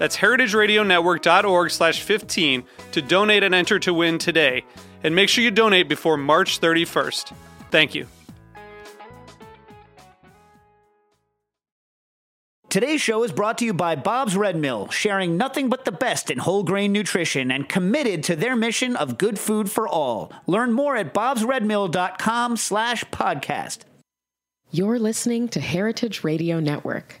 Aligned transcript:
That's 0.00 0.16
heritageradionetwork.org 0.16 1.70
slash 1.70 2.00
15 2.02 2.64
to 2.92 3.02
donate 3.02 3.42
and 3.42 3.54
enter 3.54 3.78
to 3.80 3.92
win 3.92 4.16
today. 4.16 4.64
And 5.04 5.14
make 5.14 5.28
sure 5.28 5.44
you 5.44 5.50
donate 5.50 5.90
before 5.90 6.16
March 6.16 6.58
31st. 6.58 7.34
Thank 7.70 7.94
you. 7.94 8.06
Today's 12.70 13.02
show 13.02 13.24
is 13.24 13.32
brought 13.32 13.58
to 13.58 13.66
you 13.66 13.74
by 13.74 13.94
Bob's 13.94 14.38
Red 14.38 14.56
Mill, 14.56 14.88
sharing 14.88 15.36
nothing 15.36 15.68
but 15.68 15.84
the 15.84 15.92
best 15.92 16.30
in 16.30 16.38
whole 16.38 16.62
grain 16.62 16.92
nutrition 16.92 17.50
and 17.50 17.68
committed 17.68 18.22
to 18.24 18.36
their 18.36 18.56
mission 18.56 18.96
of 18.96 19.18
good 19.18 19.38
food 19.38 19.70
for 19.70 19.86
all. 19.86 20.32
Learn 20.46 20.72
more 20.72 20.96
at 20.96 21.12
bobsredmill.com 21.12 22.56
slash 22.56 23.04
podcast. 23.06 23.80
You're 24.70 24.98
listening 24.98 25.48
to 25.48 25.60
Heritage 25.60 26.24
Radio 26.24 26.58
Network. 26.58 27.20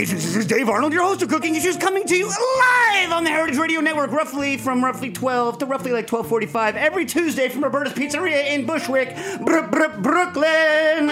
Issues. 0.00 0.24
This 0.24 0.36
is 0.36 0.46
Dave 0.46 0.70
Arnold, 0.70 0.94
your 0.94 1.02
host 1.02 1.20
of 1.20 1.28
Cooking 1.28 1.54
Issues, 1.54 1.76
coming 1.76 2.06
to 2.06 2.16
you 2.16 2.26
live 2.26 3.12
on 3.12 3.22
the 3.22 3.28
Heritage 3.28 3.58
Radio 3.58 3.80
Network, 3.82 4.10
roughly 4.12 4.56
from 4.56 4.82
roughly 4.82 5.10
12 5.12 5.58
to 5.58 5.66
roughly 5.66 5.92
like 5.92 6.06
12:45 6.06 6.74
every 6.74 7.04
Tuesday 7.04 7.50
from 7.50 7.62
Roberta's 7.62 7.92
Pizzeria 7.92 8.50
in 8.54 8.64
Bushwick, 8.64 9.14
Br- 9.44 9.60
Br- 9.66 10.00
Brooklyn. 10.00 11.08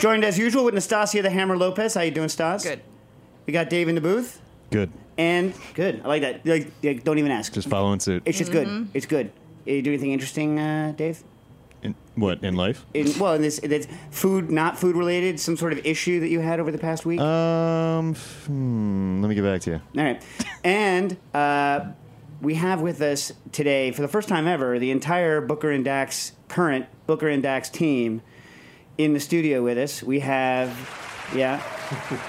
Joined 0.00 0.24
as 0.24 0.38
usual 0.38 0.64
with 0.64 0.74
Nastassia 0.74 1.22
the 1.22 1.30
Hammer 1.30 1.56
Lopez. 1.56 1.94
How 1.94 2.00
you 2.00 2.10
doing, 2.10 2.28
Stas? 2.28 2.64
Good. 2.64 2.80
We 3.46 3.52
got 3.52 3.70
Dave 3.70 3.88
in 3.88 3.94
the 3.94 4.00
booth, 4.00 4.40
Good. 4.70 4.90
and 5.16 5.54
good. 5.74 6.00
I 6.04 6.08
like 6.08 6.22
that. 6.22 6.44
Like, 6.44 6.72
like, 6.82 7.04
don't 7.04 7.18
even 7.18 7.30
ask. 7.30 7.52
Just 7.52 7.68
following 7.68 8.00
suit. 8.00 8.22
It's 8.24 8.38
just 8.38 8.50
good. 8.50 8.88
It's 8.92 9.06
good. 9.06 9.30
You 9.66 9.82
do 9.82 9.90
anything 9.92 10.10
interesting, 10.10 10.58
uh, 10.58 10.94
Dave? 10.96 11.22
In, 11.82 11.94
what 12.14 12.44
in 12.44 12.56
life? 12.56 12.84
In, 12.92 13.18
well, 13.18 13.34
in 13.34 13.42
this, 13.42 13.58
that's 13.60 13.86
food, 14.10 14.50
not 14.50 14.78
food 14.78 14.96
related. 14.96 15.40
Some 15.40 15.56
sort 15.56 15.72
of 15.72 15.84
issue 15.86 16.20
that 16.20 16.28
you 16.28 16.40
had 16.40 16.60
over 16.60 16.70
the 16.70 16.78
past 16.78 17.06
week. 17.06 17.20
Um, 17.20 18.14
hmm, 18.14 19.22
let 19.22 19.28
me 19.28 19.34
get 19.34 19.44
back 19.44 19.62
to 19.62 19.70
you. 19.70 19.80
All 19.96 20.04
right. 20.04 20.22
And 20.62 21.16
uh, 21.32 21.86
we 22.42 22.54
have 22.56 22.80
with 22.80 23.00
us 23.00 23.32
today, 23.52 23.92
for 23.92 24.02
the 24.02 24.08
first 24.08 24.28
time 24.28 24.46
ever, 24.46 24.78
the 24.78 24.90
entire 24.90 25.40
Booker 25.40 25.70
and 25.70 25.84
Dax, 25.84 26.32
current 26.48 26.86
Booker 27.06 27.28
and 27.28 27.42
Dax 27.42 27.70
team 27.70 28.22
in 28.98 29.14
the 29.14 29.20
studio 29.20 29.62
with 29.62 29.78
us. 29.78 30.02
We 30.02 30.20
have, 30.20 30.70
yeah, 31.34 31.62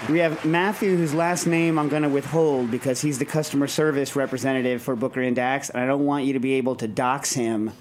we 0.10 0.20
have 0.20 0.46
Matthew, 0.46 0.96
whose 0.96 1.14
last 1.14 1.46
name 1.46 1.78
I'm 1.78 1.90
going 1.90 2.04
to 2.04 2.10
withhold 2.10 2.72
because 2.72 3.02
he's 3.02 3.20
the 3.20 3.26
customer 3.26 3.68
service 3.68 4.16
representative 4.16 4.82
for 4.82 4.96
Booker 4.96 5.22
and 5.22 5.36
Dax, 5.36 5.70
and 5.70 5.82
I 5.82 5.86
don't 5.86 6.06
want 6.06 6.26
you 6.26 6.34
to 6.34 6.40
be 6.40 6.54
able 6.54 6.76
to 6.78 6.88
dox 6.88 7.34
him 7.34 7.72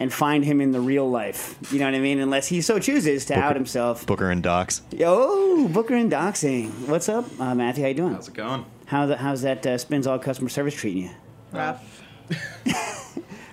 and 0.00 0.12
find 0.12 0.44
him 0.44 0.60
in 0.60 0.72
the 0.72 0.80
real 0.80 1.08
life. 1.08 1.56
You 1.70 1.78
know 1.78 1.84
what 1.84 1.94
I 1.94 2.00
mean? 2.00 2.18
Unless 2.18 2.48
he 2.48 2.60
so 2.62 2.78
chooses 2.80 3.26
to 3.26 3.34
out 3.38 3.54
himself. 3.54 4.06
Booker 4.06 4.30
and 4.30 4.42
Docs. 4.42 4.82
Yo, 4.90 5.68
Booker 5.68 5.94
and 5.94 6.10
Doxing. 6.10 6.88
What's 6.88 7.08
up, 7.08 7.26
uh, 7.38 7.54
Matthew? 7.54 7.84
How 7.84 7.88
you 7.88 7.94
doing? 7.94 8.14
How's 8.14 8.28
it 8.28 8.34
going? 8.34 8.64
How 8.86 9.06
the, 9.06 9.16
how's 9.16 9.42
that 9.42 9.64
uh, 9.66 9.76
Spinzall 9.76 10.20
customer 10.20 10.48
service 10.48 10.74
treating 10.74 11.04
you? 11.04 11.10
Rough. 11.52 12.02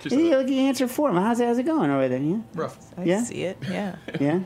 Just 0.02 0.14
Yeah, 0.16 0.36
a- 0.36 0.38
look, 0.38 0.48
you 0.48 0.60
answer 0.60 0.88
for 0.88 1.10
him. 1.10 1.16
How's, 1.16 1.38
how's 1.40 1.58
it 1.58 1.64
going 1.64 1.90
over 1.90 2.08
there? 2.08 2.18
Yeah, 2.20 2.38
rough. 2.54 2.78
I 2.96 3.02
Yeah? 3.04 3.22
see 3.24 3.42
it. 3.42 3.58
Yeah. 3.70 3.96
yeah. 4.20 4.40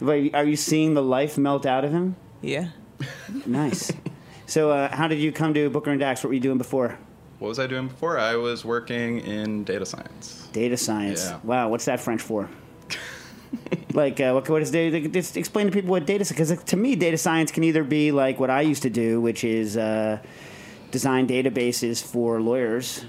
But 0.00 0.34
are 0.34 0.44
you 0.44 0.56
seeing 0.56 0.94
the 0.94 1.02
life 1.02 1.36
melt 1.38 1.66
out 1.66 1.84
of 1.84 1.92
him? 1.92 2.16
Yeah. 2.42 2.68
Nice. 3.46 3.92
so, 4.46 4.70
uh, 4.70 4.94
how 4.94 5.08
did 5.08 5.18
you 5.18 5.32
come 5.32 5.52
to 5.54 5.68
Booker 5.70 5.90
and 5.90 6.00
Dax? 6.00 6.22
What 6.22 6.28
were 6.28 6.34
you 6.34 6.40
doing 6.40 6.58
before? 6.58 6.98
What 7.38 7.48
was 7.48 7.58
I 7.58 7.66
doing 7.66 7.88
before? 7.88 8.18
I 8.18 8.36
was 8.36 8.64
working 8.64 9.18
in 9.20 9.64
data 9.64 9.84
science. 9.84 10.48
Data 10.52 10.76
science. 10.76 11.26
Yeah. 11.26 11.40
Wow, 11.42 11.68
what's 11.68 11.84
that 11.86 12.00
French 12.00 12.22
for? 12.22 12.48
like, 13.92 14.20
uh, 14.20 14.32
what, 14.32 14.48
what 14.48 14.62
is 14.62 14.70
data? 14.70 15.08
Just 15.08 15.36
explain 15.36 15.66
to 15.66 15.72
people 15.72 15.90
what 15.90 16.06
data. 16.06 16.24
Science. 16.24 16.50
Because 16.50 16.64
to 16.64 16.76
me, 16.76 16.94
data 16.94 17.18
science 17.18 17.50
can 17.50 17.64
either 17.64 17.84
be 17.84 18.12
like 18.12 18.38
what 18.38 18.50
I 18.50 18.60
used 18.62 18.82
to 18.84 18.90
do, 18.90 19.20
which 19.20 19.44
is 19.44 19.76
uh, 19.76 20.18
design 20.90 21.26
databases 21.26 22.02
for 22.02 22.40
lawyers, 22.40 23.04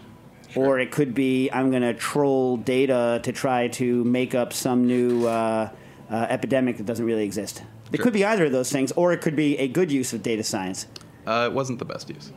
or 0.56 0.80
it 0.80 0.92
could 0.92 1.13
be 1.13 1.50
I'm 1.52 1.69
going 1.69 1.84
to 1.84 1.94
troll 1.94 2.57
data 2.57 3.19
to 3.24 3.31
try 3.31 3.68
to 3.69 4.03
make 4.03 4.34
up 4.36 4.53
some 4.53 4.86
new 4.88 5.25
uh, 5.28 5.69
uh, 6.09 6.16
epidemic 6.30 6.78
that 6.78 6.86
doesn't 6.86 7.06
really 7.06 7.24
exist. 7.24 7.63
It 7.92 7.97
Sure. 7.97 8.03
could 8.06 8.13
be 8.13 8.25
either 8.25 8.46
of 8.46 8.52
those 8.52 8.72
things, 8.72 8.92
or 8.94 9.13
it 9.13 9.22
could 9.22 9.36
be 9.36 9.57
a 9.59 9.68
good 9.68 9.92
use 9.92 10.12
of 10.13 10.24
data 10.24 10.44
science. 10.44 10.88
Uh, 11.28 11.47
it 11.50 11.53
wasn't 11.53 11.80
the 11.80 11.86
best 11.86 12.09
use. 12.09 12.31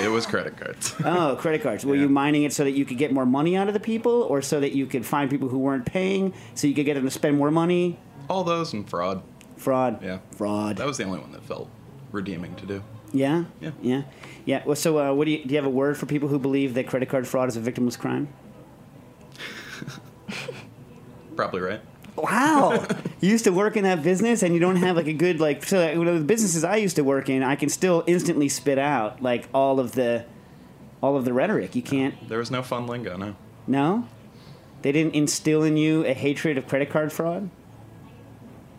It 0.00 0.08
was 0.08 0.26
credit 0.26 0.56
cards. 0.56 0.94
Oh, 1.04 1.36
credit 1.38 1.62
cards. 1.62 1.84
Were 1.84 1.94
Yeah. 1.94 2.02
you 2.02 2.08
mining 2.08 2.42
it 2.44 2.52
so 2.52 2.64
that 2.64 2.72
you 2.72 2.84
could 2.84 2.98
get 2.98 3.12
more 3.12 3.26
money 3.26 3.56
out 3.56 3.68
of 3.68 3.74
the 3.74 3.80
people, 3.80 4.22
or 4.22 4.42
so 4.42 4.60
that 4.60 4.72
you 4.72 4.86
could 4.86 5.04
find 5.06 5.30
people 5.30 5.48
who 5.48 5.58
weren't 5.58 5.86
paying, 5.86 6.32
so 6.54 6.66
you 6.66 6.74
could 6.74 6.86
get 6.86 6.94
them 6.94 7.04
to 7.04 7.10
spend 7.10 7.36
more 7.38 7.50
money? 7.50 7.98
All 8.28 8.44
those 8.44 8.72
and 8.72 8.88
fraud. 8.88 9.22
Fraud. 9.56 10.02
Yeah. 10.02 10.18
Fraud. 10.36 10.76
That 10.78 10.86
was 10.86 10.96
the 10.98 11.04
only 11.04 11.18
one 11.20 11.32
that 11.32 11.42
felt 11.44 11.68
redeeming 12.12 12.54
to 12.56 12.66
do. 12.66 12.82
yeah. 13.12 13.44
Yeah. 13.60 13.70
Yeah. 13.82 14.02
Yeah. 14.44 14.62
Well, 14.64 14.76
so 14.76 14.98
uh, 14.98 15.12
what 15.14 15.24
do 15.26 15.32
you 15.32 15.44
do? 15.44 15.50
You 15.50 15.56
have 15.56 15.66
a 15.66 15.70
word 15.70 15.96
for 15.98 16.06
people 16.06 16.28
who 16.28 16.38
believe 16.38 16.74
that 16.74 16.86
credit 16.86 17.08
card 17.08 17.26
fraud 17.28 17.48
is 17.48 17.56
a 17.56 17.60
victimless 17.60 17.98
crime? 17.98 18.28
Probably 21.36 21.60
right. 21.60 21.80
Wow. 22.22 22.86
you 23.20 23.30
used 23.30 23.44
to 23.44 23.52
work 23.52 23.76
in 23.76 23.84
that 23.84 24.02
business, 24.02 24.42
and 24.42 24.54
you 24.54 24.60
don't 24.60 24.76
have 24.76 24.96
like 24.96 25.06
a 25.06 25.12
good 25.12 25.40
like. 25.40 25.64
So 25.64 25.78
like, 25.78 25.94
you 25.94 26.04
know, 26.04 26.18
the 26.18 26.24
businesses 26.24 26.64
I 26.64 26.76
used 26.76 26.96
to 26.96 27.04
work 27.04 27.28
in, 27.28 27.42
I 27.42 27.56
can 27.56 27.68
still 27.68 28.04
instantly 28.06 28.48
spit 28.48 28.78
out 28.78 29.22
like 29.22 29.48
all 29.54 29.80
of 29.80 29.92
the, 29.92 30.24
all 31.02 31.16
of 31.16 31.24
the 31.24 31.32
rhetoric. 31.32 31.74
You 31.74 31.82
can't. 31.82 32.28
There 32.28 32.38
was 32.38 32.50
no 32.50 32.62
fun 32.62 32.86
lingo, 32.86 33.16
no. 33.16 33.36
No. 33.66 34.08
They 34.82 34.92
didn't 34.92 35.14
instill 35.14 35.62
in 35.62 35.76
you 35.76 36.04
a 36.06 36.14
hatred 36.14 36.56
of 36.56 36.66
credit 36.66 36.90
card 36.90 37.12
fraud. 37.12 37.50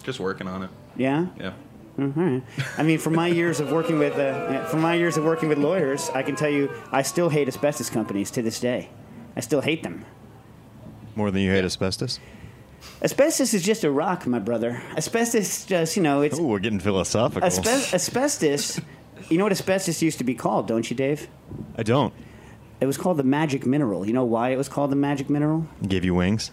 Just 0.03 0.19
working 0.19 0.47
on 0.47 0.63
it. 0.63 0.69
Yeah. 0.95 1.27
Yeah. 1.39 1.53
Mm, 1.97 2.17
all 2.17 2.23
right. 2.23 2.43
I 2.77 2.83
mean, 2.83 2.99
from 2.99 3.15
my 3.15 3.27
years 3.27 3.59
of 3.59 3.71
working 3.71 3.99
with 3.99 4.13
uh, 4.17 4.65
from 4.65 4.81
my 4.81 4.95
years 4.95 5.17
of 5.17 5.23
working 5.23 5.49
with 5.49 5.57
lawyers, 5.57 6.09
I 6.13 6.23
can 6.23 6.35
tell 6.35 6.49
you, 6.49 6.71
I 6.91 7.01
still 7.01 7.29
hate 7.29 7.47
asbestos 7.47 7.89
companies 7.89 8.31
to 8.31 8.41
this 8.41 8.59
day. 8.59 8.89
I 9.35 9.41
still 9.41 9.61
hate 9.61 9.83
them. 9.83 10.05
More 11.15 11.31
than 11.31 11.41
you 11.41 11.51
hate 11.51 11.65
asbestos? 11.65 12.19
Asbestos 13.03 13.53
is 13.53 13.63
just 13.63 13.83
a 13.83 13.91
rock, 13.91 14.25
my 14.27 14.39
brother. 14.39 14.81
Asbestos, 14.97 15.65
just 15.65 15.95
you 15.97 16.03
know, 16.03 16.21
it's 16.21 16.39
Oh, 16.39 16.43
we're 16.43 16.59
getting 16.59 16.79
philosophical. 16.79 17.47
asbe- 17.47 17.93
asbestos. 17.93 18.79
You 19.29 19.37
know 19.37 19.45
what 19.45 19.51
asbestos 19.51 20.01
used 20.01 20.17
to 20.17 20.23
be 20.23 20.35
called, 20.35 20.67
don't 20.67 20.89
you, 20.89 20.95
Dave? 20.95 21.27
I 21.77 21.83
don't. 21.83 22.13
It 22.79 22.85
was 22.87 22.97
called 22.97 23.17
the 23.17 23.23
magic 23.23 23.65
mineral. 23.65 24.05
You 24.07 24.13
know 24.13 24.25
why 24.25 24.49
it 24.49 24.57
was 24.57 24.67
called 24.67 24.91
the 24.91 24.95
magic 24.95 25.29
mineral? 25.29 25.67
Gave 25.87 26.03
you 26.03 26.15
wings. 26.15 26.51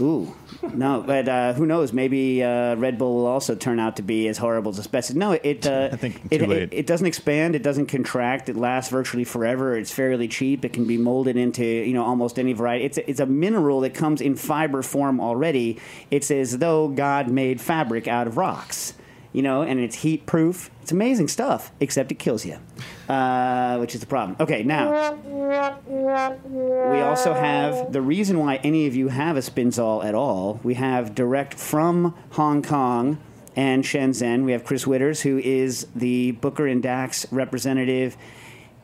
Ooh, 0.00 0.34
no, 0.72 1.04
but 1.06 1.28
uh, 1.28 1.52
who 1.52 1.66
knows? 1.66 1.92
Maybe 1.92 2.42
uh, 2.42 2.76
Red 2.76 2.96
Bull 2.96 3.14
will 3.16 3.26
also 3.26 3.54
turn 3.54 3.78
out 3.78 3.96
to 3.96 4.02
be 4.02 4.26
as 4.28 4.38
horrible 4.38 4.70
as 4.70 4.78
asbestos. 4.78 5.14
No, 5.14 5.32
it. 5.32 5.66
Uh, 5.66 5.90
I 5.92 5.96
think 5.96 6.20
it, 6.30 6.40
it, 6.42 6.72
it 6.72 6.86
doesn't 6.86 7.06
expand. 7.06 7.54
It 7.54 7.62
doesn't 7.62 7.86
contract. 7.86 8.48
It 8.48 8.56
lasts 8.56 8.90
virtually 8.90 9.24
forever. 9.24 9.76
It's 9.76 9.92
fairly 9.92 10.28
cheap. 10.28 10.64
It 10.64 10.72
can 10.72 10.86
be 10.86 10.96
molded 10.96 11.36
into 11.36 11.64
you 11.64 11.92
know 11.92 12.04
almost 12.04 12.38
any 12.38 12.54
variety. 12.54 12.84
It's 12.84 12.98
a, 12.98 13.10
it's 13.10 13.20
a 13.20 13.26
mineral 13.26 13.80
that 13.80 13.92
comes 13.92 14.20
in 14.20 14.36
fiber 14.36 14.82
form 14.82 15.20
already. 15.20 15.78
It's 16.10 16.30
as 16.30 16.58
though 16.58 16.88
God 16.88 17.28
made 17.28 17.60
fabric 17.60 18.08
out 18.08 18.26
of 18.26 18.36
rocks. 18.38 18.94
You 19.32 19.42
know, 19.42 19.62
and 19.62 19.80
it's 19.80 19.96
heat 19.96 20.26
proof. 20.26 20.70
It's 20.82 20.92
amazing 20.92 21.28
stuff, 21.28 21.72
except 21.80 22.12
it 22.12 22.18
kills 22.18 22.44
you, 22.44 22.58
uh, 23.08 23.78
which 23.78 23.94
is 23.94 24.00
the 24.00 24.06
problem. 24.06 24.36
Okay, 24.38 24.62
now 24.62 25.14
we 26.92 27.00
also 27.00 27.32
have 27.32 27.92
the 27.92 28.02
reason 28.02 28.38
why 28.38 28.56
any 28.56 28.86
of 28.86 28.94
you 28.94 29.08
have 29.08 29.36
a 29.36 29.40
Spinzall 29.40 30.04
at 30.04 30.14
all. 30.14 30.60
We 30.62 30.74
have 30.74 31.14
direct 31.14 31.54
from 31.54 32.14
Hong 32.32 32.62
Kong 32.62 33.18
and 33.56 33.84
Shenzhen. 33.84 34.44
We 34.44 34.52
have 34.52 34.64
Chris 34.64 34.84
Witters, 34.84 35.22
who 35.22 35.38
is 35.38 35.86
the 35.94 36.32
Booker 36.32 36.66
and 36.66 36.82
Dax 36.82 37.30
representative 37.32 38.16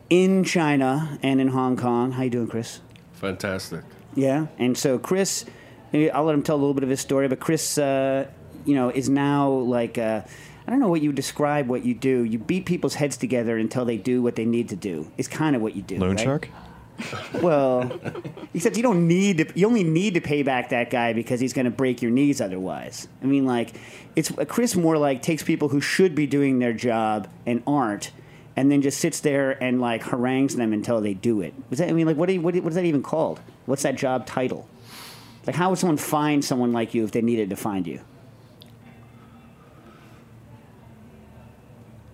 in 0.09 0.43
China 0.43 1.19
and 1.21 1.39
in 1.39 1.49
Hong 1.49 1.77
Kong. 1.77 2.13
How 2.13 2.23
you 2.23 2.29
doing, 2.29 2.47
Chris? 2.47 2.81
Fantastic. 3.13 3.83
Yeah, 4.15 4.47
and 4.57 4.77
so 4.77 4.97
Chris, 4.97 5.45
I'll 5.93 6.23
let 6.23 6.33
him 6.33 6.43
tell 6.43 6.55
a 6.55 6.57
little 6.57 6.73
bit 6.73 6.83
of 6.83 6.89
his 6.89 6.99
story. 6.99 7.27
But 7.27 7.39
Chris, 7.39 7.77
uh, 7.77 8.27
you 8.69 8.75
know, 8.75 8.89
is 8.89 9.09
now 9.09 9.49
like 9.49 9.97
uh, 9.97 10.21
I 10.67 10.69
don't 10.69 10.79
know 10.79 10.89
what 10.89 11.01
you 11.01 11.11
describe 11.11 11.67
what 11.67 11.83
you 11.83 11.95
do. 11.95 12.23
You 12.23 12.37
beat 12.37 12.67
people's 12.67 12.93
heads 12.93 13.17
together 13.17 13.57
until 13.57 13.83
they 13.83 13.97
do 13.97 14.21
what 14.21 14.35
they 14.35 14.45
need 14.45 14.69
to 14.69 14.75
do. 14.75 15.11
Is 15.17 15.27
kind 15.27 15.55
of 15.55 15.63
what 15.63 15.75
you 15.75 15.81
do. 15.81 15.97
Loan 15.97 16.11
right? 16.11 16.19
shark? 16.19 16.49
Well, 17.41 17.99
except 18.53 18.77
you 18.77 18.83
don't 18.83 19.07
need 19.07 19.37
to. 19.39 19.59
You 19.59 19.65
only 19.65 19.83
need 19.83 20.13
to 20.13 20.21
pay 20.21 20.43
back 20.43 20.69
that 20.69 20.91
guy 20.91 21.13
because 21.13 21.39
he's 21.39 21.53
going 21.53 21.65
to 21.65 21.71
break 21.71 22.03
your 22.03 22.11
knees 22.11 22.41
otherwise. 22.41 23.07
I 23.23 23.25
mean, 23.25 23.45
like 23.45 23.73
it's 24.15 24.31
Chris 24.47 24.75
more 24.75 24.97
like 24.97 25.23
takes 25.23 25.41
people 25.41 25.69
who 25.69 25.81
should 25.81 26.13
be 26.13 26.27
doing 26.27 26.59
their 26.59 26.73
job 26.73 27.27
and 27.47 27.63
aren't, 27.65 28.11
and 28.55 28.69
then 28.71 28.83
just 28.83 28.99
sits 28.99 29.21
there 29.21 29.51
and 29.63 29.81
like 29.81 30.03
harangues 30.03 30.55
them 30.55 30.73
until 30.73 31.01
they 31.01 31.15
do 31.15 31.41
it. 31.41 31.55
Was 31.71 31.79
that? 31.79 31.89
I 31.89 31.93
mean, 31.93 32.05
like 32.05 32.17
what? 32.17 32.27
Do 32.27 32.33
you, 32.33 32.41
what, 32.41 32.53
what 32.55 32.67
is 32.67 32.75
that 32.75 32.85
even 32.85 33.01
called? 33.01 33.39
What's 33.65 33.81
that 33.81 33.95
job 33.95 34.27
title? 34.27 34.69
Like, 35.47 35.55
how 35.55 35.71
would 35.71 35.79
someone 35.79 35.97
find 35.97 36.45
someone 36.45 36.73
like 36.73 36.93
you 36.93 37.03
if 37.05 37.11
they 37.11 37.23
needed 37.23 37.49
to 37.49 37.55
find 37.55 37.87
you? 37.87 38.01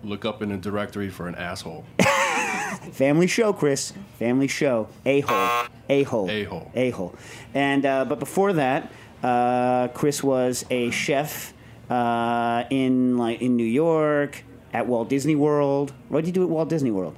Look 0.06 0.24
up 0.24 0.40
in 0.40 0.50
the 0.50 0.56
directory 0.56 1.10
for 1.10 1.26
an 1.26 1.34
asshole. 1.34 1.84
Family 2.92 3.26
show, 3.26 3.52
Chris. 3.52 3.92
Family 4.20 4.46
show. 4.46 4.86
A 5.04 5.20
hole. 5.22 5.66
A 5.88 6.04
hole. 6.04 6.30
A-hole. 6.30 6.70
A 6.76 6.90
hole. 6.90 7.14
And 7.54 7.84
uh, 7.84 8.04
but 8.04 8.20
before 8.20 8.52
that, 8.52 8.92
uh, 9.24 9.88
Chris 9.88 10.22
was 10.22 10.64
a 10.70 10.90
chef 10.90 11.52
uh, 11.90 12.62
in 12.70 13.18
like 13.18 13.42
in 13.42 13.56
New 13.56 13.64
York 13.66 14.44
at 14.72 14.86
Walt 14.86 15.08
Disney 15.08 15.34
World. 15.34 15.92
What 16.08 16.20
did 16.20 16.28
you 16.28 16.32
do 16.32 16.44
at 16.44 16.50
Walt 16.50 16.68
Disney 16.68 16.92
World? 16.92 17.16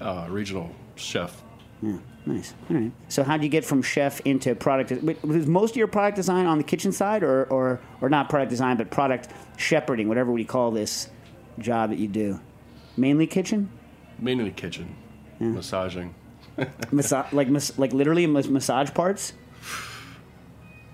Uh, 0.00 0.26
regional 0.30 0.74
chef. 0.96 1.42
Yeah, 1.82 1.98
nice. 2.24 2.54
All 2.70 2.76
right. 2.76 2.92
So 3.08 3.22
how 3.22 3.36
do 3.36 3.44
you 3.44 3.50
get 3.50 3.66
from 3.66 3.82
chef 3.82 4.20
into 4.20 4.54
product? 4.54 4.92
Was 5.22 5.46
most 5.46 5.72
of 5.72 5.76
your 5.76 5.88
product 5.88 6.16
design 6.16 6.46
on 6.46 6.56
the 6.56 6.64
kitchen 6.64 6.90
side, 6.90 7.22
or 7.22 7.44
or 7.44 7.82
or 8.00 8.08
not 8.08 8.30
product 8.30 8.48
design, 8.48 8.78
but 8.78 8.90
product 8.90 9.28
shepherding, 9.58 10.08
whatever 10.08 10.32
we 10.32 10.44
call 10.44 10.70
this 10.70 11.10
job 11.58 11.90
that 11.90 11.98
you 11.98 12.08
do? 12.08 12.40
Mainly 12.96 13.26
kitchen. 13.26 13.70
Mainly 14.18 14.50
kitchen. 14.50 14.94
Massaging. 15.40 16.14
Massa- 16.92 17.26
like 17.32 17.48
mas- 17.48 17.76
like 17.78 17.92
literally 17.92 18.26
mas- 18.26 18.48
massage 18.48 18.90
parts. 18.94 19.32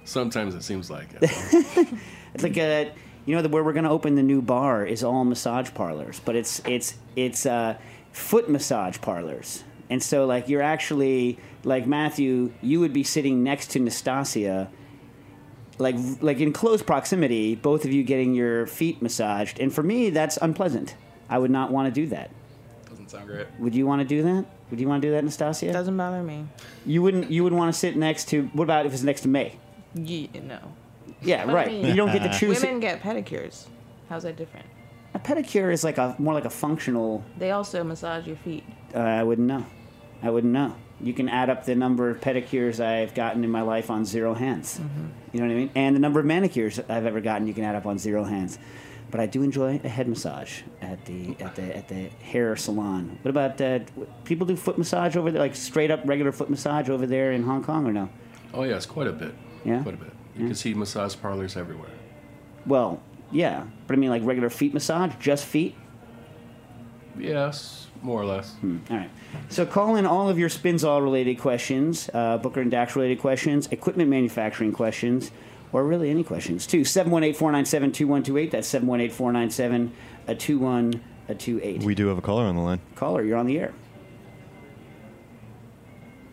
Sometimes 0.05 0.55
it 0.55 0.63
seems 0.63 0.91
like 0.91 1.09
it. 1.21 1.31
It's 2.33 2.45
like 2.45 2.57
a, 2.59 2.93
you 3.27 3.35
know, 3.35 3.43
the, 3.43 3.49
where 3.49 3.65
we're 3.65 3.73
going 3.73 3.85
to 3.85 3.91
open 3.91 4.15
the 4.15 4.23
new 4.23 4.41
bar 4.41 4.87
is 4.87 5.03
all 5.03 5.25
massage 5.25 5.73
parlors, 5.75 6.21
but 6.25 6.37
it's 6.37 6.61
it's 6.65 6.95
it's 7.17 7.45
uh, 7.45 7.77
foot 8.13 8.49
massage 8.49 9.01
parlors, 9.01 9.65
and 9.91 10.01
so 10.01 10.27
like 10.27 10.49
you're 10.49 10.63
actually 10.63 11.39
like 11.65 11.89
Matthew, 11.89 12.53
you 12.63 12.79
would 12.79 12.93
be 12.93 13.03
sitting 13.03 13.43
next 13.43 13.73
to 13.73 13.81
Nastassia, 13.81 14.69
like 15.81 15.97
like 16.21 16.39
in 16.41 16.53
close 16.53 16.83
proximity, 16.83 17.55
both 17.57 17.85
of 17.85 17.93
you 17.93 18.03
getting 18.05 18.35
your 18.35 18.67
feet 18.67 19.01
massaged, 19.03 19.59
and 19.59 19.73
for 19.75 19.83
me 19.83 20.11
that's 20.11 20.37
unpleasant. 20.41 20.95
I 21.29 21.39
would 21.39 21.51
not 21.51 21.71
want 21.73 21.93
to 21.93 22.01
do 22.01 22.07
that. 22.09 22.31
Doesn't 22.89 23.11
sound 23.11 23.27
great. 23.27 23.47
Would 23.59 23.75
you 23.75 23.87
want 23.87 24.03
to 24.03 24.07
do 24.09 24.23
that? 24.23 24.45
Would 24.71 24.81
you 24.81 24.89
want 24.89 25.03
to 25.03 25.09
do 25.09 25.13
that, 25.13 25.25
Nastassia? 25.25 25.73
Doesn't 25.73 25.97
bother 25.97 26.23
me. 26.23 26.47
you 26.87 27.03
wouldn't. 27.03 27.31
You 27.31 27.43
would 27.45 27.53
want 27.53 27.73
to 27.73 27.79
sit 27.79 27.97
next 27.97 28.29
to. 28.29 28.43
What 28.53 28.65
about 28.65 28.87
if 28.87 28.93
it's 28.93 29.03
next 29.03 29.23
to 29.23 29.29
me? 29.29 29.59
Yeah, 29.95 30.27
no. 30.43 30.59
Yeah, 31.23 31.41
What 31.45 31.51
do 31.51 31.55
right. 31.57 31.71
you 31.73 31.79
mean? 31.79 31.87
You 31.87 31.95
don't 31.97 32.13
get 32.13 32.23
to 32.31 32.39
choose. 32.39 32.63
Women 32.63 32.81
get 32.81 33.03
pedicures. 33.03 33.67
How's 34.09 34.23
that 34.23 34.37
different? 34.37 34.67
A 35.15 35.19
pedicure 35.19 35.73
is 35.73 35.83
like 35.83 35.99
a 35.99 36.15
more 36.19 36.35
like 36.35 36.45
a 36.45 36.51
functional 36.51 37.25
They 37.37 37.51
also 37.51 37.83
massage 37.85 38.27
your 38.27 38.37
feet. 38.37 38.65
Uh, 38.95 38.99
I 39.01 39.23
wouldn't 39.25 39.47
know. 39.49 39.67
I 40.23 40.31
wouldn't 40.31 40.53
know. 40.53 40.75
You 41.03 41.15
can 41.15 41.29
add 41.29 41.49
up 41.49 41.65
the 41.65 41.75
number 41.75 42.11
of 42.11 42.21
pedicures 42.21 42.85
I've 42.85 43.15
gotten 43.15 43.43
in 43.43 43.51
my 43.51 43.63
life 43.63 43.91
on 43.91 44.05
zero 44.05 44.35
hands. 44.35 44.81
You 45.33 45.41
know 45.41 45.47
what 45.47 45.53
I 45.53 45.57
mean? 45.57 45.71
And 45.75 45.97
the 45.97 46.01
number 46.01 46.21
of 46.21 46.27
manicures 46.27 46.79
I've 46.79 47.07
ever 47.07 47.21
gotten, 47.21 47.47
you 47.47 47.55
can 47.55 47.65
add 47.65 47.75
up 47.75 47.87
on 47.87 47.99
zero 47.99 48.25
hands. 48.25 48.59
But 49.11 49.21
I 49.21 49.27
do 49.27 49.43
enjoy 49.43 49.81
a 49.83 49.89
head 49.89 50.07
massage 50.09 50.63
at 50.81 51.05
the 51.07 51.37
at 51.41 51.57
the 51.57 51.77
at 51.77 51.89
the 51.89 52.09
hair 52.23 52.55
salon. 52.55 53.19
What 53.23 53.31
about 53.31 53.61
uh, 53.61 53.81
people 54.25 54.47
do 54.47 54.55
foot 54.55 54.79
massage 54.79 55.17
over 55.17 55.33
there, 55.33 55.41
like 55.41 55.57
straight 55.57 55.91
up 55.91 56.01
regular 56.05 56.31
foot 56.31 56.49
massage 56.49 56.89
over 56.89 57.07
there 57.07 57.33
in 57.33 57.43
Hong 57.43 57.65
Kong, 57.65 57.87
or 57.87 57.93
no? 57.93 58.09
oh, 58.55 58.63
yes, 58.65 58.87
quite 58.87 59.07
a 59.07 59.13
bit. 59.13 59.35
Yeah? 59.65 59.83
Quite 59.83 59.95
a 59.95 59.99
bit. 59.99 60.13
You 60.37 60.47
can 60.47 60.55
see 60.55 60.75
massage 60.75 61.17
parlors 61.17 61.57
everywhere. 61.57 61.91
Well, 62.67 63.03
yeah, 63.33 63.65
but 63.87 63.95
I 63.95 63.97
mean 63.97 64.11
like 64.11 64.23
regular 64.25 64.51
feet 64.51 64.75
massage, 64.75 65.13
just 65.19 65.45
feet. 65.45 65.75
Yes, 67.19 67.89
more 68.03 68.21
or 68.21 68.25
less. 68.25 68.55
All 68.63 68.97
right. 68.97 69.11
So 69.49 69.67
call 69.67 69.97
in 69.97 70.07
all 70.07 70.29
of 70.29 70.39
your 70.39 70.49
Spinzall 70.49 71.03
related 71.03 71.39
questions, 71.39 72.09
uh, 72.15 72.39
Booker 72.39 72.61
and 72.61 72.71
Dax 72.71 72.97
related 72.97 73.21
questions, 73.21 73.69
equipment 73.69 74.09
manufacturing 74.11 74.73
questions, 74.73 75.31
or 75.73 75.85
really 75.85 76.11
any 76.11 76.25
questions 76.25 76.67
to 76.69 76.85
718 76.85 77.39
497 77.39 77.93
2128. 77.93 78.51
That's 78.51 78.69
718 78.69 79.17
497 79.17 79.93
2128. 80.39 81.83
We 81.83 81.95
do 81.95 82.07
have 82.09 82.19
a 82.19 82.23
caller 82.23 82.45
on 82.45 82.57
the 82.57 82.63
line. 82.63 82.81
Caller, 82.97 83.23
you're 83.23 83.39
on 83.39 83.47
the 83.47 83.59
air. 83.59 83.73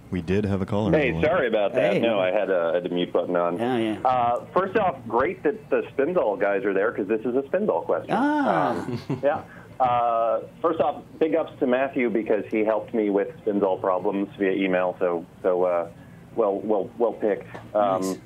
We 0.10 0.22
did 0.22 0.46
have 0.46 0.62
a 0.62 0.66
caller. 0.66 0.92
Hey, 0.92 1.20
sorry 1.22 1.48
about 1.48 1.74
that. 1.74 1.94
Hey. 1.94 2.00
No, 2.00 2.18
I 2.20 2.32
had, 2.32 2.50
a, 2.50 2.72
had 2.76 2.84
the 2.84 2.90
mute 2.90 3.12
button 3.12 3.36
on. 3.36 3.60
Oh, 3.60 3.78
yeah. 3.78 4.00
Uh, 4.06 4.46
first 4.54 4.78
off, 4.78 4.96
great 5.06 5.44
that 5.44 5.70
the 5.70 5.82
Spinzall 5.94 6.40
guys 6.40 6.64
are 6.64 6.74
there 6.74 6.92
because 6.92 7.10
this 7.10 7.20
is 7.22 7.36
a 7.36 7.42
Spinzall 7.50 7.84
question. 7.84 8.12
Ah. 8.12 8.86
Um, 8.86 9.02
yeah. 9.22 9.44
Uh, 9.80 10.42
first 10.62 10.80
off, 10.80 11.04
big 11.20 11.36
ups 11.36 11.52
to 11.60 11.68
Matthew 11.68 12.10
because 12.10 12.44
he 12.50 12.60
helped 12.64 12.94
me 12.94 13.10
with 13.10 13.30
Spinzall 13.46 13.80
problems 13.80 14.30
via 14.38 14.52
email. 14.52 14.96
So, 15.00 15.26
so 15.44 15.64
uh, 15.64 15.90
well, 16.36 16.60
well, 16.60 16.90
well 16.98 17.14
picked. 17.14 17.48
Um, 17.76 18.02
Nice. 18.02 18.18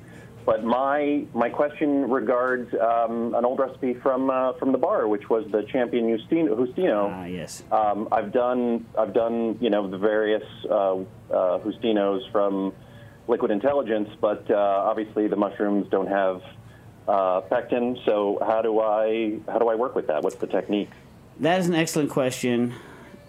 But 0.44 0.64
my 0.64 1.24
my 1.34 1.48
question 1.48 2.10
regards 2.10 2.74
um, 2.74 3.34
an 3.34 3.44
old 3.44 3.60
recipe 3.60 3.94
from 3.94 4.28
uh, 4.28 4.54
from 4.54 4.72
the 4.72 4.78
bar, 4.78 5.06
which 5.06 5.30
was 5.30 5.44
the 5.52 5.62
Champignon 5.62 6.18
Justino. 6.18 6.56
Justino. 6.56 7.10
Ah, 7.12 7.24
yes. 7.26 7.62
Um, 7.70 8.08
I've 8.10 8.32
done 8.32 8.84
I've 8.98 9.14
done 9.14 9.56
you 9.60 9.70
know 9.70 9.88
the 9.88 9.98
various 9.98 10.42
uh, 10.68 10.96
uh, 10.96 11.04
Justinos 11.60 12.28
from 12.32 12.72
Liquid 13.28 13.52
Intelligence, 13.52 14.08
but 14.20 14.50
uh, 14.50 14.56
obviously 14.56 15.28
the 15.28 15.36
mushrooms 15.36 15.88
don't 15.90 16.08
have 16.08 16.42
uh, 17.06 17.42
pectin. 17.42 17.96
So 18.04 18.38
how 18.44 18.62
do 18.62 18.80
I 18.80 19.38
how 19.46 19.60
do 19.60 19.68
I 19.68 19.76
work 19.76 19.94
with 19.94 20.08
that? 20.08 20.24
What's 20.24 20.36
the 20.36 20.48
technique? 20.48 20.90
That 21.40 21.60
is 21.60 21.68
an 21.68 21.74
excellent 21.74 22.10
question. 22.10 22.74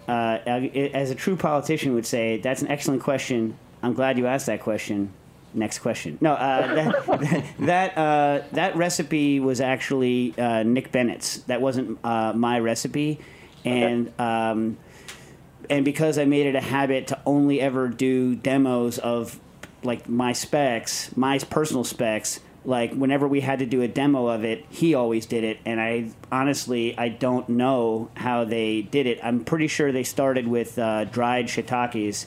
Uh, 0.08 0.40
as 0.46 1.12
a 1.12 1.16
true 1.16 1.38
politician 1.38 1.94
would 1.94 2.06
say, 2.06 2.38
that's 2.38 2.62
an 2.62 2.68
excellent 2.68 3.02
question. 3.02 3.58
I'm 3.82 3.94
glad 3.94 4.18
you 4.18 4.28
asked 4.28 4.48
that 4.48 4.62
question. 4.62 5.14
Next 5.54 5.80
question. 5.80 6.18
No, 6.20 6.34
uh, 6.34 6.74
that 7.18 7.46
that, 7.60 7.98
uh, 7.98 8.42
that 8.54 8.76
recipe 8.76 9.40
was 9.40 9.62
actually 9.62 10.34
uh, 10.38 10.64
Nick 10.64 10.92
Bennett's. 10.92 11.38
That 11.44 11.62
wasn't 11.62 12.00
uh, 12.04 12.34
my 12.34 12.60
recipe, 12.60 13.20
and 13.64 14.12
um, 14.20 14.78
and 15.70 15.86
because 15.86 16.18
I 16.18 16.26
made 16.26 16.48
it 16.48 16.56
a 16.56 16.62
habit 16.62 17.08
to 17.08 17.20
only 17.26 17.62
ever 17.62 17.88
do 17.88 18.36
demos 18.36 18.98
of 18.98 19.40
like 19.84 20.10
my 20.10 20.34
specs, 20.34 21.16
my 21.16 21.38
personal 21.38 21.84
specs. 21.84 22.40
Like 22.66 22.94
whenever 22.94 23.28
we 23.28 23.42
had 23.42 23.60
to 23.60 23.66
do 23.66 23.82
a 23.82 23.88
demo 23.88 24.28
of 24.28 24.46
it, 24.46 24.66
he 24.70 24.96
always 24.96 25.26
did 25.26 25.44
it, 25.44 25.60
and 25.66 25.82
I 25.82 26.12
honestly 26.32 26.98
I 26.98 27.10
don't 27.10 27.50
know 27.50 28.10
how 28.16 28.46
they 28.46 28.82
did 28.84 29.06
it. 29.06 29.20
I'm 29.22 29.44
pretty 29.44 29.68
sure 29.68 29.92
they 29.92 30.04
started 30.04 30.48
with 30.48 30.80
uh, 30.80 31.04
dried 31.06 31.48
shiitakes, 31.48 32.26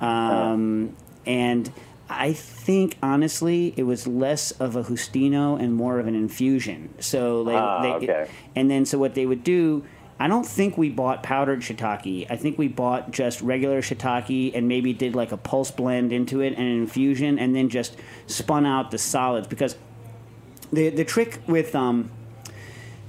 um, 0.00 0.94
and 1.26 1.72
I 2.08 2.32
think 2.34 2.98
honestly 3.02 3.72
it 3.76 3.84
was 3.84 4.06
less 4.06 4.50
of 4.52 4.76
a 4.76 4.82
Justino 4.82 5.58
and 5.58 5.74
more 5.74 5.98
of 5.98 6.06
an 6.06 6.14
infusion. 6.14 6.92
So 7.00 7.40
like, 7.42 7.56
Ah, 7.56 7.82
they, 7.82 7.92
okay. 8.06 8.30
and 8.54 8.70
then 8.70 8.84
so 8.84 8.98
what 8.98 9.14
they 9.14 9.24
would 9.24 9.42
do, 9.44 9.84
I 10.22 10.28
don't 10.28 10.46
think 10.46 10.78
we 10.78 10.88
bought 10.88 11.24
powdered 11.24 11.62
shiitake. 11.62 12.28
I 12.30 12.36
think 12.36 12.56
we 12.56 12.68
bought 12.68 13.10
just 13.10 13.40
regular 13.42 13.82
shiitake 13.82 14.52
and 14.54 14.68
maybe 14.68 14.92
did 14.92 15.16
like 15.16 15.32
a 15.32 15.36
pulse 15.36 15.72
blend 15.72 16.12
into 16.12 16.40
it 16.42 16.52
and 16.56 16.60
an 16.60 16.78
infusion, 16.78 17.40
and 17.40 17.56
then 17.56 17.68
just 17.68 17.96
spun 18.28 18.64
out 18.64 18.92
the 18.92 18.98
solids 18.98 19.48
because 19.48 19.74
the 20.72 20.90
the 20.90 21.04
trick 21.04 21.40
with 21.48 21.74
um. 21.74 22.08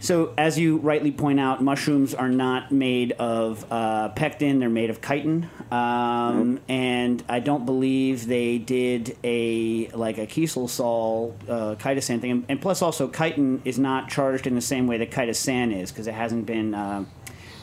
So, 0.04 0.34
as 0.38 0.60
you 0.60 0.80
rightly 0.80 1.14
point 1.14 1.40
out, 1.40 1.64
mushrooms 1.64 2.14
are 2.14 2.28
not 2.28 2.74
made 2.74 3.14
of 3.14 3.66
uh, 3.72 4.10
pectin; 4.10 4.60
they're 4.60 4.70
made 4.70 4.90
of 4.90 5.00
chitin, 5.02 5.50
um, 5.72 6.60
and 6.68 7.24
I 7.30 7.40
don't 7.40 7.66
believe 7.66 8.28
they 8.28 8.58
did 8.58 9.16
a 9.24 9.88
like 9.94 10.18
a 10.18 10.28
Kieselsol 10.28 11.34
uh, 11.48 11.76
chitosan 11.76 12.20
thing. 12.20 12.32
And, 12.32 12.46
and 12.50 12.62
plus, 12.62 12.82
also 12.82 13.08
chitin 13.08 13.62
is 13.64 13.80
not 13.80 14.10
charged 14.10 14.46
in 14.46 14.56
the 14.56 14.62
same 14.62 14.88
way 14.88 14.98
that 14.98 15.10
chitosan 15.10 15.74
is 15.74 15.90
because 15.90 16.08
it 16.08 16.16
hasn't 16.16 16.48
been 16.48 16.74
uh, 16.76 17.06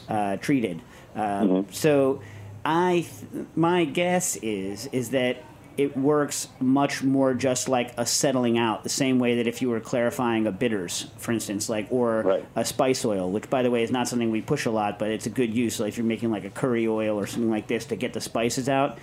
uh, 0.09 0.37
treated. 0.37 0.81
Uh, 1.15 1.61
So, 1.69 2.23
I 2.65 3.05
th- 3.31 3.45
my 3.55 3.85
guess 3.85 4.35
is 4.37 4.87
is 4.87 5.11
that 5.11 5.43
it 5.77 5.95
works 5.97 6.47
much 6.59 7.01
more 7.03 7.33
just 7.33 7.69
like 7.69 7.93
a 7.97 8.05
settling 8.05 8.57
out, 8.57 8.83
the 8.83 8.89
same 8.89 9.19
way 9.19 9.37
that 9.37 9.47
if 9.47 9.61
you 9.61 9.69
were 9.69 9.79
clarifying 9.79 10.45
a 10.47 10.51
bitters, 10.51 11.07
for 11.17 11.31
instance, 11.31 11.69
like 11.69 11.87
or 11.89 12.21
Right. 12.23 12.45
a 12.55 12.65
spice 12.65 13.03
oil, 13.05 13.29
which 13.31 13.49
by 13.49 13.61
the 13.63 13.71
way 13.71 13.83
is 13.83 13.91
not 13.91 14.07
something 14.07 14.31
we 14.31 14.41
push 14.41 14.65
a 14.65 14.71
lot, 14.71 14.99
but 14.99 15.09
it's 15.09 15.25
a 15.25 15.29
good 15.29 15.53
use. 15.53 15.79
Like 15.79 15.89
if 15.89 15.97
you're 15.97 16.05
making 16.05 16.31
like 16.31 16.43
a 16.45 16.49
curry 16.49 16.87
oil 16.87 17.17
or 17.19 17.25
something 17.25 17.49
like 17.49 17.67
this 17.67 17.85
to 17.85 17.95
get 17.95 18.13
the 18.13 18.21
spices 18.21 18.67
out, 18.69 18.97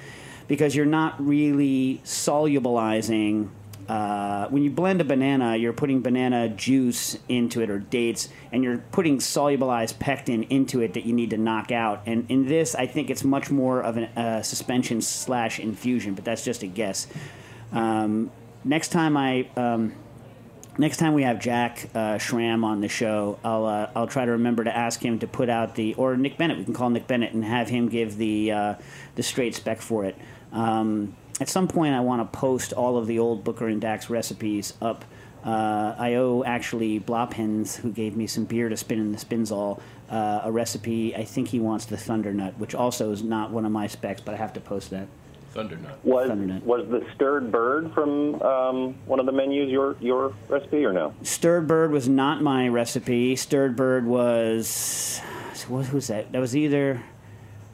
because 0.46 0.74
you're 0.74 0.86
not 0.86 1.14
really 1.24 2.00
solubilizing. 2.04 3.48
Uh, 3.88 4.46
when 4.48 4.62
you 4.62 4.70
blend 4.70 5.00
a 5.00 5.04
banana, 5.04 5.56
you're 5.56 5.72
putting 5.72 6.02
banana 6.02 6.48
juice 6.50 7.16
into 7.28 7.62
it 7.62 7.70
or 7.70 7.78
dates, 7.78 8.28
and 8.52 8.62
you're 8.62 8.78
putting 8.92 9.18
solubilized 9.18 9.98
pectin 9.98 10.42
into 10.44 10.80
it 10.82 10.94
that 10.94 11.06
you 11.06 11.14
need 11.14 11.30
to 11.30 11.38
knock 11.38 11.72
out. 11.72 12.02
And 12.04 12.30
in 12.30 12.46
this, 12.46 12.74
I 12.74 12.86
think 12.86 13.08
it's 13.08 13.24
much 13.24 13.50
more 13.50 13.80
of 13.80 13.96
a 13.96 14.08
uh, 14.18 14.42
suspension 14.42 15.00
slash 15.00 15.58
infusion, 15.58 16.14
but 16.14 16.24
that's 16.24 16.44
just 16.44 16.62
a 16.62 16.66
guess. 16.66 17.06
Um, 17.72 18.30
next 18.64 18.88
time 18.88 19.16
I. 19.16 19.48
Um, 19.56 19.94
next 20.78 20.98
time 20.98 21.12
we 21.12 21.24
have 21.24 21.40
Jack 21.40 21.90
uh, 21.94 22.18
on 22.32 22.80
the 22.80 22.88
show, 22.88 23.38
I'll 23.44 23.66
uh, 23.66 23.90
I'll 23.94 24.06
try 24.06 24.24
to 24.24 24.32
remember 24.32 24.64
to 24.64 24.74
ask 24.74 25.04
him 25.04 25.18
to 25.18 25.26
put 25.26 25.48
out 25.48 25.74
the 25.74 25.94
or 25.94 26.16
Nick 26.16 26.38
Bennett. 26.38 26.58
We 26.58 26.64
can 26.64 26.74
call 26.74 26.90
Nick 26.90 27.06
Bennett 27.06 27.32
and 27.32 27.44
have 27.44 27.68
him 27.68 27.88
give 27.88 28.16
the 28.16 28.52
uh, 28.52 28.74
the 29.16 29.22
straight 29.22 29.54
spec 29.54 29.80
for 29.80 30.04
it. 30.04 30.16
Um, 30.52 31.16
at 31.40 31.48
some 31.48 31.68
point, 31.68 31.94
I 31.94 32.00
want 32.00 32.20
to 32.20 32.38
post 32.38 32.72
all 32.72 32.96
of 32.96 33.06
the 33.06 33.18
old 33.18 33.44
Booker 33.44 33.68
and 33.68 33.80
Dax 33.80 34.10
recipes 34.10 34.74
up. 34.80 35.04
Uh, 35.44 35.94
I 35.96 36.14
owe 36.14 36.42
actually 36.44 36.98
Blopens, 36.98 37.76
who 37.76 37.90
gave 37.90 38.16
me 38.16 38.26
some 38.26 38.44
beer 38.44 38.68
to 38.68 38.76
spin 38.76 38.98
in 38.98 39.12
the 39.12 39.18
Spinzall, 39.18 39.80
uh, 40.10 40.40
a 40.44 40.50
recipe. 40.50 41.14
I 41.14 41.24
think 41.24 41.48
he 41.48 41.60
wants 41.60 41.84
the 41.84 41.96
Thunder 41.96 42.32
Nut, 42.32 42.58
which 42.58 42.74
also 42.74 43.12
is 43.12 43.22
not 43.22 43.50
one 43.50 43.64
of 43.64 43.72
my 43.72 43.86
specs, 43.86 44.20
but 44.20 44.34
I 44.34 44.36
have 44.36 44.52
to 44.54 44.60
post 44.60 44.90
that. 44.90 45.06
Thundernut. 45.54 45.96
Was 46.04 46.28
Thundernut. 46.28 46.62
was 46.64 46.86
the 46.88 47.06
stirred 47.14 47.50
bird 47.50 47.92
from 47.94 48.40
um, 48.42 48.94
one 49.06 49.18
of 49.18 49.26
the 49.26 49.32
menus 49.32 49.70
your 49.70 49.96
your 49.98 50.34
recipe 50.48 50.84
or 50.84 50.92
no? 50.92 51.14
Stirred 51.22 51.66
bird 51.66 51.90
was 51.90 52.08
not 52.08 52.42
my 52.42 52.68
recipe. 52.68 53.34
Stirred 53.34 53.74
bird 53.74 54.06
was 54.06 55.20
what 55.66 55.86
who's 55.86 56.08
that? 56.08 56.32
That 56.32 56.40
was 56.40 56.54
either 56.54 57.02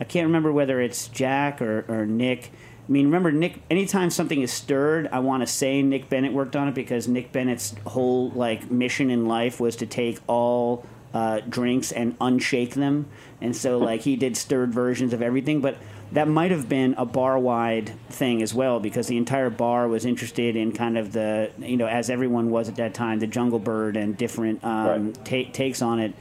I 0.00 0.04
can't 0.04 0.26
remember 0.26 0.52
whether 0.52 0.80
it's 0.80 1.08
Jack 1.08 1.60
or, 1.60 1.84
or 1.88 2.06
Nick. 2.06 2.52
I 2.86 2.92
mean, 2.92 3.06
remember 3.06 3.32
Nick? 3.32 3.62
Anytime 3.70 4.10
something 4.10 4.42
is 4.42 4.52
stirred, 4.52 5.08
I 5.10 5.20
want 5.20 5.42
to 5.42 5.46
say 5.46 5.82
Nick 5.82 6.08
Bennett 6.10 6.32
worked 6.32 6.54
on 6.54 6.68
it 6.68 6.74
because 6.74 7.08
Nick 7.08 7.32
Bennett's 7.32 7.74
whole 7.86 8.30
like 8.30 8.70
mission 8.70 9.10
in 9.10 9.26
life 9.26 9.58
was 9.58 9.76
to 9.76 9.86
take 9.86 10.18
all 10.26 10.84
uh, 11.14 11.40
drinks 11.48 11.92
and 11.92 12.18
unshake 12.18 12.74
them, 12.74 13.06
and 13.40 13.56
so 13.56 13.78
like 13.78 14.02
he 14.02 14.16
did 14.16 14.36
stirred 14.36 14.72
versions 14.74 15.12
of 15.14 15.22
everything. 15.22 15.60
But 15.62 15.78
that 16.12 16.28
might 16.28 16.50
have 16.50 16.68
been 16.68 16.94
a 16.98 17.06
bar 17.06 17.38
wide 17.38 17.88
thing 18.10 18.42
as 18.42 18.52
well 18.52 18.78
because 18.80 19.06
the 19.06 19.16
entire 19.16 19.48
bar 19.48 19.88
was 19.88 20.04
interested 20.04 20.54
in 20.54 20.72
kind 20.72 20.98
of 20.98 21.12
the 21.12 21.50
you 21.58 21.78
know 21.78 21.86
as 21.86 22.10
everyone 22.10 22.50
was 22.50 22.68
at 22.68 22.76
that 22.76 22.92
time 22.92 23.18
the 23.18 23.26
Jungle 23.26 23.58
Bird 23.58 23.96
and 23.96 24.14
different 24.16 24.62
um, 24.62 25.06
Right. 25.06 25.24
ta- 25.24 25.52
takes 25.52 25.80
on 25.80 26.00
it. 26.00 26.12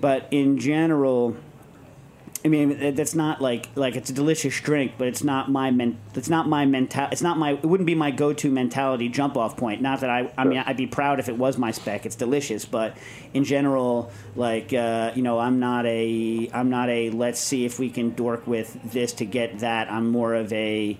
But 0.00 0.28
in 0.30 0.58
general, 0.58 1.36
I 2.44 2.48
mean, 2.48 2.94
that's 2.94 3.14
not 3.14 3.40
like 3.40 3.70
like 3.74 3.96
it's 3.96 4.10
a 4.10 4.12
delicious 4.12 4.60
drink, 4.60 4.92
but 4.98 5.08
it's 5.08 5.24
not 5.24 5.50
my 5.50 5.70
men. 5.70 5.98
It's 6.14 6.28
not 6.28 6.46
my 6.46 6.66
mental. 6.66 7.08
It's 7.10 7.22
not 7.22 7.38
my. 7.38 7.52
It 7.52 7.64
wouldn't 7.64 7.86
be 7.86 7.94
my 7.94 8.10
go-to 8.10 8.50
mentality 8.50 9.08
jump 9.08 9.38
off 9.38 9.56
point. 9.56 9.80
Not 9.80 10.00
that 10.00 10.10
I. 10.10 10.30
I 10.36 10.44
mean, 10.44 10.58
I'd 10.58 10.76
be 10.76 10.86
proud 10.86 11.20
if 11.20 11.30
it 11.30 11.38
was 11.38 11.56
my 11.56 11.70
spec. 11.70 12.04
It's 12.04 12.16
delicious, 12.16 12.66
but 12.66 12.98
in 13.32 13.44
general, 13.44 14.12
like 14.36 14.74
uh, 14.74 15.12
you 15.14 15.22
know, 15.22 15.38
I'm 15.38 15.58
not 15.58 15.86
a. 15.86 16.50
I'm 16.52 16.68
not 16.68 16.90
a. 16.90 17.08
Let's 17.08 17.40
see 17.40 17.64
if 17.64 17.78
we 17.78 17.88
can 17.88 18.10
dork 18.10 18.46
with 18.46 18.78
this 18.92 19.14
to 19.14 19.24
get 19.24 19.60
that. 19.60 19.90
I'm 19.90 20.10
more 20.10 20.34
of 20.34 20.52
a. 20.52 20.98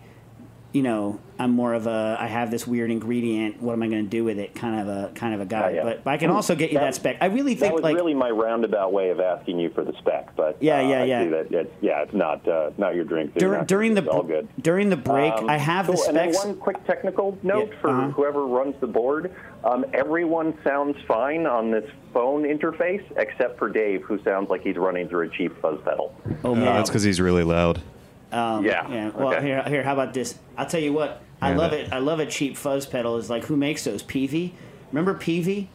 You 0.72 0.82
know, 0.82 1.20
I'm 1.38 1.50
more 1.50 1.74
of 1.74 1.86
a. 1.86 2.16
I 2.20 2.26
have 2.26 2.50
this 2.50 2.66
weird 2.66 2.90
ingredient. 2.90 3.60
What 3.60 3.72
am 3.72 3.82
I 3.82 3.88
going 3.88 4.04
to 4.04 4.08
do 4.10 4.22
with 4.24 4.38
it? 4.38 4.54
Kind 4.54 4.80
of 4.80 4.88
a 4.88 5.10
kind 5.14 5.34
of 5.34 5.40
a 5.40 5.44
guy. 5.44 5.64
Oh, 5.64 5.74
yeah. 5.74 5.82
But, 5.82 6.04
but 6.04 6.10
I 6.12 6.16
can 6.16 6.30
also 6.30 6.54
get 6.54 6.70
you 6.70 6.78
that, 6.78 6.84
That- 6.84 6.94
spec. 6.94 7.16
I 7.20 7.26
really 7.26 7.54
think 7.54 7.60
That 7.60 7.66
think 7.66 7.74
was 7.74 7.82
like 7.82 7.96
really 7.96 8.14
my 8.14 8.30
roundabout 8.30 8.92
way 8.92 9.10
of 9.10 9.18
asking 9.20 9.58
you 9.58 9.70
for 9.70 9.84
the 9.84 9.92
spec, 9.98 10.36
but 10.36 10.56
Yeah, 10.62 10.78
uh, 10.78 10.88
yeah, 10.88 11.00
I 11.00 11.04
yeah. 11.04 11.22
see 11.24 11.28
that 11.30 11.52
it's, 11.52 11.72
yeah, 11.80 12.02
it's 12.02 12.14
not 12.14 12.46
uh, 12.46 12.70
not 12.78 12.94
your 12.94 13.04
drink. 13.04 13.34
dur- 13.34 13.56
not- 13.58 13.66
during 13.66 13.94
the 13.94 14.02
it's 14.02 14.10
all 14.10 14.22
good. 14.22 14.46
during 14.60 14.90
the 14.90 14.96
break, 14.96 15.32
Um, 15.34 15.48
I 15.50 15.56
have 15.58 15.86
cool. 15.86 15.96
the 15.96 16.08
And 16.08 16.32
specs. 16.34 16.44
one 16.46 16.56
quick 16.56 16.84
technical 16.86 17.36
note 17.42 17.70
Yeah, 17.72 17.80
for 17.80 17.90
uh-huh. 17.90 18.08
whoever 18.10 18.46
runs 18.46 18.76
the 18.80 18.86
board. 18.86 19.32
Um, 19.64 19.84
everyone 19.92 20.54
sounds 20.62 20.96
fine 21.08 21.46
on 21.46 21.70
this 21.70 21.88
phone 22.12 22.44
interface 22.44 23.02
except 23.16 23.58
for 23.58 23.68
Dave, 23.68 24.02
who 24.02 24.22
sounds 24.22 24.50
like 24.50 24.62
he's 24.62 24.76
running 24.76 25.08
through 25.08 25.26
a 25.26 25.30
cheap 25.30 25.52
fuzz 25.60 25.80
pedal. 25.84 26.14
oh 26.44 26.52
Uh, 26.54 26.60
that's 26.60 26.90
because 26.90 27.02
he's 27.02 27.20
really 27.20 27.42
loud. 27.42 27.80
Um, 28.34 28.64
Yeah, 28.64 28.88
Yeah. 28.90 29.10
Well, 29.14 29.28
okay. 29.34 29.46
here, 29.46 29.62
here. 29.66 29.82
How 29.82 29.92
about 29.92 30.12
this? 30.12 30.34
I'll 30.56 30.66
tell 30.66 30.80
you 30.80 30.92
what. 30.92 31.20
I 31.40 31.50
Yeah, 31.50 31.56
love 31.58 31.70
that- 31.70 31.80
it. 31.80 31.92
I 31.92 31.98
love 31.98 32.20
a 32.20 32.26
cheap 32.26 32.56
fuzz 32.56 32.86
pedal. 32.86 33.16
Is 33.16 33.30
like 33.30 33.44
who 33.44 33.56
makes 33.56 33.84
those? 33.84 34.02
Peavey. 34.02 34.52
Remember 34.92 35.14
Peavey? 35.14 35.66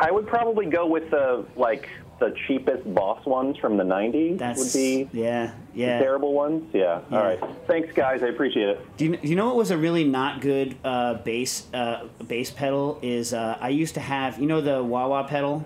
I 0.00 0.10
would 0.10 0.26
probably 0.26 0.66
go 0.66 0.86
with 0.86 1.10
the 1.10 1.44
like 1.56 1.88
the 2.18 2.34
cheapest 2.46 2.92
Boss 2.94 3.24
ones 3.26 3.56
from 3.58 3.76
the 3.76 3.84
'90s. 3.84 4.38
That's 4.38 4.58
would 4.58 4.72
be 4.78 5.08
yeah, 5.12 5.52
the 5.74 5.80
yeah. 5.80 5.98
terrible 5.98 6.32
ones. 6.32 6.64
Yeah. 6.72 7.00
Yeah. 7.10 7.16
All 7.18 7.24
right. 7.24 7.40
Thanks, 7.66 7.92
guys. 7.94 8.22
I 8.22 8.26
appreciate 8.28 8.68
it. 8.70 8.96
Do 8.96 9.04
you, 9.06 9.16
do 9.16 9.28
you 9.28 9.36
know 9.36 9.46
what 9.46 9.56
was 9.56 9.70
a 9.70 9.76
really 9.78 10.04
not 10.04 10.40
good 10.40 10.76
uh, 10.84 11.14
bass 11.14 11.66
uh, 11.72 12.04
bass 12.26 12.50
pedal? 12.50 12.98
Is 13.02 13.32
uh, 13.32 13.58
I 13.60 13.68
used 13.68 13.94
to 13.94 14.00
have 14.00 14.38
you 14.38 14.46
know 14.46 14.60
the 14.60 14.82
wah 14.82 15.06
wah 15.08 15.22
pedal. 15.24 15.64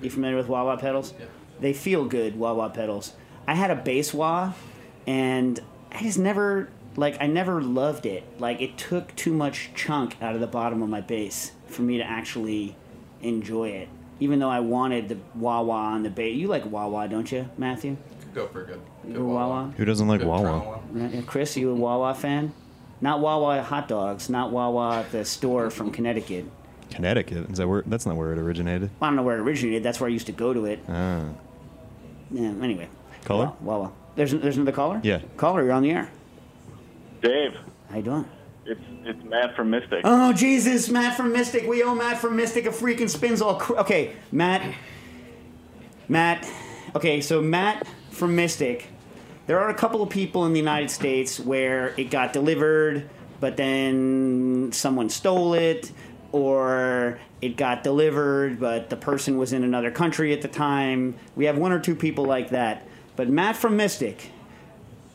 You 0.00 0.10
familiar 0.10 0.36
with 0.36 0.48
wah 0.48 0.64
wah 0.64 0.76
pedals? 0.76 1.12
Yeah. 1.18 1.26
They 1.60 1.72
feel 1.72 2.04
good 2.04 2.38
wah 2.38 2.54
wah 2.54 2.68
pedals. 2.68 3.12
I 3.46 3.54
had 3.54 3.70
a 3.70 3.76
bass 3.76 4.14
wah, 4.14 4.52
and 5.06 5.60
I 5.92 6.02
just 6.02 6.18
never 6.18 6.68
like 6.96 7.16
I 7.20 7.26
never 7.26 7.60
loved 7.62 8.06
it. 8.06 8.22
Like 8.38 8.60
it 8.60 8.76
took 8.78 9.14
too 9.16 9.32
much 9.32 9.70
chunk 9.74 10.16
out 10.22 10.34
of 10.34 10.40
the 10.40 10.46
bottom 10.46 10.82
of 10.82 10.88
my 10.88 11.00
bass 11.00 11.52
for 11.66 11.82
me 11.82 11.98
to 11.98 12.04
actually 12.04 12.76
enjoy 13.22 13.68
it. 13.70 13.88
Even 14.20 14.38
though 14.38 14.48
I 14.50 14.60
wanted 14.60 15.08
the 15.08 15.18
wah 15.34 15.60
wah 15.62 15.92
on 15.92 16.02
the 16.04 16.10
bass. 16.10 16.36
You 16.36 16.46
like 16.48 16.64
wah 16.66 16.86
wah, 16.86 17.06
don't 17.06 17.30
you, 17.32 17.48
Matthew? 17.58 17.96
Go 18.34 18.46
for 18.48 18.62
a 18.62 18.66
good. 18.66 18.80
You 19.06 19.16
a 19.20 19.24
Wawa? 19.24 19.72
Who 19.76 19.84
doesn't 19.84 20.08
like 20.08 20.20
Good 20.20 20.26
Wawa? 20.28 20.42
Wawa. 20.58 20.80
Right, 20.90 21.14
Uh, 21.18 21.22
Chris, 21.22 21.56
you 21.56 21.70
a 21.70 21.74
Wawa 21.74 22.14
fan? 22.14 22.52
Not 23.00 23.20
Wawa 23.20 23.62
hot 23.62 23.86
dogs, 23.86 24.28
not 24.30 24.50
Wawa 24.50 25.00
at 25.00 25.12
the 25.12 25.24
store 25.24 25.70
from 25.70 25.90
Connecticut. 25.92 26.46
Connecticut. 26.90 27.50
Is 27.50 27.58
that 27.58 27.68
where? 27.68 27.82
That's 27.86 28.06
not 28.06 28.16
where 28.16 28.32
it 28.32 28.38
originated. 28.38 28.90
I 29.00 29.06
don't 29.06 29.16
know 29.16 29.22
where 29.22 29.36
it 29.36 29.40
originated. 29.40 29.82
That's 29.84 30.00
where 30.00 30.08
I 30.08 30.12
used 30.12 30.26
to 30.26 30.32
go 30.32 30.52
to 30.54 30.64
it. 30.64 30.80
Ah. 30.88 31.26
Yeah. 32.30 32.54
Anyway. 32.62 32.88
Caller? 33.24 33.52
Wa- 33.60 33.76
Wawa. 33.78 33.92
There's 34.16 34.32
there's 34.32 34.56
another 34.56 34.72
caller. 34.72 35.00
Yeah. 35.02 35.20
Caller, 35.36 35.62
you're 35.64 35.72
on 35.72 35.82
the 35.82 35.90
air. 35.90 36.10
Dave, 37.22 37.56
How 37.90 37.96
you 37.96 38.02
doing? 38.02 38.24
it's 38.66 38.80
it's 39.04 39.22
Matt 39.24 39.54
from 39.56 39.70
Mystic. 39.70 40.00
Oh 40.04 40.32
Jesus, 40.32 40.88
Matt 40.88 41.16
from 41.16 41.32
Mystic. 41.32 41.66
We 41.66 41.82
owe 41.82 41.94
Matt 41.94 42.18
from 42.18 42.36
Mystic 42.36 42.66
a 42.66 42.70
freaking 42.70 43.10
Spinzall. 43.14 43.58
Cr- 43.58 43.76
okay, 43.78 44.12
Matt. 44.32 44.74
Matt. 46.08 46.48
Okay, 46.94 47.20
so 47.20 47.40
Matt 47.40 47.86
from 48.10 48.36
Mystic. 48.36 48.86
There 49.46 49.58
are 49.58 49.68
a 49.68 49.74
couple 49.74 50.02
of 50.02 50.08
people 50.08 50.46
in 50.46 50.52
the 50.52 50.58
United 50.58 50.90
States 50.90 51.38
where 51.38 51.92
it 51.98 52.04
got 52.10 52.32
delivered, 52.32 53.08
but 53.40 53.56
then 53.58 54.70
someone 54.72 55.10
stole 55.10 55.52
it, 55.54 55.92
or 56.32 57.18
it 57.42 57.56
got 57.58 57.82
delivered, 57.82 58.58
but 58.58 58.88
the 58.88 58.96
person 58.96 59.36
was 59.36 59.52
in 59.52 59.62
another 59.64 59.90
country 59.90 60.32
at 60.32 60.40
the 60.40 60.48
time. 60.48 61.14
We 61.36 61.44
have 61.44 61.58
one 61.58 61.72
or 61.72 61.80
two 61.80 61.94
people 61.94 62.24
like 62.24 62.50
that. 62.50 62.86
But 63.16 63.28
Matt 63.28 63.56
from 63.56 63.76
Mystic, 63.76 64.30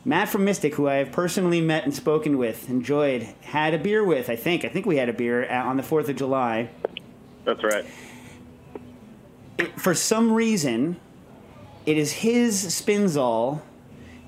Matt 0.05 0.29
from 0.29 0.45
Mystic, 0.45 0.75
who 0.75 0.87
I 0.87 0.95
have 0.95 1.11
personally 1.11 1.59
met 1.61 1.83
and 1.83 1.93
spoken 1.93 2.37
with, 2.37 2.69
enjoyed, 2.69 3.23
had 3.41 3.73
a 3.73 3.77
beer 3.77 4.03
with, 4.03 4.29
I 4.29 4.35
think. 4.35 4.63
I 4.63 4.69
think 4.69 4.85
we 4.85 4.95
had 4.97 5.09
a 5.09 5.13
beer 5.13 5.49
uh, 5.49 5.63
on 5.65 5.77
the 5.77 5.83
4th 5.83 6.07
of 6.09 6.15
July. 6.15 6.69
That's 7.45 7.63
right. 7.63 7.85
For 9.75 9.93
some 9.93 10.31
reason, 10.31 10.97
it 11.85 11.97
is 11.97 12.11
his 12.13 12.65
Spinzall 12.67 13.61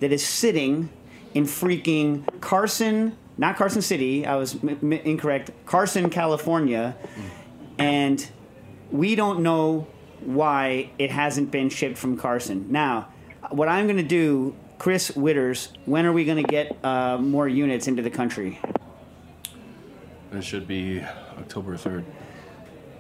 that 0.02 0.12
is 0.12 0.26
sitting 0.26 0.90
in 1.34 1.46
freaking 1.46 2.24
Carson, 2.42 3.16
not 3.38 3.56
Carson 3.56 3.82
City, 3.82 4.26
I 4.26 4.36
was 4.36 4.56
m- 4.56 4.70
m- 4.82 4.92
incorrect, 4.94 5.52
Carson, 5.66 6.10
California, 6.10 6.98
and 7.78 8.28
we 8.92 9.16
don't 9.16 9.40
know 9.40 9.88
why 10.20 10.90
it 11.00 11.10
hasn't 11.12 11.50
been 11.52 11.70
shipped 11.70 11.98
from 11.98 12.18
Carson. 12.18 12.68
Now, 12.70 13.08
what 13.52 13.68
I'm 13.68 13.86
going 13.86 13.98
to 13.98 14.04
do, 14.04 14.56
Chris 14.80 15.12
Witters, 15.12 15.70
when 15.86 16.06
are 16.06 16.14
we 16.14 16.26
going 16.26 16.44
to 16.44 16.50
get 16.50 16.78
uh, 16.84 17.18
more 17.18 17.48
units 17.48 17.88
into 17.88 18.02
the 18.02 18.10
country? 18.10 18.60
It 20.32 20.44
should 20.44 20.68
be 20.68 21.02
October 21.38 21.76
3rd. 21.76 22.06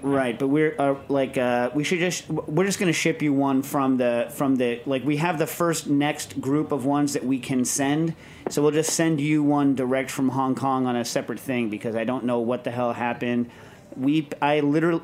Right, 0.03 0.38
but 0.38 0.48
we're 0.48 0.75
uh, 0.79 0.96
like 1.10 1.38
uh, 1.38 1.70
we 1.75 1.84
should 1.84 2.00
just 2.00 2.27
we're 2.27 2.65
just 2.65 2.79
going 2.79 2.88
to 2.88 2.98
ship 2.98 3.22
you 3.22 3.34
one 3.34 3.62
from 3.62 3.98
the 3.98 4.31
from 4.34 4.55
the 4.55 4.81
like 4.88 5.03
we 5.03 5.17
have 5.17 5.38
the 5.38 5.46
first 5.46 5.86
next 5.86 6.41
group 6.41 6.72
of 6.72 6.86
ones 6.86 7.13
that 7.13 7.24
we 7.24 7.38
can 7.38 7.65
send. 7.65 8.15
So 8.50 8.63
we'll 8.63 8.72
just 8.72 8.93
send 8.93 9.22
you 9.22 9.43
one 9.43 9.75
direct 9.75 10.10
from 10.10 10.29
Hong 10.29 10.55
Kong 10.55 10.88
on 10.88 10.96
a 10.96 11.05
separate 11.05 11.39
thing 11.39 11.70
because 11.70 11.96
I 11.96 12.03
don't 12.03 12.25
know 12.25 12.39
what 12.39 12.63
the 12.63 12.72
hell 12.72 12.93
happened. 12.93 13.51
We 13.96 14.27
I 14.41 14.62
literally 14.62 15.03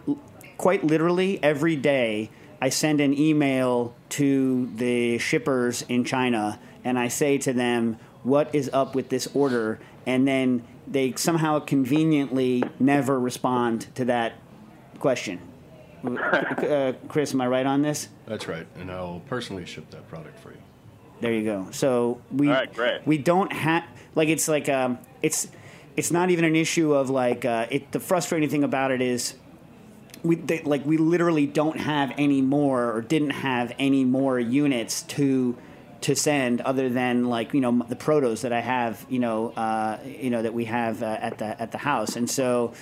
quite 0.58 0.84
literally 0.84 1.44
every 1.44 1.75
day 1.75 2.32
I 2.62 2.70
send 2.70 3.02
an 3.02 3.18
email 3.18 3.94
to 4.10 4.72
the 4.76 5.18
shippers 5.20 5.84
in 5.84 6.04
China 6.04 6.60
and 6.84 6.98
I 6.98 7.08
say 7.08 7.38
to 7.40 7.54
them 7.54 7.98
what 8.24 8.54
is 8.54 8.70
up 8.74 8.96
with 8.96 9.10
this 9.10 9.28
order 9.34 9.80
and 10.06 10.28
then 10.28 10.66
they 10.88 11.14
somehow 11.16 11.60
conveniently 11.60 12.64
never 12.80 13.20
respond 13.20 13.94
to 13.96 14.06
that 14.06 14.34
question. 15.00 15.40
uh, 16.08 16.94
Chris, 17.10 17.34
am 17.34 17.42
I 17.42 17.48
right 17.48 17.66
on 17.66 17.82
this? 17.82 18.08
That's 18.26 18.48
right. 18.48 18.66
And 18.80 18.90
I'll 18.90 19.22
personally 19.28 19.66
ship 19.66 19.90
that 19.92 20.08
product 20.08 20.40
for 20.40 20.52
you. 20.52 20.58
There 21.20 21.34
you 21.34 21.44
go. 21.44 21.68
So 21.72 22.22
we 22.32 22.48
All 22.48 22.54
right, 22.54 22.74
great. 22.74 23.06
we 23.06 23.18
don't 23.18 23.52
have 23.52 23.84
like 24.16 24.30
it's 24.30 24.48
like 24.48 24.70
um 24.70 25.00
it's 25.22 25.48
it's 25.96 26.12
not 26.12 26.30
even 26.30 26.46
an 26.46 26.56
issue 26.56 26.94
of 26.94 27.10
like 27.10 27.44
uh, 27.44 27.66
it. 27.72 27.92
The 27.92 28.00
frustrating 28.00 28.50
thing 28.50 28.64
about 28.64 28.92
it 28.92 29.02
is 29.02 29.34
we 30.24 30.36
they, 30.36 30.62
like 30.62 30.86
we 30.86 30.98
literally 30.98 31.46
don't 31.46 31.80
have 31.80 32.14
any 32.18 32.42
more 32.42 32.92
or 32.94 33.02
didn't 33.02 33.32
have 33.32 33.74
any 33.80 34.06
more 34.06 34.40
units 34.40 35.04
to 35.04 35.58
to 36.02 36.16
send 36.16 36.62
other 36.62 36.90
than 36.90 37.26
like 37.26 37.54
you 37.54 37.62
know 37.62 37.86
the 37.88 37.96
protos 37.96 38.42
that 38.42 38.54
I 38.54 38.62
have 38.62 39.06
you 39.10 39.20
know 39.20 39.50
uh, 39.52 39.98
you 40.06 40.30
know 40.30 40.42
that 40.42 40.54
we 40.54 40.66
have 40.66 41.04
uh, 41.04 41.18
at 41.20 41.38
the 41.38 41.62
at 41.62 41.72
the 41.72 41.78
house. 41.78 42.16
And 42.16 42.30
so 42.30 42.74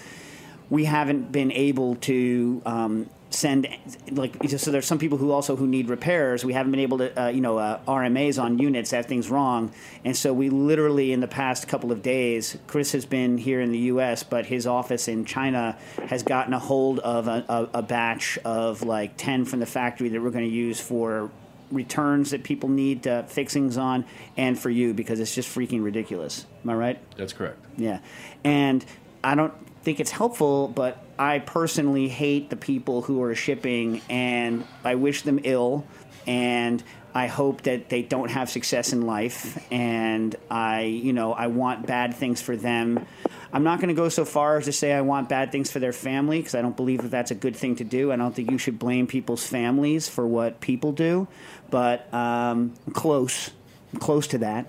we 0.70 0.86
haven't 0.86 1.32
been 1.32 1.52
able 1.52 1.96
to 1.96 2.62
um, 2.66 3.10
send 3.32 3.68
like 4.12 4.34
so 4.50 4.72
there's 4.72 4.86
some 4.86 5.00
people 5.00 5.18
who 5.18 5.32
also 5.32 5.56
who 5.56 5.68
need 5.68 5.90
repairs 5.90 6.46
we 6.46 6.54
haven't 6.54 6.72
been 6.72 6.80
able 6.80 7.00
to 7.00 7.22
uh, 7.22 7.28
you 7.28 7.42
know 7.42 7.58
uh, 7.58 7.80
RMAs 7.88 8.42
on 8.42 8.60
units 8.60 8.92
that 8.92 9.08
things 9.08 9.30
wrong 9.30 9.74
and 10.06 10.16
so 10.16 10.32
we 10.34 10.50
literally 10.50 11.12
in 11.12 11.20
the 11.20 11.28
past 11.28 11.68
couple 11.68 11.92
of 11.92 12.02
days 12.02 12.58
Chris 12.68 12.92
has 12.94 13.06
been 13.06 13.38
here 13.38 13.60
in 13.60 13.72
the 13.72 13.80
US 13.80 14.24
but 14.24 14.46
his 14.46 14.66
office 14.68 15.08
in 15.08 15.26
China 15.26 15.78
has 16.08 16.24
gotten 16.24 16.54
a 16.54 16.60
hold 16.60 17.00
of 17.00 17.28
a, 17.28 17.44
a, 17.50 17.80
a 17.80 17.82
batch 17.82 18.38
of 18.46 18.84
like 18.84 19.18
10 19.18 19.46
from 19.46 19.60
the 19.60 19.66
factory 19.66 20.08
that 20.10 20.22
we're 20.22 20.30
going 20.32 20.48
to 20.48 20.56
use 20.56 20.80
for 20.80 21.30
returns 21.72 22.30
that 22.32 22.44
people 22.44 22.70
need 22.70 23.06
uh, 23.08 23.24
fixings 23.24 23.76
on 23.76 24.06
and 24.38 24.58
for 24.58 24.70
you 24.70 24.94
because 24.94 25.20
it's 25.20 25.34
just 25.34 25.50
freaking 25.50 25.84
ridiculous 25.84 26.46
am 26.64 26.70
I 26.70 26.76
right 26.76 27.18
That's 27.18 27.34
correct. 27.34 27.58
yeah. 27.76 28.00
And 28.44 28.86
I 29.24 29.34
don't 29.34 29.54
think 29.82 30.00
it's 30.00 30.12
helpful, 30.12 30.68
but 30.68 31.00
I 31.18 31.40
personally 31.40 32.08
hate 32.08 32.50
the 32.50 32.56
people 32.56 33.02
who 33.02 33.22
are 33.24 33.36
shipping 33.36 34.02
and 34.10 34.66
I 34.84 34.96
wish 34.96 35.22
them 35.22 35.40
ill 35.44 35.86
and 36.28 36.84
I 37.14 37.28
hope 37.28 37.62
that 37.62 37.88
they 37.88 38.02
don't 38.02 38.30
have 38.30 38.50
success 38.50 38.92
in 38.92 39.04
life 39.04 39.66
and 39.72 40.36
I, 40.52 40.82
you 40.82 41.14
know, 41.14 41.32
I 41.32 41.48
want 41.48 41.88
bad 41.88 42.16
things 42.16 42.42
for 42.42 42.58
them. 42.58 43.06
I'm 43.54 43.64
not 43.64 43.80
going 43.80 43.88
to 43.88 43.96
go 43.96 44.10
so 44.10 44.26
far 44.26 44.58
as 44.58 44.66
to 44.66 44.74
say 44.74 44.92
I 44.92 45.00
want 45.00 45.30
bad 45.30 45.50
things 45.54 45.72
for 45.72 45.80
their 45.80 45.94
family 45.94 46.40
because 46.40 46.56
I 46.56 46.62
don't 46.62 46.76
believe 46.76 47.04
that 47.04 47.12
that's 47.12 47.32
a 47.32 47.36
good 47.36 47.56
thing 47.56 47.78
to 47.78 47.86
do. 47.86 48.12
I 48.12 48.18
don't 48.18 48.36
think 48.36 48.52
you 48.52 48.58
should 48.58 48.78
blame 48.78 49.08
people's 49.08 49.48
families 49.48 50.10
for 50.10 50.28
what 50.28 50.60
people 50.60 50.92
do, 50.92 51.30
but 51.70 52.14
um, 52.14 52.74
I'm 52.86 52.94
close. 52.94 53.52
I'm 53.94 54.00
close 54.00 54.28
to 54.28 54.40
that. 54.40 54.68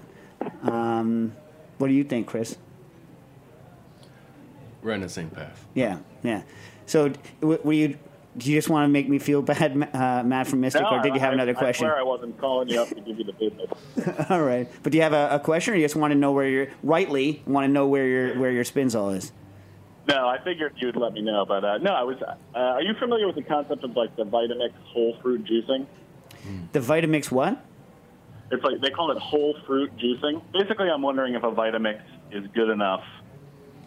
Um, 0.62 1.32
what 1.78 1.88
do 1.88 1.94
you 1.94 2.04
think, 2.04 2.28
Chris? 2.28 2.56
We're 4.86 4.92
on 4.92 5.00
the 5.00 5.08
same 5.08 5.30
path. 5.30 5.66
Yeah, 5.74 5.98
yeah. 6.22 6.42
So, 6.86 7.10
w- 7.40 7.58
were 7.64 7.72
you? 7.72 7.98
Do 8.38 8.48
you 8.52 8.56
just 8.56 8.68
want 8.68 8.84
to 8.84 8.88
make 8.88 9.08
me 9.08 9.18
feel 9.18 9.42
bad, 9.52 9.72
uh, 9.92 10.22
Matt 10.22 10.46
from 10.46 10.60
Mystic, 10.60 10.82
No, 10.82 10.90
or 10.90 11.02
did 11.02 11.12
you 11.14 11.18
have 11.18 11.30
I- 11.30 11.34
another 11.34 11.50
I 11.56 11.58
question? 11.58 11.86
swear 11.88 11.98
I 11.98 12.04
wasn't 12.04 12.38
calling 12.38 12.68
you 12.68 12.80
up 12.80 12.88
to 12.90 12.94
give 13.00 13.18
you 13.18 13.24
the 13.24 13.32
business. 13.32 13.68
All 14.30 14.42
right, 14.42 14.70
but 14.84 14.92
do 14.92 14.98
you 14.98 15.02
have 15.02 15.12
a, 15.12 15.28
a 15.32 15.40
question, 15.40 15.74
or 15.74 15.76
you 15.76 15.82
just 15.84 15.96
want 15.96 16.12
to 16.12 16.14
know 16.16 16.30
where 16.30 16.46
your 16.48 16.68
rightly 16.84 17.42
want 17.46 17.64
to 17.66 17.68
know 17.72 17.88
where 17.88 18.06
your 18.06 18.38
where 18.38 18.52
your 18.52 18.62
spinzall 18.62 19.16
is? 19.16 19.32
No, 20.08 20.28
I 20.28 20.38
figured 20.44 20.74
you'd 20.76 20.94
let 20.94 21.14
me 21.14 21.20
know, 21.22 21.44
but 21.44 21.64
uh, 21.64 21.78
no, 21.78 21.90
I 21.92 22.04
was. 22.04 22.18
Uh, 22.22 22.36
are 22.54 22.80
you 22.82 22.94
familiar 22.94 23.26
with 23.26 23.34
the 23.34 23.42
concept 23.42 23.82
of 23.82 23.96
like 23.96 24.14
the 24.14 24.22
Vitamix 24.24 24.70
whole 24.84 25.16
fruit 25.20 25.44
juicing? 25.44 25.84
The 26.70 26.78
Vitamix 26.78 27.32
what? 27.32 27.60
It's 28.52 28.62
like 28.62 28.80
they 28.80 28.90
call 28.90 29.10
it 29.10 29.18
whole 29.18 29.56
fruit 29.66 29.90
juicing. 29.96 30.40
Basically, 30.52 30.88
I'm 30.88 31.02
wondering 31.02 31.34
if 31.34 31.42
a 31.42 31.50
Vitamix 31.50 32.02
is 32.30 32.46
good 32.54 32.68
enough 32.70 33.02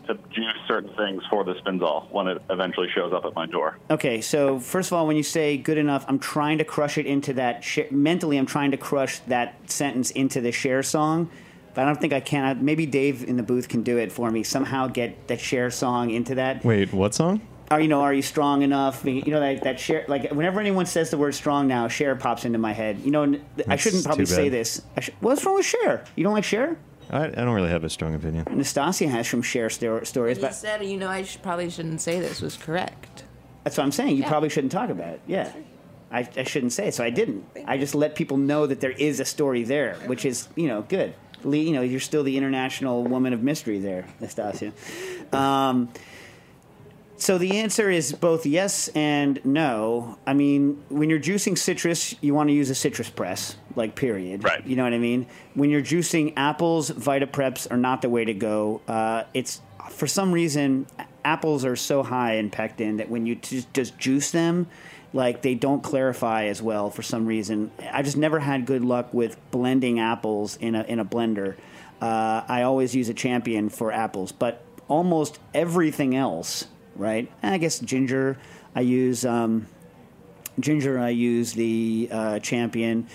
to 0.10 0.16
juice 0.30 0.54
certain 0.68 0.90
things 0.98 1.24
for 1.30 1.44
the 1.44 1.54
Spinzall 1.56 2.12
when 2.12 2.28
it 2.28 2.42
eventually 2.50 2.88
shows 2.94 3.14
up 3.14 3.26
at 3.26 3.34
my 3.36 3.46
door. 3.46 3.78
Okay, 3.90 4.22
so 4.22 4.60
first 4.60 4.90
of 4.92 4.94
all, 4.98 5.08
when 5.08 5.16
you 5.16 5.24
say 5.24 5.56
good 5.58 5.78
enough, 5.78 6.04
I'm 6.08 6.20
trying 6.20 6.58
to 6.58 6.64
crush 6.66 6.98
it 6.98 7.06
into 7.06 7.34
that 7.34 7.64
sh- 7.64 7.80
mentally. 7.92 8.38
I'm 8.38 8.46
trying 8.46 8.72
to 8.72 8.78
crush 8.78 9.20
that 9.28 9.56
sentence 9.72 10.12
into 10.12 10.42
the 10.42 10.52
Cher 10.52 10.84
song, 10.84 11.30
but 11.74 11.84
I 11.84 11.86
don't 11.86 12.02
think 12.02 12.12
I 12.14 12.20
can. 12.20 12.44
I- 12.44 12.54
Maybe 12.56 12.86
Dave 12.86 13.24
in 13.24 13.38
the 13.38 13.44
booth 13.44 13.70
can 13.70 13.84
do 13.84 13.98
it 13.98 14.12
for 14.12 14.30
me. 14.32 14.44
Somehow 14.44 14.88
get 14.88 15.28
that 15.28 15.40
Cher 15.40 15.72
song 15.72 16.10
into 16.10 16.36
that. 16.36 16.66
Wait, 16.66 16.92
what 16.94 17.14
song? 17.16 17.42
Are 17.72 17.80
you 17.80 17.88
know? 17.88 18.02
Are 18.02 18.14
you 18.16 18.24
strong 18.24 18.64
enough? 18.64 19.06
You 19.06 19.22
know 19.28 19.40
that 19.40 19.62
that 19.64 19.80
Cher. 19.80 20.04
Like 20.08 20.32
whenever 20.32 20.60
anyone 20.60 20.88
says 20.88 21.12
the 21.12 21.20
word 21.20 21.36
strong 21.36 21.68
now, 21.68 21.88
Cher 21.88 22.16
pops 22.16 22.44
into 22.44 22.58
my 22.58 22.74
head. 22.74 23.00
You 23.02 23.12
know, 23.12 23.22
and 23.22 23.46
I 23.68 23.76
shouldn't 23.76 24.04
probably 24.06 24.26
say 24.26 24.50
this. 24.50 24.82
I 24.98 25.02
sh- 25.02 25.12
what's 25.20 25.46
wrong 25.46 25.54
with 25.56 25.68
Cher? 25.68 26.04
You 26.16 26.24
don't 26.24 26.34
like 26.34 26.44
Cher? 26.46 26.78
I, 27.10 27.26
I 27.26 27.30
don't 27.30 27.54
really 27.56 27.70
have 27.70 27.84
a 27.84 27.90
strong 27.90 28.16
opinion. 28.16 28.46
Nastassia 28.46 29.10
has 29.10 29.28
some 29.28 29.42
Cher 29.42 29.70
sto- 29.70 30.04
stories, 30.04 30.38
You 30.38 30.44
but 30.44 30.56
said, 30.56 30.86
you 30.86 30.98
know, 30.98 31.08
I 31.08 31.24
should, 31.24 31.42
probably 31.42 31.70
shouldn't 31.70 32.02
say 32.02 32.20
this 32.20 32.42
was 32.42 32.56
correct. 32.58 33.24
That's 33.64 33.78
what 33.78 33.84
I'm 33.84 33.92
saying. 33.92 34.16
You 34.16 34.24
Yeah. 34.24 34.30
probably 34.30 34.50
shouldn't 34.50 34.72
talk 34.72 34.90
about 34.90 35.14
it. 35.16 35.22
Yeah. 35.28 35.52
I, 36.12 36.28
I 36.38 36.44
shouldn't 36.44 36.74
say 36.74 36.88
it, 36.88 36.94
so 36.96 37.04
I 37.04 37.10
didn't. 37.12 37.46
I 37.68 37.78
just 37.78 37.94
let 37.94 38.16
people 38.16 38.38
know 38.38 38.66
that 38.66 38.80
there 38.80 38.92
is 38.92 39.20
a 39.20 39.26
story 39.26 39.64
there, 39.64 39.96
which 40.08 40.26
is, 40.26 40.48
you 40.56 40.68
know, 40.68 40.82
good. 40.84 41.14
Lee, 41.44 41.62
you 41.62 41.74
know, 41.74 41.82
you're 41.82 42.00
still 42.00 42.24
the 42.24 42.36
international 42.36 43.04
woman 43.04 43.32
of 43.32 43.42
mystery 43.44 43.80
there, 43.80 44.06
Nastasia. 44.20 44.72
Um, 45.32 45.90
so 47.20 47.38
the 47.38 47.58
answer 47.58 47.90
is 47.90 48.12
both 48.14 48.46
yes 48.46 48.88
and 48.90 49.44
no. 49.46 50.18
I 50.26 50.34
mean, 50.34 50.84
when 50.90 51.10
you're 51.10 51.20
juicing 51.20 51.58
citrus, 51.58 52.16
you 52.22 52.34
want 52.34 52.50
to 52.50 52.54
use 52.54 52.70
a 52.70 52.76
citrus 52.76 53.10
press, 53.10 53.56
like 53.76 53.96
period. 53.96 54.44
Right. 54.44 54.66
You 54.66 54.76
know 54.76 54.84
what 54.84 54.94
I 54.94 55.00
mean? 55.00 55.28
When 55.54 55.70
you're 55.70 55.82
juicing 55.82 56.34
apples, 56.38 56.90
Vitapreps 56.90 57.70
are 57.72 57.78
not 57.78 58.02
the 58.02 58.10
way 58.10 58.26
to 58.26 58.34
go. 58.34 58.82
Uh, 58.88 59.24
it's 59.34 59.62
for 59.90 60.08
some 60.08 60.32
reason 60.32 60.88
apples 61.24 61.66
are 61.66 61.76
so 61.76 62.04
high 62.04 62.36
in 62.36 62.50
pectin 62.50 62.98
that 62.98 63.10
when 63.10 63.26
you 63.26 63.36
just, 63.36 63.74
just 63.74 63.98
juice 63.98 64.32
them, 64.32 64.68
like 65.14 65.42
they 65.42 65.56
don't 65.56 65.82
clarify 65.84 66.46
as 66.46 66.62
well 66.62 66.90
for 66.90 67.02
some 67.02 67.26
reason. 67.26 67.72
I 67.92 68.02
just 68.02 68.18
never 68.18 68.40
had 68.40 68.66
good 68.66 68.84
luck 68.84 69.14
with 69.14 69.38
blending 69.52 70.00
apples 70.00 70.56
in 70.58 70.76
a 70.76 70.84
in 70.84 71.00
a 71.00 71.06
blender. 71.06 71.56
Uh, 72.02 72.44
I 72.48 72.62
always 72.62 72.96
use 72.96 73.10
a 73.10 73.14
champion 73.14 73.70
for 73.70 73.92
apples, 73.92 74.32
but 74.32 74.64
almost 74.88 75.40
everything 75.54 76.16
else, 76.16 76.66
right? 77.00 77.32
I 77.42 77.58
guess 77.58 77.80
ginger. 77.80 78.38
I 78.76 78.82
use 78.82 79.26
um, 79.26 79.68
ginger. 80.60 81.00
I 81.00 81.10
use 81.10 81.54
the 81.54 82.10
uh, 82.12 82.40
champion. 82.40 83.08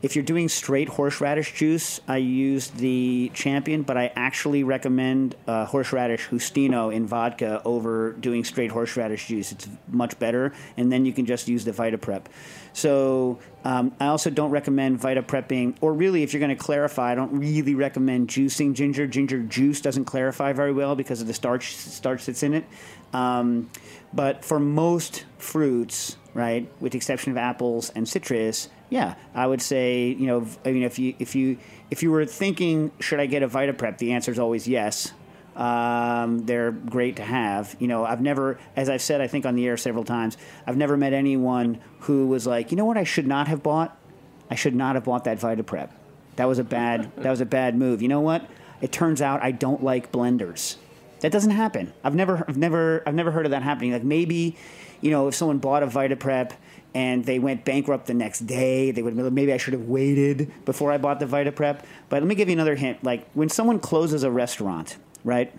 If 0.00 0.14
you're 0.14 0.24
doing 0.24 0.48
straight 0.48 0.88
horseradish 0.88 1.54
juice, 1.54 2.00
I 2.06 2.18
use 2.18 2.68
the 2.70 3.32
champion, 3.34 3.82
but 3.82 3.96
I 3.96 4.12
actually 4.14 4.62
recommend 4.62 5.34
uh, 5.48 5.64
horseradish 5.64 6.28
Justino 6.28 6.94
in 6.94 7.04
vodka 7.08 7.60
over 7.64 8.12
doing 8.12 8.44
straight 8.44 8.70
horseradish 8.70 9.26
juice. 9.26 9.50
It's 9.50 9.68
much 9.88 10.16
better, 10.20 10.52
and 10.76 10.92
then 10.92 11.04
you 11.04 11.12
can 11.12 11.26
just 11.26 11.48
use 11.48 11.64
the 11.64 11.72
VitaPrep. 11.72 12.26
So 12.74 13.40
um, 13.64 13.92
I 13.98 14.06
also 14.06 14.30
don't 14.30 14.52
recommend 14.52 15.00
VitaPrepping, 15.00 15.78
or 15.80 15.92
really, 15.92 16.22
if 16.22 16.32
you're 16.32 16.38
going 16.38 16.56
to 16.56 16.62
clarify, 16.62 17.10
I 17.10 17.14
don't 17.16 17.36
really 17.36 17.74
recommend 17.74 18.28
juicing 18.28 18.74
ginger. 18.74 19.08
Ginger 19.08 19.42
juice 19.42 19.80
doesn't 19.80 20.04
clarify 20.04 20.52
very 20.52 20.72
well 20.72 20.94
because 20.94 21.20
of 21.20 21.26
the 21.26 21.34
starch 21.34 21.74
starch 21.74 22.26
that's 22.26 22.44
in 22.44 22.54
it. 22.54 22.64
Um, 23.12 23.70
but 24.12 24.44
for 24.44 24.58
most 24.58 25.24
fruits, 25.38 26.16
right, 26.34 26.70
with 26.80 26.92
the 26.92 26.98
exception 26.98 27.32
of 27.32 27.38
apples 27.38 27.90
and 27.94 28.08
citrus, 28.08 28.68
yeah, 28.90 29.14
I 29.34 29.46
would 29.46 29.60
say, 29.60 30.08
you 30.08 30.26
know, 30.26 30.46
I 30.64 30.72
mean, 30.72 30.82
if 30.82 30.98
you 30.98 31.14
if 31.18 31.34
you 31.34 31.58
if 31.90 32.02
you 32.02 32.10
were 32.10 32.24
thinking, 32.24 32.90
should 33.00 33.20
I 33.20 33.26
get 33.26 33.42
a 33.42 33.48
VitaPrep? 33.48 33.98
The 33.98 34.12
answer 34.12 34.32
is 34.32 34.38
always 34.38 34.66
yes. 34.66 35.12
Um, 35.56 36.46
they're 36.46 36.70
great 36.70 37.16
to 37.16 37.24
have. 37.24 37.76
You 37.80 37.88
know, 37.88 38.04
I've 38.04 38.20
never, 38.20 38.58
as 38.76 38.88
I've 38.88 39.02
said, 39.02 39.20
I 39.20 39.26
think 39.26 39.44
on 39.44 39.56
the 39.56 39.66
air 39.66 39.76
several 39.76 40.04
times, 40.04 40.36
I've 40.66 40.76
never 40.76 40.96
met 40.96 41.12
anyone 41.12 41.80
who 42.00 42.28
was 42.28 42.46
like, 42.46 42.70
you 42.70 42.76
know 42.76 42.84
what, 42.84 42.96
I 42.96 43.02
should 43.02 43.26
not 43.26 43.48
have 43.48 43.62
bought. 43.62 43.98
I 44.50 44.54
should 44.54 44.76
not 44.76 44.94
have 44.94 45.04
bought 45.04 45.24
that 45.24 45.40
VitaPrep. 45.40 45.90
That 46.36 46.44
was 46.46 46.60
a 46.60 46.64
bad. 46.64 47.10
that 47.16 47.30
was 47.30 47.40
a 47.40 47.46
bad 47.46 47.76
move. 47.76 48.00
You 48.00 48.08
know 48.08 48.20
what? 48.20 48.48
It 48.80 48.92
turns 48.92 49.20
out 49.20 49.42
I 49.42 49.50
don't 49.50 49.82
like 49.82 50.12
blenders. 50.12 50.76
That 51.20 51.32
doesn't 51.32 51.50
happen. 51.50 51.92
I've 52.04 52.14
never, 52.14 52.44
I've 52.48 52.56
never, 52.56 53.02
I've 53.06 53.14
never 53.14 53.30
heard 53.30 53.44
of 53.44 53.50
that 53.50 53.62
happening. 53.62 53.92
Like 53.92 54.04
maybe, 54.04 54.56
you 55.00 55.10
know, 55.10 55.28
if 55.28 55.34
someone 55.34 55.58
bought 55.58 55.82
a 55.82 55.86
VitaPrep 55.86 56.52
and 56.94 57.24
they 57.24 57.38
went 57.38 57.64
bankrupt 57.64 58.06
the 58.06 58.14
next 58.14 58.40
day. 58.40 58.90
They 58.90 59.02
would 59.02 59.14
maybe 59.32 59.52
I 59.52 59.56
should 59.56 59.74
have 59.74 59.88
waited 59.88 60.50
before 60.64 60.90
I 60.90 60.98
bought 60.98 61.20
the 61.20 61.26
VitaPrep. 61.26 61.84
But 62.08 62.22
let 62.22 62.24
me 62.24 62.34
give 62.34 62.48
you 62.48 62.54
another 62.54 62.74
hint. 62.74 63.04
Like 63.04 63.28
when 63.34 63.48
someone 63.48 63.78
closes 63.78 64.22
a 64.22 64.30
restaurant, 64.30 64.96
right? 65.24 65.52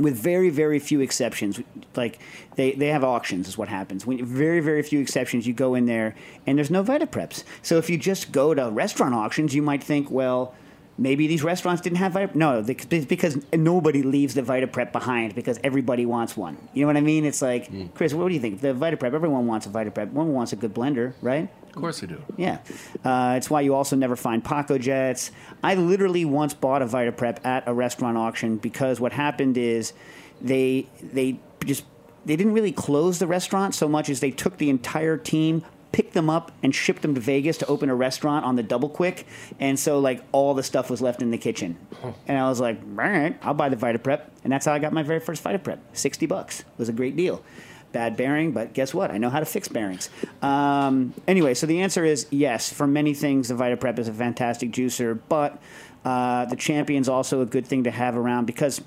with 0.00 0.16
very 0.16 0.50
very 0.50 0.80
few 0.80 1.00
exceptions 1.00 1.60
like 1.94 2.18
they, 2.56 2.72
they 2.72 2.88
have 2.88 3.04
auctions 3.04 3.46
is 3.46 3.56
what 3.56 3.68
happens 3.68 4.04
when 4.04 4.24
very 4.24 4.58
very 4.58 4.82
few 4.82 5.00
exceptions 5.00 5.46
you 5.46 5.52
go 5.52 5.76
in 5.76 5.86
there 5.86 6.16
and 6.48 6.58
there's 6.58 6.70
no 6.70 6.82
vitapreps 6.82 7.44
so 7.62 7.78
if 7.78 7.88
you 7.88 7.96
just 7.96 8.32
go 8.32 8.52
to 8.54 8.70
restaurant 8.70 9.14
auctions 9.14 9.54
you 9.54 9.62
might 9.62 9.82
think 9.82 10.10
well 10.10 10.52
maybe 10.96 11.26
these 11.26 11.42
restaurants 11.42 11.82
didn't 11.82 11.98
have 11.98 12.12
vitaprep 12.12 12.34
no 12.34 12.62
because 12.62 13.38
nobody 13.52 14.02
leaves 14.02 14.34
the 14.34 14.42
vitaprep 14.42 14.92
behind 14.92 15.34
because 15.34 15.58
everybody 15.64 16.06
wants 16.06 16.36
one. 16.36 16.56
You 16.72 16.82
know 16.82 16.86
what 16.88 16.96
i 16.96 17.00
mean? 17.00 17.24
It's 17.24 17.42
like 17.42 17.94
chris 17.94 18.14
what 18.14 18.28
do 18.28 18.34
you 18.34 18.40
think? 18.40 18.60
The 18.60 18.74
vitaprep 18.74 19.12
everyone 19.12 19.46
wants 19.46 19.66
a 19.66 19.70
vitaprep 19.70 19.98
everyone 19.98 20.32
wants 20.32 20.52
a 20.52 20.56
good 20.56 20.74
blender 20.74 21.14
right? 21.22 21.48
Of 21.68 21.80
course 21.80 22.00
they 22.00 22.06
do. 22.06 22.22
yeah. 22.36 22.58
Uh, 23.04 23.34
it's 23.36 23.50
why 23.50 23.60
you 23.62 23.74
also 23.74 23.96
never 23.96 24.14
find 24.14 24.44
Pacojets. 24.44 25.32
I 25.60 25.74
literally 25.74 26.24
once 26.24 26.54
bought 26.54 26.82
a 26.82 26.86
Vitaprep 26.86 27.44
at 27.44 27.66
a 27.66 27.74
restaurant 27.74 28.16
auction 28.16 28.58
because 28.58 29.00
what 29.00 29.12
happened 29.12 29.58
is 29.58 29.92
they 30.40 30.86
they 31.02 31.40
just 31.64 31.84
they 32.24 32.36
didn't 32.36 32.52
really 32.52 32.70
close 32.70 33.18
the 33.18 33.26
restaurant 33.26 33.74
so 33.74 33.88
much 33.88 34.08
as 34.08 34.20
they 34.20 34.30
took 34.30 34.58
the 34.58 34.70
entire 34.70 35.16
team 35.16 35.64
picked 35.94 36.12
them 36.12 36.28
up 36.28 36.50
and 36.60 36.74
shipped 36.74 37.02
them 37.02 37.14
to 37.14 37.20
Vegas 37.20 37.56
to 37.58 37.66
open 37.66 37.88
a 37.88 37.94
restaurant 37.94 38.44
on 38.44 38.56
the 38.56 38.64
double 38.64 38.88
quick 38.88 39.26
and 39.60 39.78
so 39.78 40.00
like 40.00 40.24
all 40.32 40.52
the 40.52 40.62
stuff 40.62 40.90
was 40.90 41.00
left 41.00 41.22
in 41.22 41.30
the 41.30 41.38
kitchen 41.38 41.78
and 42.26 42.36
I 42.36 42.48
was 42.48 42.58
like 42.58 42.80
all 42.80 42.88
right 42.88 43.38
I'll 43.42 43.54
buy 43.54 43.68
the 43.68 43.76
Vitaprep 43.76 44.28
and 44.42 44.52
that's 44.52 44.66
how 44.66 44.72
I 44.72 44.80
got 44.80 44.92
my 44.92 45.04
very 45.04 45.20
first 45.20 45.44
Vitaprep 45.44 45.78
60 45.92 46.26
bucks 46.26 46.60
it 46.60 46.66
was 46.78 46.88
a 46.88 46.92
great 46.92 47.16
deal 47.16 47.44
bad 47.92 48.16
bearing, 48.16 48.50
but 48.50 48.74
guess 48.74 48.92
what? 48.92 49.12
I 49.12 49.18
know 49.18 49.30
how 49.30 49.38
to 49.38 49.46
fix 49.46 49.68
bearings. 49.68 50.10
Um, 50.42 51.14
anyway, 51.28 51.54
so 51.54 51.64
the 51.64 51.80
answer 51.80 52.04
is 52.04 52.26
yes. 52.28 52.72
For 52.72 52.88
many 52.88 53.14
things, 53.14 53.48
the 53.48 53.54
VitaPrep 53.54 54.00
is 54.00 54.08
a 54.08 54.12
fantastic 54.12 54.72
juicer, 54.72 55.16
but 55.28 55.62
uh, 56.04 56.44
the 56.46 56.56
Champion's 56.56 57.08
also 57.08 57.40
a 57.40 57.46
good 57.46 57.66
thing 57.66 57.84
to 57.84 57.92
have 57.92 58.16
around 58.16 58.46
because 58.46 58.82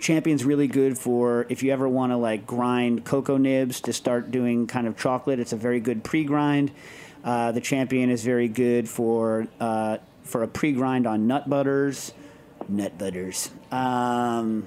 Champion's 0.00 0.44
really 0.44 0.68
good 0.68 0.98
for 0.98 1.46
if 1.48 1.62
you 1.62 1.72
ever 1.72 1.88
want 1.88 2.12
to 2.12 2.16
like 2.16 2.46
grind 2.46 3.04
cocoa 3.04 3.38
nibs 3.38 3.80
to 3.82 3.92
start 3.92 4.30
doing 4.30 4.66
kind 4.66 4.86
of 4.86 4.96
chocolate. 4.96 5.40
It's 5.40 5.52
a 5.52 5.56
very 5.56 5.80
good 5.80 6.04
pre-grind. 6.04 6.70
Uh, 7.24 7.52
the 7.52 7.60
Champion 7.60 8.10
is 8.10 8.22
very 8.22 8.48
good 8.48 8.88
for 8.88 9.48
uh, 9.58 9.98
for 10.22 10.42
a 10.42 10.48
pre-grind 10.48 11.06
on 11.06 11.26
nut 11.26 11.48
butters. 11.48 12.12
Nut 12.68 12.98
butters. 12.98 13.50
Um, 13.70 14.66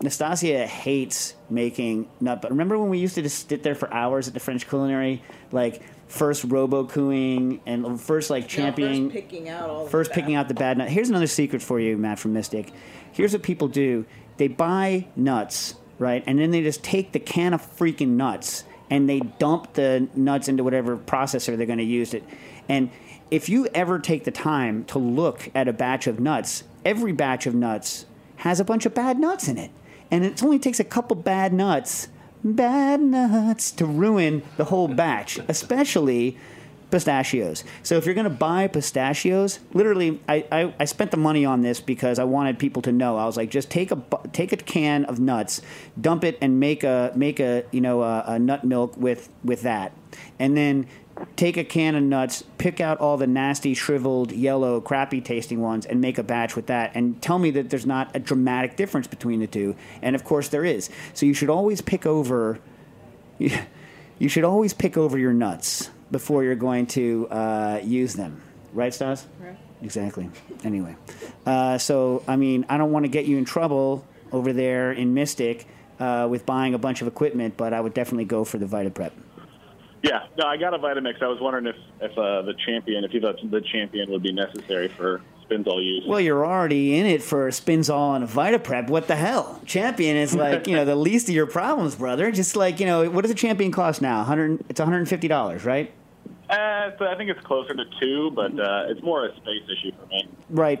Nastassia 0.00 0.66
hates 0.66 1.34
making 1.48 2.08
nut 2.20 2.42
butter. 2.42 2.52
Remember 2.52 2.78
when 2.78 2.90
we 2.90 2.98
used 2.98 3.14
to 3.14 3.22
just 3.22 3.48
sit 3.48 3.62
there 3.62 3.74
for 3.74 3.92
hours 3.92 4.28
at 4.28 4.34
the 4.34 4.40
French 4.40 4.68
Culinary, 4.68 5.22
like 5.52 5.82
first 6.08 6.44
robo 6.44 6.84
cooing 6.84 7.60
and 7.66 8.00
first 8.00 8.30
like 8.30 8.48
championing, 8.48 9.10
first 9.10 9.14
picking 9.14 9.48
out 9.48 9.68
all 9.68 9.84
the 9.84 9.90
first 9.90 10.10
bad- 10.10 10.14
picking 10.14 10.34
out 10.34 10.48
the 10.48 10.54
bad 10.54 10.78
nut. 10.78 10.88
Here's 10.88 11.08
another 11.08 11.26
secret 11.26 11.62
for 11.62 11.80
you, 11.80 11.96
Matt 11.96 12.18
from 12.18 12.32
Mystic. 12.32 12.72
Here's 13.12 13.32
what 13.32 13.42
people 13.42 13.68
do: 13.68 14.04
they 14.36 14.48
buy 14.48 15.06
nuts, 15.16 15.74
right, 15.98 16.22
and 16.26 16.38
then 16.38 16.50
they 16.50 16.62
just 16.62 16.82
take 16.82 17.12
the 17.12 17.20
can 17.20 17.54
of 17.54 17.62
freaking 17.76 18.10
nuts 18.10 18.64
and 18.90 19.08
they 19.08 19.20
dump 19.20 19.72
the 19.74 20.08
nuts 20.14 20.48
into 20.48 20.62
whatever 20.62 20.96
processor 20.96 21.56
they're 21.56 21.66
going 21.66 21.78
to 21.78 21.84
use 21.84 22.14
it. 22.14 22.22
And 22.68 22.90
if 23.30 23.48
you 23.48 23.66
ever 23.74 23.98
take 23.98 24.24
the 24.24 24.30
time 24.30 24.84
to 24.84 24.98
look 24.98 25.50
at 25.54 25.68
a 25.68 25.72
batch 25.72 26.06
of 26.06 26.20
nuts, 26.20 26.64
every 26.84 27.12
batch 27.12 27.46
of 27.46 27.54
nuts 27.54 28.06
has 28.36 28.60
a 28.60 28.64
bunch 28.64 28.86
of 28.86 28.94
bad 28.94 29.18
nuts 29.18 29.48
in 29.48 29.58
it. 29.58 29.70
And 30.10 30.24
it 30.24 30.42
only 30.42 30.60
takes 30.60 30.78
a 30.78 30.84
couple 30.84 31.16
bad 31.16 31.52
nuts, 31.52 32.08
bad 32.54 33.00
nuts, 33.00 33.70
to 33.72 33.86
ruin 33.86 34.42
the 34.56 34.64
whole 34.64 34.88
batch, 34.88 35.38
especially 35.48 36.36
pistachios. 36.90 37.64
So 37.82 37.96
if 37.96 38.06
you're 38.06 38.14
going 38.14 38.24
to 38.24 38.30
buy 38.30 38.68
pistachios, 38.68 39.58
literally, 39.72 40.20
I, 40.28 40.44
I, 40.52 40.74
I 40.78 40.84
spent 40.84 41.10
the 41.10 41.16
money 41.16 41.44
on 41.44 41.62
this 41.62 41.80
because 41.80 42.18
I 42.18 42.24
wanted 42.24 42.58
people 42.58 42.82
to 42.82 42.92
know. 42.92 43.16
I 43.16 43.26
was 43.26 43.36
like, 43.36 43.50
just 43.50 43.70
take 43.70 43.90
a 43.90 44.02
take 44.32 44.52
a 44.52 44.56
can 44.56 45.04
of 45.06 45.18
nuts, 45.18 45.62
dump 46.00 46.24
it, 46.24 46.38
and 46.40 46.60
make 46.60 46.84
a 46.84 47.12
make 47.14 47.40
a 47.40 47.64
you 47.72 47.80
know 47.80 48.02
a, 48.02 48.24
a 48.26 48.38
nut 48.38 48.64
milk 48.64 48.96
with 48.96 49.28
with 49.44 49.62
that, 49.62 49.92
and 50.38 50.56
then 50.56 50.86
take 51.36 51.56
a 51.56 51.64
can 51.64 51.94
of 51.94 52.02
nuts, 52.02 52.44
pick 52.58 52.80
out 52.80 52.98
all 52.98 53.16
the 53.16 53.26
nasty, 53.26 53.74
shriveled, 53.74 54.32
yellow, 54.32 54.80
crappy 54.80 55.20
tasting 55.20 55.60
ones, 55.60 55.86
and 55.86 56.00
make 56.00 56.18
a 56.18 56.22
batch 56.22 56.56
with 56.56 56.66
that. 56.66 56.92
And 56.94 57.20
tell 57.20 57.38
me 57.38 57.50
that 57.52 57.70
there's 57.70 57.86
not 57.86 58.14
a 58.14 58.18
dramatic 58.18 58.76
difference 58.76 59.06
between 59.06 59.40
the 59.40 59.46
two. 59.46 59.76
And 60.02 60.14
of 60.14 60.24
course, 60.24 60.48
there 60.48 60.64
is. 60.64 60.90
So 61.14 61.26
you 61.26 61.34
should 61.34 61.50
always 61.50 61.80
pick 61.80 62.06
over. 62.06 62.58
You 64.18 64.30
should 64.30 64.44
always 64.44 64.72
pick 64.72 64.96
over 64.96 65.18
your 65.18 65.34
nuts 65.34 65.90
before 66.10 66.42
you're 66.42 66.54
going 66.54 66.86
to 66.86 67.28
uh, 67.28 67.80
use 67.84 68.14
them. 68.14 68.40
Right, 68.72 68.94
Stas? 68.94 69.26
Right. 69.38 69.58
Exactly. 69.82 70.30
Anyway, 70.64 70.96
uh, 71.44 71.76
so 71.76 72.22
I 72.26 72.36
mean, 72.36 72.64
I 72.68 72.78
don't 72.78 72.92
want 72.92 73.04
to 73.04 73.10
get 73.10 73.26
you 73.26 73.36
in 73.36 73.44
trouble 73.44 74.06
over 74.32 74.54
there 74.54 74.90
in 74.90 75.12
Mystic 75.12 75.66
uh, 76.00 76.26
with 76.30 76.46
buying 76.46 76.72
a 76.72 76.78
bunch 76.78 77.02
of 77.02 77.08
equipment, 77.08 77.56
but 77.56 77.74
I 77.74 77.80
would 77.80 77.92
definitely 77.92 78.24
go 78.24 78.44
for 78.44 78.56
the 78.56 78.66
VitaPrep. 78.66 79.12
Yeah, 80.02 80.26
no, 80.38 80.46
I 80.46 80.56
got 80.56 80.74
a 80.74 80.78
Vitamix. 80.78 81.22
I 81.22 81.26
was 81.26 81.40
wondering 81.40 81.66
if, 81.66 81.76
if 82.00 82.16
uh, 82.18 82.42
the 82.42 82.54
champion, 82.66 83.04
if 83.04 83.12
you 83.12 83.20
thought 83.20 83.36
the 83.50 83.60
champion 83.60 84.10
would 84.10 84.22
be 84.22 84.32
necessary 84.32 84.88
for 84.88 85.22
Spinzall 85.48 85.82
use. 85.82 86.04
Well, 86.06 86.20
you're 86.20 86.44
already 86.44 86.98
in 86.98 87.06
it 87.06 87.22
for 87.22 87.48
Spinzall 87.48 88.14
and 88.14 88.24
a 88.24 88.26
VitaPrep. 88.26 88.88
What 88.88 89.08
the 89.08 89.16
hell? 89.16 89.60
Champion 89.64 90.16
is 90.16 90.34
like, 90.34 90.66
you 90.66 90.74
know, 90.74 90.84
the 90.84 90.96
least 91.08 91.28
of 91.28 91.34
your 91.34 91.46
problems, 91.46 91.94
brother. 91.94 92.30
Just 92.30 92.56
like, 92.56 92.80
you 92.80 92.86
know, 92.86 93.08
what 93.10 93.22
does 93.22 93.30
a 93.30 93.34
champion 93.34 93.72
cost 93.72 94.02
now? 94.02 94.18
100 94.18 94.64
it's 94.68 94.80
$150, 94.80 95.64
right? 95.64 95.92
Uh, 96.48 96.90
so 96.96 97.06
I 97.06 97.16
think 97.16 97.28
it's 97.28 97.40
closer 97.40 97.74
to 97.74 97.84
two, 98.00 98.30
but 98.30 98.52
uh, 98.58 98.84
it's 98.88 99.02
more 99.02 99.26
a 99.26 99.34
space 99.36 99.62
issue 99.64 99.90
for 99.98 100.06
me. 100.06 100.28
Right. 100.48 100.80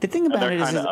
The 0.00 0.06
thing 0.06 0.26
about 0.26 0.50
it 0.50 0.60
is, 0.60 0.72
is. 0.72 0.86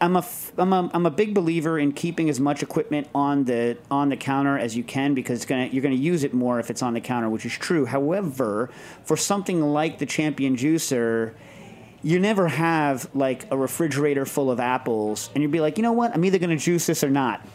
I'm 0.00 0.16
a, 0.16 0.18
f- 0.18 0.52
I'm, 0.58 0.72
a, 0.72 0.90
I'm 0.92 1.06
a 1.06 1.10
big 1.10 1.32
believer 1.32 1.78
in 1.78 1.92
keeping 1.92 2.28
as 2.28 2.40
much 2.40 2.62
equipment 2.64 3.08
on 3.14 3.44
the 3.44 3.78
on 3.88 4.08
the 4.08 4.16
counter 4.16 4.58
as 4.58 4.76
you 4.76 4.82
can 4.82 5.14
because 5.14 5.38
it's 5.38 5.46
gonna 5.46 5.66
you're 5.66 5.82
gonna 5.82 5.94
use 5.94 6.24
it 6.24 6.34
more 6.34 6.58
if 6.58 6.70
it's 6.70 6.82
on 6.82 6.94
the 6.94 7.00
counter, 7.00 7.28
which 7.30 7.46
is 7.46 7.52
true. 7.52 7.86
However, 7.86 8.70
for 9.04 9.16
something 9.16 9.60
like 9.60 9.98
the 9.98 10.06
Champion 10.06 10.56
Juicer, 10.56 11.34
you 12.02 12.18
never 12.18 12.48
have 12.48 13.08
like 13.14 13.46
a 13.52 13.56
refrigerator 13.56 14.26
full 14.26 14.50
of 14.50 14.58
apples, 14.58 15.30
and 15.34 15.42
you'd 15.42 15.52
be 15.52 15.60
like, 15.60 15.76
you 15.76 15.82
know 15.82 15.92
what, 15.92 16.12
I'm 16.12 16.24
either 16.24 16.38
gonna 16.38 16.56
juice 16.56 16.86
this 16.86 17.04
or 17.04 17.10
not. 17.10 17.46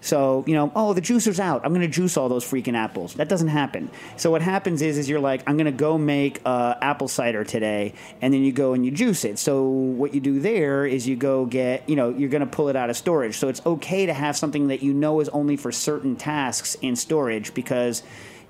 So 0.00 0.44
you 0.46 0.54
know, 0.54 0.72
oh, 0.74 0.92
the 0.92 1.00
juicer's 1.00 1.40
out. 1.40 1.64
I'm 1.64 1.72
going 1.72 1.82
to 1.82 1.88
juice 1.88 2.16
all 2.16 2.28
those 2.28 2.44
freaking 2.44 2.74
apples. 2.74 3.14
That 3.14 3.28
doesn't 3.28 3.48
happen. 3.48 3.90
So 4.16 4.30
what 4.30 4.42
happens 4.42 4.82
is, 4.82 4.98
is 4.98 5.08
you're 5.08 5.20
like, 5.20 5.42
I'm 5.46 5.56
going 5.56 5.66
to 5.66 5.72
go 5.72 5.98
make 5.98 6.40
uh, 6.44 6.74
apple 6.80 7.08
cider 7.08 7.44
today, 7.44 7.94
and 8.20 8.32
then 8.32 8.42
you 8.42 8.52
go 8.52 8.72
and 8.72 8.84
you 8.84 8.90
juice 8.90 9.24
it. 9.24 9.38
So 9.38 9.62
what 9.62 10.14
you 10.14 10.20
do 10.20 10.40
there 10.40 10.86
is 10.86 11.06
you 11.06 11.16
go 11.16 11.46
get, 11.46 11.88
you 11.88 11.96
know, 11.96 12.10
you're 12.10 12.30
going 12.30 12.40
to 12.40 12.46
pull 12.46 12.68
it 12.68 12.76
out 12.76 12.90
of 12.90 12.96
storage. 12.96 13.36
So 13.36 13.48
it's 13.48 13.64
okay 13.66 14.06
to 14.06 14.14
have 14.14 14.36
something 14.36 14.68
that 14.68 14.82
you 14.82 14.92
know 14.92 15.20
is 15.20 15.28
only 15.30 15.56
for 15.56 15.72
certain 15.72 16.16
tasks 16.16 16.76
in 16.82 16.96
storage 16.96 17.54
because 17.54 18.02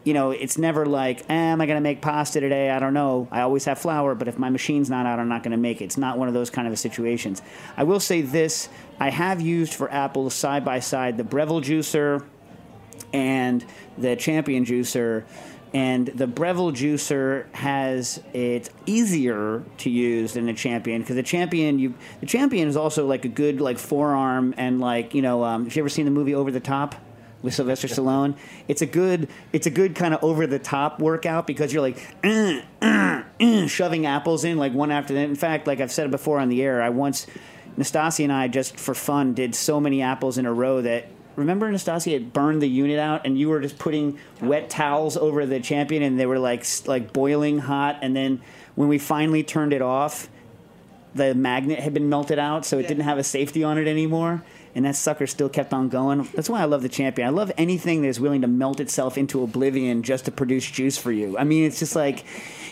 you 0.05 0.15
know, 0.15 0.31
it's 0.31 0.57
never 0.57 0.87
like, 0.87 1.21
eh, 1.29 1.35
am 1.35 1.61
I 1.61 1.67
going 1.67 1.77
to 1.77 1.83
make 1.83 2.01
pasta 2.01 2.41
today? 2.41 2.71
I 2.71 2.79
don't 2.79 2.95
know. 2.95 3.29
I 3.31 3.43
always 3.43 3.67
have 3.67 3.79
flour, 3.79 4.15
but 4.15 4.29
if 4.29 4.39
my 4.39 4.49
machine's 4.49 4.89
not 4.89 5.05
out, 5.07 5.19
I'm 5.19 5.29
not 5.29 5.43
going 5.43 5.53
to 5.53 5.59
make 5.59 5.81
it. 5.81 5.85
It's 5.85 5.99
not 5.99 6.19
one 6.19 6.29
of 6.29 6.35
those 6.35 6.49
kind 6.49 6.67
of 6.67 6.79
situations. 6.79 7.43
I 7.77 7.85
will 7.85 8.01
say 8.01 8.23
this 8.23 8.69
I 8.99 9.11
have 9.11 9.41
used 9.41 9.75
for 9.75 9.91
apples 9.93 10.35
side 10.35 10.65
by 10.65 10.81
side 10.81 11.19
the 11.19 11.25
Breville 11.25 11.61
juicer 11.61 12.25
and 13.13 13.65
the 13.99 14.17
Champion 14.17 14.65
juicer. 14.65 15.25
And 15.73 16.09
the 16.09 16.27
Breville 16.27 16.73
juicer 16.73 17.53
has 17.55 18.21
it's 18.33 18.71
easier 18.87 19.63
to 19.79 19.91
use 19.91 20.33
than 20.33 20.47
the 20.47 20.53
Champion 20.53 21.03
because 21.03 21.15
the 21.15 21.23
Champion 21.23 21.79
you 21.79 21.95
the 22.19 22.27
Champion 22.27 22.67
is 22.67 22.77
also 22.77 23.07
like 23.07 23.25
a 23.25 23.29
good 23.29 23.61
like 23.61 23.79
forearm 23.79 24.53
and 24.57 24.81
like 24.81 25.15
you 25.15 25.23
know 25.23 25.45
um, 25.45 25.65
have 25.67 25.77
you 25.77 25.83
ever 25.83 25.89
seen 25.89 26.07
the 26.07 26.11
movie 26.11 26.35
Over 26.35 26.51
the 26.51 26.59
Top? 26.59 26.97
With 27.43 27.55
Sylvester 27.55 27.89
Stallone. 27.89 28.37
It's 28.69 28.83
a 28.83 28.87
good 28.87 29.29
it's 29.53 29.67
a 29.67 29.71
good 29.71 29.95
kind 29.95 30.13
of 30.13 30.23
over 30.23 30.47
the 30.47 30.59
top 30.59 31.01
workout 31.01 31.47
because 31.47 31.73
you're 31.73 31.83
like 31.83 31.99
uh, 32.23 32.61
uh, 32.83 33.23
uh, 33.41 33.67
shoving 33.67 34.05
apples 34.07 34.45
in 34.45 34.59
like 34.59 34.75
one 34.75 34.91
after 34.91 35.15
the 35.15 35.21
In 35.21 35.37
fact, 35.37 35.67
like 35.67 35.81
I've 35.81 35.93
said 35.93 36.07
it 36.07 36.11
before 36.11 36.39
on 36.39 36.49
the 36.51 36.63
air, 36.63 36.83
I 36.83 36.91
once 36.91 37.27
Nastassia 37.79 38.25
and 38.25 38.33
I 38.33 38.49
just 38.49 38.79
for 38.79 38.95
fun 38.95 39.33
did 39.33 39.55
so 39.55 39.81
many 39.81 40.03
apples 40.03 40.37
in 40.37 40.45
a 40.45 40.53
row 40.53 40.83
that 40.83 41.07
remember 41.37 41.71
Nastassia 41.73 42.13
had 42.13 42.33
burned 42.33 42.61
the 42.61 42.69
unit 42.69 42.99
out 42.99 43.25
and 43.25 43.39
you 43.39 43.49
were 43.49 43.61
just 43.61 43.79
putting 43.79 44.19
wet 44.43 44.69
towels 44.69 45.17
over 45.17 45.47
the 45.47 45.61
champion 45.61 46.03
and 46.03 46.21
they 46.21 46.27
were 46.27 46.39
like 46.39 46.67
like 46.87 47.13
boiling 47.13 47.61
hot 47.61 47.99
and 48.03 48.15
then 48.15 48.43
when 48.75 48.89
we 48.89 48.99
finally 48.99 49.43
turned 49.43 49.73
it 49.73 49.81
off 49.81 50.29
the 51.15 51.35
magnet 51.35 51.81
had 51.81 51.95
been 51.95 52.09
melted 52.09 52.39
out, 52.39 52.65
so 52.65 52.79
it 52.79 52.87
didn't 52.87 53.05
have 53.05 53.19
a 53.19 53.25
safety 53.25 53.65
on 53.65 53.79
it 53.79 53.89
anymore. 53.89 54.43
And 54.75 54.85
that 54.85 54.97
sucker 54.97 55.27
still 55.27 55.49
kept 55.49 55.73
on 55.73 55.89
going. 55.89 56.29
That's 56.35 56.49
why 56.49 56.61
I 56.63 56.65
love 56.65 56.83
the 56.83 56.89
champion. 56.89 57.27
I 57.27 57.31
love 57.31 57.51
anything 57.59 58.03
that 58.03 58.09
is 58.09 58.21
willing 58.21 58.43
to 58.43 58.47
melt 58.47 58.81
itself 58.81 59.19
into 59.19 59.43
oblivion 59.43 60.03
just 60.03 60.27
to 60.27 60.31
produce 60.31 60.71
juice 60.71 60.97
for 60.97 61.11
you. 61.11 61.37
I 61.37 61.45
mean, 61.45 61.65
it's 61.65 61.79
just 61.79 61.97
like, 61.97 62.25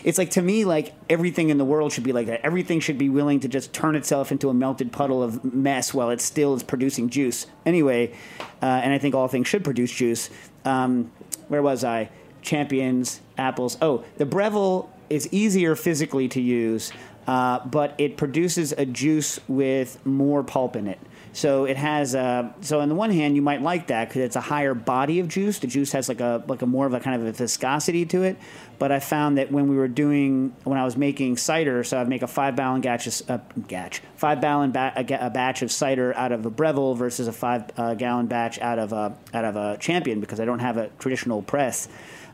it's 0.03 0.17
like 0.17 0.31
to 0.31 0.41
me, 0.41 0.65
like 0.65 0.93
everything 1.09 1.49
in 1.49 1.57
the 1.57 1.65
world 1.65 1.91
should 1.91 2.03
be 2.03 2.13
like 2.13 2.27
that. 2.27 2.41
Everything 2.45 2.79
should 2.79 2.97
be 2.97 3.09
willing 3.09 3.41
to 3.41 3.47
just 3.47 3.73
turn 3.73 3.95
itself 3.95 4.31
into 4.31 4.49
a 4.49 4.53
melted 4.53 4.91
puddle 4.91 5.21
of 5.21 5.43
mess 5.43 5.93
while 5.93 6.09
it 6.09 6.21
still 6.21 6.53
is 6.53 6.63
producing 6.63 7.09
juice. 7.09 7.47
Anyway, 7.65 8.13
uh, 8.61 8.65
and 8.65 8.93
I 8.93 8.97
think 8.97 9.15
all 9.15 9.27
things 9.27 9.47
should 9.47 9.63
produce 9.63 9.91
juice. 9.91 10.29
Um, 10.65 11.11
where 11.47 11.61
was 11.61 11.83
I? 11.83 12.09
champions 12.41 13.21
apples. 13.37 13.77
Oh, 13.81 14.03
the 14.17 14.25
Breville 14.25 14.89
is 15.09 15.27
easier 15.31 15.75
physically 15.75 16.27
to 16.29 16.41
use, 16.41 16.91
uh, 17.29 17.63
but 17.63 17.93
it 17.99 18.17
produces 18.17 18.71
a 18.71 18.87
juice 18.87 19.39
with 19.47 20.03
more 20.03 20.43
pulp 20.43 20.75
in 20.75 20.87
it. 20.87 20.99
So 21.31 21.65
it 21.65 21.77
has. 21.77 22.15
Uh, 22.15 22.51
so 22.61 22.79
on 22.79 22.89
the 22.89 22.95
one 22.95 23.11
hand, 23.11 23.35
you 23.35 23.43
might 23.43 23.61
like 23.61 23.85
that 23.87 24.07
because 24.07 24.23
it's 24.23 24.35
a 24.35 24.41
higher 24.41 24.73
body 24.73 25.19
of 25.19 25.27
juice. 25.27 25.59
The 25.59 25.67
juice 25.67 25.91
has 25.91 26.09
like 26.09 26.21
a 26.21 26.43
like 26.47 26.63
a 26.63 26.65
more 26.65 26.87
of 26.87 26.95
a 26.95 26.99
kind 26.99 27.21
of 27.21 27.27
a 27.27 27.31
viscosity 27.31 28.07
to 28.07 28.23
it. 28.23 28.37
But 28.79 28.91
I 28.91 28.99
found 28.99 29.37
that 29.37 29.51
when 29.51 29.67
we 29.67 29.75
were 29.75 29.87
doing 29.87 30.55
when 30.63 30.79
I 30.79 30.85
was 30.85 30.97
making 30.97 31.37
cider, 31.37 31.83
so 31.83 32.01
I'd 32.01 32.09
make 32.09 32.23
a 32.23 32.27
five 32.27 32.55
gallon 32.55 32.81
batch, 32.81 33.05
of, 33.05 33.29
uh, 33.29 33.37
batch 33.57 34.01
five 34.15 34.41
gallon 34.41 34.71
ba- 34.71 34.93
a, 34.95 35.27
a 35.27 35.29
batch 35.29 35.61
of 35.61 35.71
cider 35.71 36.15
out 36.15 36.31
of 36.31 36.47
a 36.47 36.49
Breville 36.49 36.95
versus 36.95 37.27
a 37.27 37.31
five 37.31 37.69
uh, 37.77 37.93
gallon 37.93 38.25
batch 38.25 38.57
out 38.57 38.79
of 38.79 38.91
a 38.91 39.15
out 39.31 39.45
of 39.45 39.55
a 39.55 39.77
Champion 39.77 40.19
because 40.19 40.39
I 40.39 40.45
don't 40.45 40.59
have 40.59 40.77
a 40.77 40.87
traditional 40.97 41.43
press. 41.43 41.87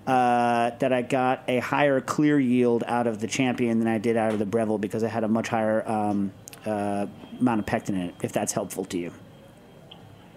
Uh, 0.07 0.69
that 0.77 0.93
I 0.93 1.01
got 1.01 1.43
a 1.47 1.57
higher 1.57 1.99
clear 1.99 2.39
yield 2.39 2.83
out 2.85 3.07
of 3.07 3.19
the 3.19 3.25
Champion 3.27 3.79
than 3.79 3.87
I 3.87 3.97
did 3.97 4.15
out 4.17 4.33
of 4.33 4.39
the 4.39 4.45
Breville 4.45 4.77
because 4.77 5.03
I 5.03 5.07
had 5.07 5.23
a 5.23 5.27
much 5.27 5.47
higher 5.47 5.87
um, 5.89 6.31
uh, 6.63 7.07
amount 7.39 7.59
of 7.61 7.65
pectin 7.65 7.95
in 7.95 8.01
it. 8.09 8.15
If 8.21 8.31
that's 8.31 8.53
helpful 8.53 8.85
to 8.85 8.99
you, 8.99 9.11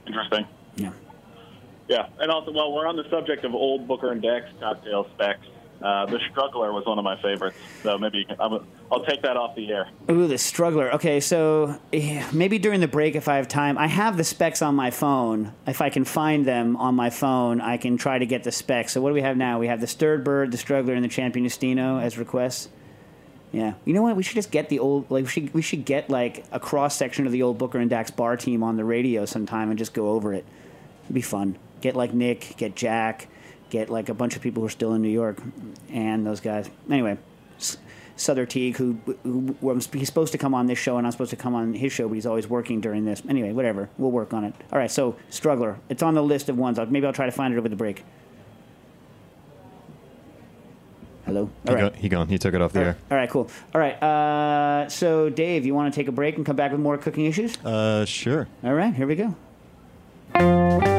Interesting. 0.06 0.46
yeah. 0.76 0.92
Yeah, 1.86 2.06
and 2.18 2.30
also 2.30 2.50
while 2.52 2.72
we're 2.72 2.86
on 2.86 2.96
the 2.96 3.08
subject 3.10 3.44
of 3.44 3.54
old 3.54 3.86
Booker 3.86 4.10
and 4.10 4.22
Dax 4.22 4.46
cocktail 4.58 5.06
specs, 5.14 5.46
uh, 5.82 6.06
the 6.06 6.18
Struggler 6.30 6.72
was 6.72 6.84
one 6.86 6.98
of 6.98 7.04
my 7.04 7.20
favorites. 7.22 7.56
So 7.82 7.98
maybe 7.98 8.26
I'm, 8.40 8.66
I'll 8.90 9.04
take 9.04 9.22
that 9.22 9.36
off 9.36 9.54
the 9.54 9.70
air. 9.70 9.88
Ooh, 10.10 10.26
the 10.26 10.38
struggler. 10.38 10.92
Okay, 10.94 11.20
so 11.20 11.78
eh, 11.92 12.26
maybe 12.32 12.58
during 12.58 12.80
the 12.80 12.88
break, 12.88 13.14
if 13.14 13.28
I 13.28 13.36
have 13.36 13.46
time, 13.46 13.78
I 13.78 13.86
have 13.86 14.16
the 14.16 14.24
specs 14.24 14.60
on 14.60 14.74
my 14.74 14.90
phone. 14.90 15.52
If 15.66 15.80
I 15.80 15.90
can 15.90 16.04
find 16.04 16.44
them 16.44 16.76
on 16.76 16.94
my 16.94 17.10
phone, 17.10 17.60
I 17.60 17.76
can 17.76 17.96
try 17.96 18.18
to 18.18 18.26
get 18.26 18.44
the 18.44 18.52
specs. 18.52 18.92
So 18.92 19.00
what 19.00 19.10
do 19.10 19.14
we 19.14 19.22
have 19.22 19.36
now? 19.36 19.58
We 19.58 19.68
have 19.68 19.80
the 19.80 19.86
stirred 19.86 20.24
bird, 20.24 20.50
the 20.50 20.58
struggler, 20.58 20.94
and 20.94 21.04
the 21.04 21.08
champion 21.08 21.46
Estino 21.46 22.02
as 22.02 22.18
requests. 22.18 22.68
Yeah, 23.52 23.74
you 23.84 23.94
know 23.94 24.02
what? 24.02 24.16
We 24.16 24.22
should 24.22 24.34
just 24.34 24.50
get 24.50 24.68
the 24.68 24.78
old 24.78 25.10
like 25.10 25.24
we 25.24 25.30
should 25.30 25.54
we 25.54 25.62
should 25.62 25.86
get 25.86 26.10
like 26.10 26.44
a 26.52 26.60
cross 26.60 26.96
section 26.96 27.24
of 27.24 27.32
the 27.32 27.42
old 27.42 27.56
Booker 27.56 27.78
and 27.78 27.88
Dax 27.88 28.10
bar 28.10 28.36
team 28.36 28.62
on 28.62 28.76
the 28.76 28.84
radio 28.84 29.24
sometime 29.24 29.70
and 29.70 29.78
just 29.78 29.94
go 29.94 30.10
over 30.10 30.34
it. 30.34 30.44
It'd 31.04 31.14
be 31.14 31.22
fun. 31.22 31.56
Get 31.80 31.96
like 31.96 32.12
Nick, 32.12 32.56
get 32.58 32.76
Jack, 32.76 33.28
get 33.70 33.90
like 33.90 34.08
a 34.08 34.14
bunch 34.14 34.36
of 34.36 34.42
people 34.42 34.62
who 34.62 34.66
are 34.66 34.70
still 34.70 34.94
in 34.94 35.02
New 35.02 35.08
York, 35.08 35.38
and 35.90 36.26
those 36.26 36.40
guys. 36.40 36.70
Anyway, 36.90 37.18
S- 37.58 37.76
Souther 38.16 38.46
Teague, 38.46 38.76
who, 38.76 38.98
who, 39.22 39.54
who 39.60 39.74
he's 39.92 40.06
supposed 40.08 40.32
to 40.32 40.38
come 40.38 40.54
on 40.54 40.66
this 40.66 40.78
show, 40.78 40.96
and 40.98 41.06
I'm 41.06 41.12
supposed 41.12 41.30
to 41.30 41.36
come 41.36 41.54
on 41.54 41.72
his 41.74 41.92
show, 41.92 42.08
but 42.08 42.14
he's 42.14 42.26
always 42.26 42.48
working 42.48 42.80
during 42.80 43.04
this. 43.04 43.22
Anyway, 43.28 43.52
whatever. 43.52 43.88
We'll 43.98 44.10
work 44.10 44.32
on 44.34 44.44
it. 44.44 44.54
All 44.72 44.78
right. 44.78 44.90
So 44.90 45.16
Struggler, 45.30 45.78
it's 45.88 46.02
on 46.02 46.14
the 46.14 46.22
list 46.22 46.48
of 46.48 46.58
ones. 46.58 46.78
I'll, 46.78 46.86
maybe 46.86 47.06
I'll 47.06 47.12
try 47.12 47.26
to 47.26 47.32
find 47.32 47.54
it 47.54 47.58
over 47.58 47.68
the 47.68 47.76
break. 47.76 48.04
Hello. 51.26 51.50
He, 51.64 51.68
All 51.68 51.76
go, 51.76 51.90
he 51.90 52.08
gone. 52.08 52.26
He 52.28 52.38
took 52.38 52.54
it 52.54 52.62
off 52.62 52.72
the 52.72 52.78
All 52.80 52.86
air. 52.86 52.92
right. 52.92 53.12
All 53.12 53.18
right, 53.18 53.28
cool. 53.30 53.50
All 53.74 53.80
right. 53.80 54.02
Uh, 54.02 54.88
so, 54.88 55.28
Dave, 55.28 55.66
you 55.66 55.74
want 55.74 55.92
to 55.92 56.00
take 56.00 56.08
a 56.08 56.12
break 56.12 56.36
and 56.38 56.46
come 56.46 56.56
back 56.56 56.72
with 56.72 56.80
more 56.80 56.96
cooking 56.96 57.26
issues? 57.26 57.56
Uh, 57.62 58.06
sure. 58.06 58.48
All 58.64 58.72
right, 58.72 58.94
here 58.94 59.06
we 59.06 59.14
go. 60.34 60.97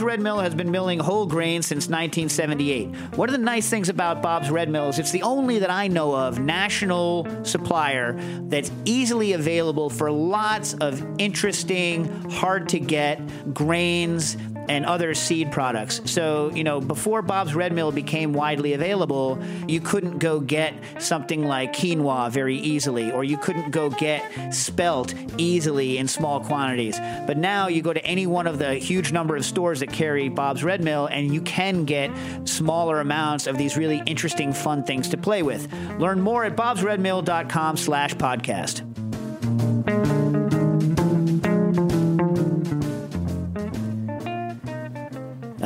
Bob's 0.00 0.06
Red 0.06 0.20
Mill 0.22 0.38
has 0.38 0.54
been 0.54 0.70
milling 0.70 0.98
whole 0.98 1.26
grain 1.26 1.60
since 1.60 1.88
1978. 1.88 3.18
One 3.18 3.28
of 3.28 3.34
the 3.34 3.38
nice 3.38 3.68
things 3.68 3.90
about 3.90 4.22
Bob's 4.22 4.48
Red 4.48 4.70
Mill 4.70 4.88
is 4.88 4.98
it's 4.98 5.10
the 5.10 5.22
only 5.22 5.58
that 5.58 5.68
I 5.68 5.88
know 5.88 6.16
of 6.16 6.38
national 6.40 7.44
supplier 7.44 8.14
that's 8.44 8.72
easily 8.86 9.34
available 9.34 9.90
for 9.90 10.10
lots 10.10 10.72
of 10.72 11.04
interesting, 11.18 12.30
hard 12.30 12.70
to 12.70 12.80
get 12.80 13.20
grains 13.52 14.38
and 14.70 14.86
other 14.86 15.14
seed 15.14 15.50
products. 15.50 16.00
So, 16.04 16.52
you 16.54 16.62
know, 16.62 16.80
before 16.80 17.22
Bob's 17.22 17.56
Red 17.56 17.72
Mill 17.72 17.90
became 17.90 18.32
widely 18.32 18.72
available, 18.72 19.36
you 19.66 19.80
couldn't 19.80 20.18
go 20.18 20.38
get 20.38 20.72
something 21.00 21.44
like 21.44 21.72
quinoa 21.72 22.30
very 22.30 22.56
easily, 22.56 23.10
or 23.10 23.24
you 23.24 23.36
couldn't 23.36 23.72
go 23.72 23.90
get 23.90 24.22
spelt 24.54 25.12
easily 25.38 25.98
in 25.98 26.06
small 26.06 26.38
quantities. 26.38 27.00
But 27.26 27.36
now 27.36 27.66
you 27.66 27.82
go 27.82 27.92
to 27.92 28.04
any 28.06 28.28
one 28.28 28.46
of 28.46 28.60
the 28.60 28.74
huge 28.74 29.10
number 29.10 29.34
of 29.34 29.44
stores 29.44 29.80
that 29.80 29.92
carry 29.92 30.28
Bob's 30.28 30.62
Red 30.62 30.84
Mill, 30.84 31.06
and 31.06 31.34
you 31.34 31.40
can 31.40 31.84
get 31.84 32.12
smaller 32.44 33.00
amounts 33.00 33.48
of 33.48 33.58
these 33.58 33.76
really 33.76 34.00
interesting, 34.06 34.52
fun 34.52 34.84
things 34.84 35.08
to 35.08 35.16
play 35.16 35.42
with. 35.42 35.66
Learn 35.98 36.20
more 36.20 36.44
at 36.44 36.54
bobsredmill.com 36.54 37.76
slash 37.76 38.14
podcast. 38.14 38.86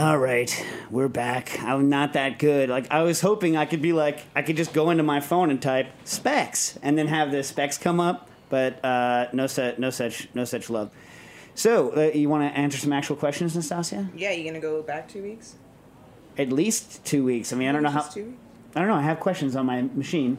All 0.05 0.19
right, 0.19 0.67
we're 0.90 1.09
back. 1.09 1.62
I'm 1.62 1.88
not 1.88 2.12
that 2.12 2.38
good. 2.38 2.69
Like 2.69 2.90
I 2.90 3.05
was 3.05 3.23
hoping 3.23 3.57
I 3.57 3.64
could 3.64 3.81
be 3.81 3.95
like 3.95 4.21
I 4.37 4.43
could 4.43 4.55
just 4.55 4.75
go 4.75 4.90
into 4.90 5.03
my 5.03 5.19
phone 5.21 5.49
and 5.49 5.62
type 5.62 5.87
specs 6.05 6.79
and 6.83 6.99
then 6.99 7.07
have 7.07 7.31
the 7.31 7.43
specs 7.43 7.79
come 7.79 8.01
up, 8.01 8.29
but 8.51 8.85
uh, 8.85 9.29
no 9.33 9.47
such 9.47 9.79
no 9.79 9.88
such 9.88 10.29
no 10.35 10.45
such 10.45 10.69
love. 10.69 10.90
So 11.55 11.97
uh, 11.97 12.11
you 12.14 12.29
want 12.29 12.43
to 12.53 12.55
answer 12.55 12.77
some 12.77 12.93
actual 12.93 13.17
questions, 13.17 13.57
Nastassia? 13.57 14.11
Yeah, 14.14 14.33
you 14.33 14.45
gonna 14.45 14.61
go 14.61 14.83
back 14.83 15.09
two 15.09 15.23
weeks? 15.23 15.55
At 16.37 16.53
least 16.53 17.03
two 17.07 17.25
weeks. 17.25 17.55
I 17.55 17.57
mean, 17.57 17.71
I 17.71 17.73
don't 17.73 17.83
know 17.83 17.88
how. 17.88 18.01
Just 18.01 18.12
two 18.12 18.25
weeks? 18.25 18.38
I 18.77 18.81
don't 18.81 18.88
know. 18.88 18.97
I 18.97 19.03
have 19.03 19.21
questions 19.21 19.57
on 19.57 19.64
my 19.64 19.81
machine, 19.95 20.37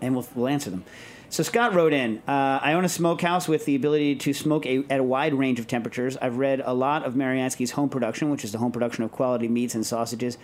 and 0.00 0.14
we'll, 0.14 0.28
we'll 0.36 0.46
answer 0.46 0.70
them. 0.70 0.84
So 1.28 1.42
Scott 1.42 1.74
wrote 1.74 1.92
in, 1.92 2.18
uh, 2.28 2.60
I 2.62 2.72
own 2.74 2.84
a 2.84 2.88
smokehouse 2.88 3.48
with 3.48 3.64
the 3.64 3.74
ability 3.74 4.16
to 4.16 4.32
smoke 4.32 4.64
a, 4.64 4.84
at 4.88 5.00
a 5.00 5.02
wide 5.02 5.34
range 5.34 5.58
of 5.58 5.66
temperatures. 5.66 6.16
I've 6.16 6.38
read 6.38 6.62
a 6.64 6.72
lot 6.72 7.04
of 7.04 7.14
Marianski's 7.14 7.72
Home 7.72 7.88
Production, 7.88 8.30
which 8.30 8.44
is 8.44 8.52
the 8.52 8.58
home 8.58 8.72
production 8.72 9.04
of 9.04 9.12
quality 9.12 9.48
meats 9.48 9.74
and 9.74 9.84
sausages. 9.84 10.38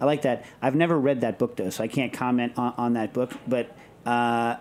I 0.00 0.04
like 0.04 0.22
that. 0.22 0.44
I've 0.62 0.76
never 0.76 0.98
read 0.98 1.22
that 1.22 1.38
book 1.38 1.56
though, 1.56 1.70
so 1.70 1.82
I 1.82 1.88
can't 1.88 2.12
comment 2.12 2.52
on, 2.56 2.74
on 2.78 2.92
that 2.94 3.12
book. 3.12 3.32
But 3.46 3.74
uh, 4.06 4.56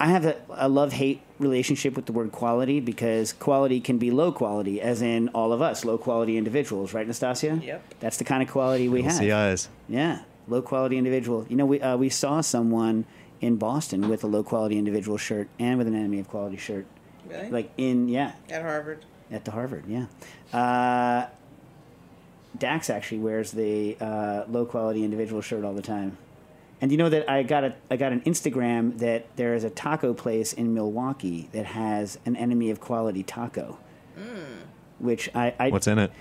I 0.00 0.06
have 0.06 0.24
a, 0.24 0.36
a 0.50 0.68
love 0.68 0.92
hate 0.92 1.20
relationship 1.38 1.94
with 1.94 2.06
the 2.06 2.12
word 2.12 2.32
quality 2.32 2.80
because 2.80 3.32
quality 3.32 3.80
can 3.80 3.98
be 3.98 4.10
low 4.10 4.32
quality, 4.32 4.80
as 4.80 5.02
in 5.02 5.28
all 5.28 5.52
of 5.52 5.60
us, 5.60 5.84
low 5.84 5.98
quality 5.98 6.36
individuals, 6.36 6.94
right, 6.94 7.06
Nastassia? 7.06 7.62
Yep. 7.62 7.94
That's 8.00 8.16
the 8.16 8.24
kind 8.24 8.42
of 8.42 8.48
quality 8.48 8.88
we 8.88 9.02
have. 9.02 9.12
See 9.12 9.30
eyes. 9.30 9.68
Yeah, 9.88 10.22
low 10.48 10.62
quality 10.62 10.96
individual. 10.96 11.46
You 11.48 11.56
know, 11.56 11.66
we 11.66 11.80
uh, 11.80 11.96
we 11.96 12.08
saw 12.08 12.40
someone 12.40 13.04
in 13.42 13.56
Boston 13.56 14.08
with 14.08 14.24
a 14.24 14.26
low 14.26 14.42
quality 14.42 14.78
individual 14.78 15.18
shirt 15.18 15.48
and 15.58 15.76
with 15.76 15.86
an 15.86 15.94
enemy 15.94 16.18
of 16.20 16.28
quality 16.28 16.56
shirt. 16.56 16.86
Really? 17.28 17.50
Like 17.50 17.70
in 17.76 18.08
yeah, 18.08 18.32
At 18.48 18.62
Harvard. 18.62 19.04
at 19.30 19.44
the 19.44 19.50
Harvard, 19.50 19.84
yeah. 19.86 20.06
Uh, 20.52 21.26
Dax 22.58 22.88
actually 22.90 23.18
wears 23.18 23.50
the 23.52 23.96
uh, 24.00 24.44
low 24.48 24.64
quality 24.64 25.04
individual 25.04 25.40
shirt 25.42 25.64
all 25.64 25.74
the 25.74 25.82
time. 25.82 26.16
And 26.80 26.90
you 26.90 26.98
know 26.98 27.08
that 27.08 27.30
I 27.30 27.42
got 27.44 27.64
a 27.64 27.74
I 27.90 27.96
got 27.96 28.12
an 28.12 28.20
Instagram 28.22 28.98
that 28.98 29.26
there 29.36 29.54
is 29.54 29.62
a 29.64 29.70
taco 29.70 30.12
place 30.14 30.52
in 30.52 30.74
Milwaukee 30.74 31.48
that 31.52 31.64
has 31.66 32.18
an 32.26 32.34
enemy 32.36 32.70
of 32.70 32.80
quality 32.80 33.22
taco. 33.22 33.78
Which 34.98 35.30
I, 35.34 35.54
I 35.58 35.68
What's 35.70 35.86
in 35.86 35.98
it? 35.98 36.12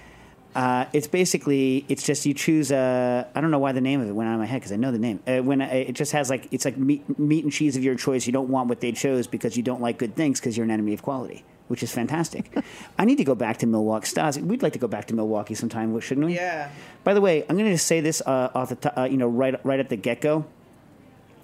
Uh, 0.53 0.85
it's 0.91 1.07
basically 1.07 1.85
it's 1.87 2.03
just 2.03 2.25
you 2.25 2.33
choose 2.33 2.71
a 2.71 3.27
I 3.33 3.41
don't 3.41 3.51
know 3.51 3.59
why 3.59 3.71
the 3.71 3.81
name 3.81 4.01
of 4.01 4.09
it 4.09 4.11
went 4.11 4.29
out 4.29 4.33
of 4.33 4.39
my 4.39 4.45
head 4.45 4.59
because 4.59 4.71
I 4.71 4.75
know 4.75 4.91
the 4.91 4.99
name. 4.99 5.21
Uh, 5.25 5.39
when 5.39 5.61
I, 5.61 5.73
it 5.73 5.93
just 5.93 6.11
has 6.11 6.29
like 6.29 6.47
it's 6.51 6.65
like 6.65 6.77
meat, 6.77 7.17
meat 7.17 7.43
and 7.43 7.53
cheese 7.53 7.77
of 7.77 7.83
your 7.83 7.95
choice. 7.95 8.25
You 8.25 8.33
don't 8.33 8.49
want 8.49 8.67
what 8.67 8.81
they 8.81 8.91
chose 8.91 9.27
because 9.27 9.55
you 9.55 9.63
don't 9.63 9.81
like 9.81 9.97
good 9.97 10.15
things 10.15 10.39
because 10.39 10.57
you're 10.57 10.65
an 10.65 10.71
enemy 10.71 10.93
of 10.93 11.01
quality, 11.01 11.45
which 11.69 11.83
is 11.83 11.91
fantastic. 11.91 12.51
I 12.99 13.05
need 13.05 13.17
to 13.17 13.23
go 13.23 13.33
back 13.33 13.57
to 13.59 13.65
Milwaukee. 13.65 14.07
Stas, 14.07 14.39
we'd 14.39 14.61
like 14.61 14.73
to 14.73 14.79
go 14.79 14.87
back 14.87 15.07
to 15.07 15.15
Milwaukee 15.15 15.55
sometime, 15.55 15.97
shouldn't 16.01 16.27
we? 16.27 16.35
Yeah. 16.35 16.69
By 17.05 17.13
the 17.13 17.21
way, 17.21 17.43
I'm 17.43 17.55
going 17.55 17.69
to 17.69 17.73
just 17.73 17.87
say 17.87 18.01
this 18.01 18.21
uh, 18.25 18.51
off 18.53 18.69
the 18.69 18.75
top, 18.75 18.97
uh, 18.97 19.03
you 19.03 19.17
know 19.17 19.29
right 19.29 19.63
right 19.65 19.79
at 19.79 19.89
the 19.89 19.95
get 19.95 20.19
go. 20.19 20.45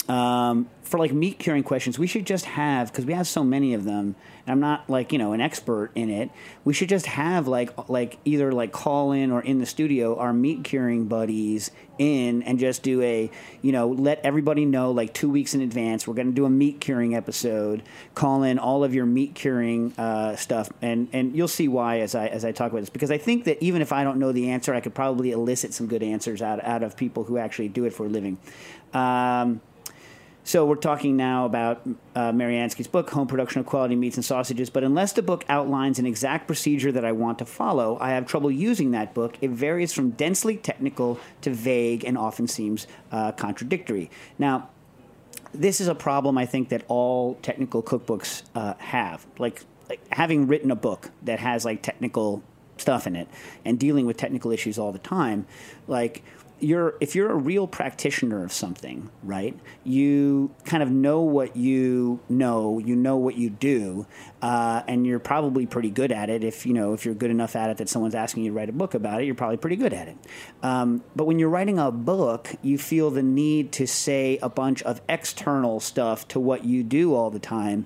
Um, 0.09 0.69
for 0.83 0.97
like 0.99 1.11
meat 1.13 1.39
curing 1.39 1.63
questions, 1.63 1.97
we 1.97 2.07
should 2.07 2.25
just 2.25 2.45
have 2.45 2.91
because 2.91 3.05
we 3.05 3.13
have 3.13 3.27
so 3.27 3.43
many 3.43 3.73
of 3.73 3.85
them. 3.85 4.15
I'm 4.47 4.59
not 4.59 4.89
like 4.89 5.11
you 5.11 5.19
know 5.19 5.33
an 5.33 5.41
expert 5.41 5.91
in 5.95 6.09
it. 6.09 6.29
We 6.63 6.73
should 6.73 6.89
just 6.89 7.05
have 7.05 7.47
like 7.47 7.89
like 7.89 8.17
either 8.25 8.51
like 8.51 8.71
call 8.71 9.11
in 9.11 9.31
or 9.31 9.41
in 9.41 9.59
the 9.59 9.65
studio 9.65 10.17
our 10.17 10.33
meat 10.33 10.63
curing 10.63 11.05
buddies 11.07 11.71
in 11.97 12.43
and 12.43 12.59
just 12.59 12.83
do 12.83 13.01
a 13.01 13.29
you 13.61 13.71
know 13.71 13.89
let 13.89 14.19
everybody 14.23 14.65
know 14.65 14.91
like 14.91 15.13
two 15.13 15.29
weeks 15.29 15.55
in 15.55 15.61
advance 15.61 16.07
we're 16.07 16.13
going 16.13 16.27
to 16.27 16.33
do 16.33 16.45
a 16.45 16.49
meat 16.49 16.79
curing 16.79 17.15
episode. 17.15 17.83
Call 18.15 18.43
in 18.43 18.59
all 18.59 18.83
of 18.83 18.93
your 18.93 19.05
meat 19.05 19.35
curing 19.35 19.93
uh, 19.97 20.35
stuff 20.35 20.69
and 20.81 21.09
and 21.13 21.35
you'll 21.35 21.47
see 21.47 21.67
why 21.67 21.99
as 21.99 22.15
I 22.15 22.27
as 22.27 22.45
I 22.45 22.51
talk 22.51 22.71
about 22.71 22.81
this 22.81 22.89
because 22.89 23.11
I 23.11 23.17
think 23.17 23.45
that 23.45 23.61
even 23.61 23.81
if 23.81 23.91
I 23.91 24.03
don't 24.03 24.19
know 24.19 24.31
the 24.31 24.49
answer, 24.49 24.73
I 24.73 24.79
could 24.79 24.95
probably 24.95 25.31
elicit 25.31 25.73
some 25.73 25.87
good 25.87 26.03
answers 26.03 26.41
out 26.41 26.63
out 26.63 26.83
of 26.83 26.95
people 26.95 27.23
who 27.23 27.37
actually 27.37 27.69
do 27.69 27.85
it 27.85 27.93
for 27.93 28.05
a 28.05 28.09
living. 28.09 28.37
Um, 28.93 29.61
so 30.47 30.65
we're 30.65 30.75
talking 30.75 31.17
now 31.17 31.43
about 31.43 31.81
uh, 32.15 32.31
Marianski's 32.31 32.87
book, 32.87 33.09
Home 33.09 33.27
Production 33.27 33.59
of 33.59 33.65
Quality 33.65 33.97
Meats 33.97 34.15
and 34.15 34.23
Sausages. 34.23 34.69
But 34.69 34.85
unless 34.85 35.11
the 35.11 35.21
book 35.21 35.43
outlines 35.49 35.99
an 35.99 36.05
exact 36.05 36.47
procedure 36.47 36.89
that 36.93 37.03
I 37.03 37.11
want 37.11 37.39
to 37.39 37.45
follow, 37.45 37.97
I 37.99 38.11
have 38.11 38.25
trouble 38.25 38.49
using 38.49 38.91
that 38.91 39.13
book. 39.13 39.37
It 39.41 39.49
varies 39.49 39.91
from 39.91 40.11
densely 40.11 40.55
technical 40.55 41.19
to 41.41 41.49
vague 41.49 42.05
and 42.05 42.17
often 42.17 42.47
seems 42.47 42.87
uh, 43.11 43.33
contradictory. 43.33 44.09
Now, 44.39 44.69
this 45.53 45.81
is 45.81 45.89
a 45.89 45.95
problem 45.95 46.37
I 46.37 46.45
think 46.45 46.69
that 46.69 46.85
all 46.87 47.35
technical 47.41 47.83
cookbooks 47.83 48.43
uh, 48.55 48.75
have. 48.77 49.27
Like, 49.37 49.65
like 49.89 49.99
having 50.13 50.47
written 50.47 50.71
a 50.71 50.77
book 50.77 51.11
that 51.23 51.39
has 51.39 51.65
like 51.65 51.81
technical 51.81 52.41
stuff 52.77 53.05
in 53.05 53.17
it 53.17 53.27
and 53.65 53.77
dealing 53.77 54.05
with 54.05 54.15
technical 54.15 54.51
issues 54.51 54.79
all 54.79 54.93
the 54.93 54.99
time, 54.99 55.45
like 55.89 56.23
you're 56.59 56.95
if 56.99 57.15
you're 57.15 57.31
a 57.31 57.35
real 57.35 57.67
practitioner 57.67 58.43
of 58.43 58.51
something, 58.51 59.09
right? 59.23 59.57
You 59.83 60.51
kind 60.65 60.81
of 60.81 60.89
know 60.89 61.21
what 61.21 61.55
you 61.55 62.19
know, 62.29 62.79
you 62.79 62.95
know 62.95 63.17
what 63.17 63.35
you 63.35 63.49
do, 63.49 64.07
uh, 64.41 64.81
and 64.87 65.05
you're 65.05 65.19
probably 65.19 65.65
pretty 65.65 65.89
good 65.89 66.11
at 66.11 66.29
it. 66.29 66.43
If 66.43 66.65
you 66.65 66.73
know 66.73 66.93
if 66.93 67.05
you're 67.05 67.13
good 67.13 67.31
enough 67.31 67.55
at 67.55 67.69
it 67.69 67.77
that 67.77 67.89
someone's 67.89 68.15
asking 68.15 68.43
you 68.43 68.51
to 68.51 68.55
write 68.55 68.69
a 68.69 68.73
book 68.73 68.93
about 68.93 69.21
it, 69.21 69.25
you're 69.25 69.35
probably 69.35 69.57
pretty 69.57 69.75
good 69.75 69.93
at 69.93 70.07
it. 70.07 70.17
Um, 70.63 71.03
but 71.15 71.25
when 71.25 71.39
you're 71.39 71.49
writing 71.49 71.77
a 71.77 71.91
book, 71.91 72.55
you 72.61 72.77
feel 72.77 73.11
the 73.11 73.23
need 73.23 73.71
to 73.73 73.87
say 73.87 74.39
a 74.41 74.49
bunch 74.49 74.81
of 74.83 75.01
external 75.07 75.79
stuff 75.79 76.27
to 76.29 76.39
what 76.39 76.65
you 76.65 76.83
do 76.83 77.13
all 77.13 77.29
the 77.29 77.39
time, 77.39 77.85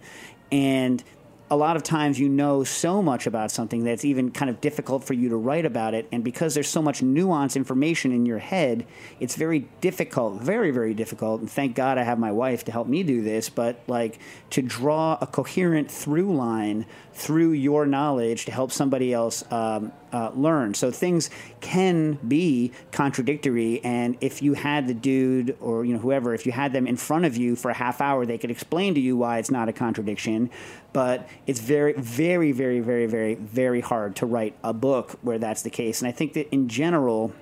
and 0.51 1.03
a 1.51 1.57
lot 1.57 1.75
of 1.75 1.83
times 1.83 2.17
you 2.17 2.29
know 2.29 2.63
so 2.63 3.01
much 3.01 3.27
about 3.27 3.51
something 3.51 3.83
that 3.83 3.91
it's 3.91 4.05
even 4.05 4.31
kind 4.31 4.49
of 4.49 4.61
difficult 4.61 5.03
for 5.03 5.13
you 5.13 5.27
to 5.27 5.35
write 5.35 5.65
about 5.65 5.93
it. 5.93 6.07
And 6.09 6.23
because 6.23 6.53
there's 6.53 6.69
so 6.69 6.81
much 6.81 7.01
nuanced 7.01 7.57
information 7.57 8.13
in 8.13 8.25
your 8.25 8.39
head, 8.39 8.87
it's 9.19 9.35
very 9.35 9.67
difficult, 9.81 10.41
very, 10.41 10.71
very 10.71 10.93
difficult. 10.93 11.41
And 11.41 11.51
thank 11.51 11.75
God 11.75 11.97
I 11.97 12.03
have 12.03 12.17
my 12.17 12.31
wife 12.31 12.63
to 12.65 12.71
help 12.71 12.87
me 12.87 13.03
do 13.03 13.21
this. 13.21 13.49
But 13.49 13.81
like 13.87 14.19
to 14.51 14.61
draw 14.61 15.17
a 15.19 15.27
coherent 15.27 15.91
through 15.91 16.33
line 16.33 16.85
through 17.13 17.51
your 17.51 17.85
knowledge 17.85 18.45
to 18.45 18.51
help 18.51 18.71
somebody 18.71 19.13
else 19.13 19.43
um, 19.51 19.91
uh, 20.13 20.31
learn. 20.33 20.73
So 20.73 20.91
things 20.91 21.29
can 21.59 22.13
be 22.27 22.71
contradictory, 22.91 23.81
and 23.83 24.17
if 24.21 24.41
you 24.41 24.53
had 24.53 24.87
the 24.87 24.93
dude 24.93 25.57
or 25.59 25.85
you 25.85 25.93
know 25.93 25.99
whoever, 25.99 26.33
if 26.33 26.45
you 26.45 26.51
had 26.51 26.73
them 26.73 26.87
in 26.87 26.97
front 26.97 27.25
of 27.25 27.37
you 27.37 27.55
for 27.55 27.71
a 27.71 27.73
half 27.73 28.01
hour, 28.01 28.25
they 28.25 28.37
could 28.37 28.51
explain 28.51 28.95
to 28.95 28.99
you 28.99 29.17
why 29.17 29.37
it's 29.37 29.51
not 29.51 29.69
a 29.69 29.73
contradiction. 29.73 30.49
But 30.93 31.29
it's 31.47 31.59
very, 31.59 31.93
very, 31.93 32.51
very, 32.51 32.81
very, 32.81 33.05
very, 33.05 33.35
very 33.35 33.81
hard 33.81 34.17
to 34.17 34.25
write 34.25 34.55
a 34.63 34.73
book 34.73 35.11
where 35.21 35.37
that's 35.37 35.61
the 35.61 35.69
case. 35.69 36.01
And 36.01 36.07
I 36.07 36.11
think 36.11 36.33
that 36.33 36.49
in 36.51 36.67
general. 36.67 37.33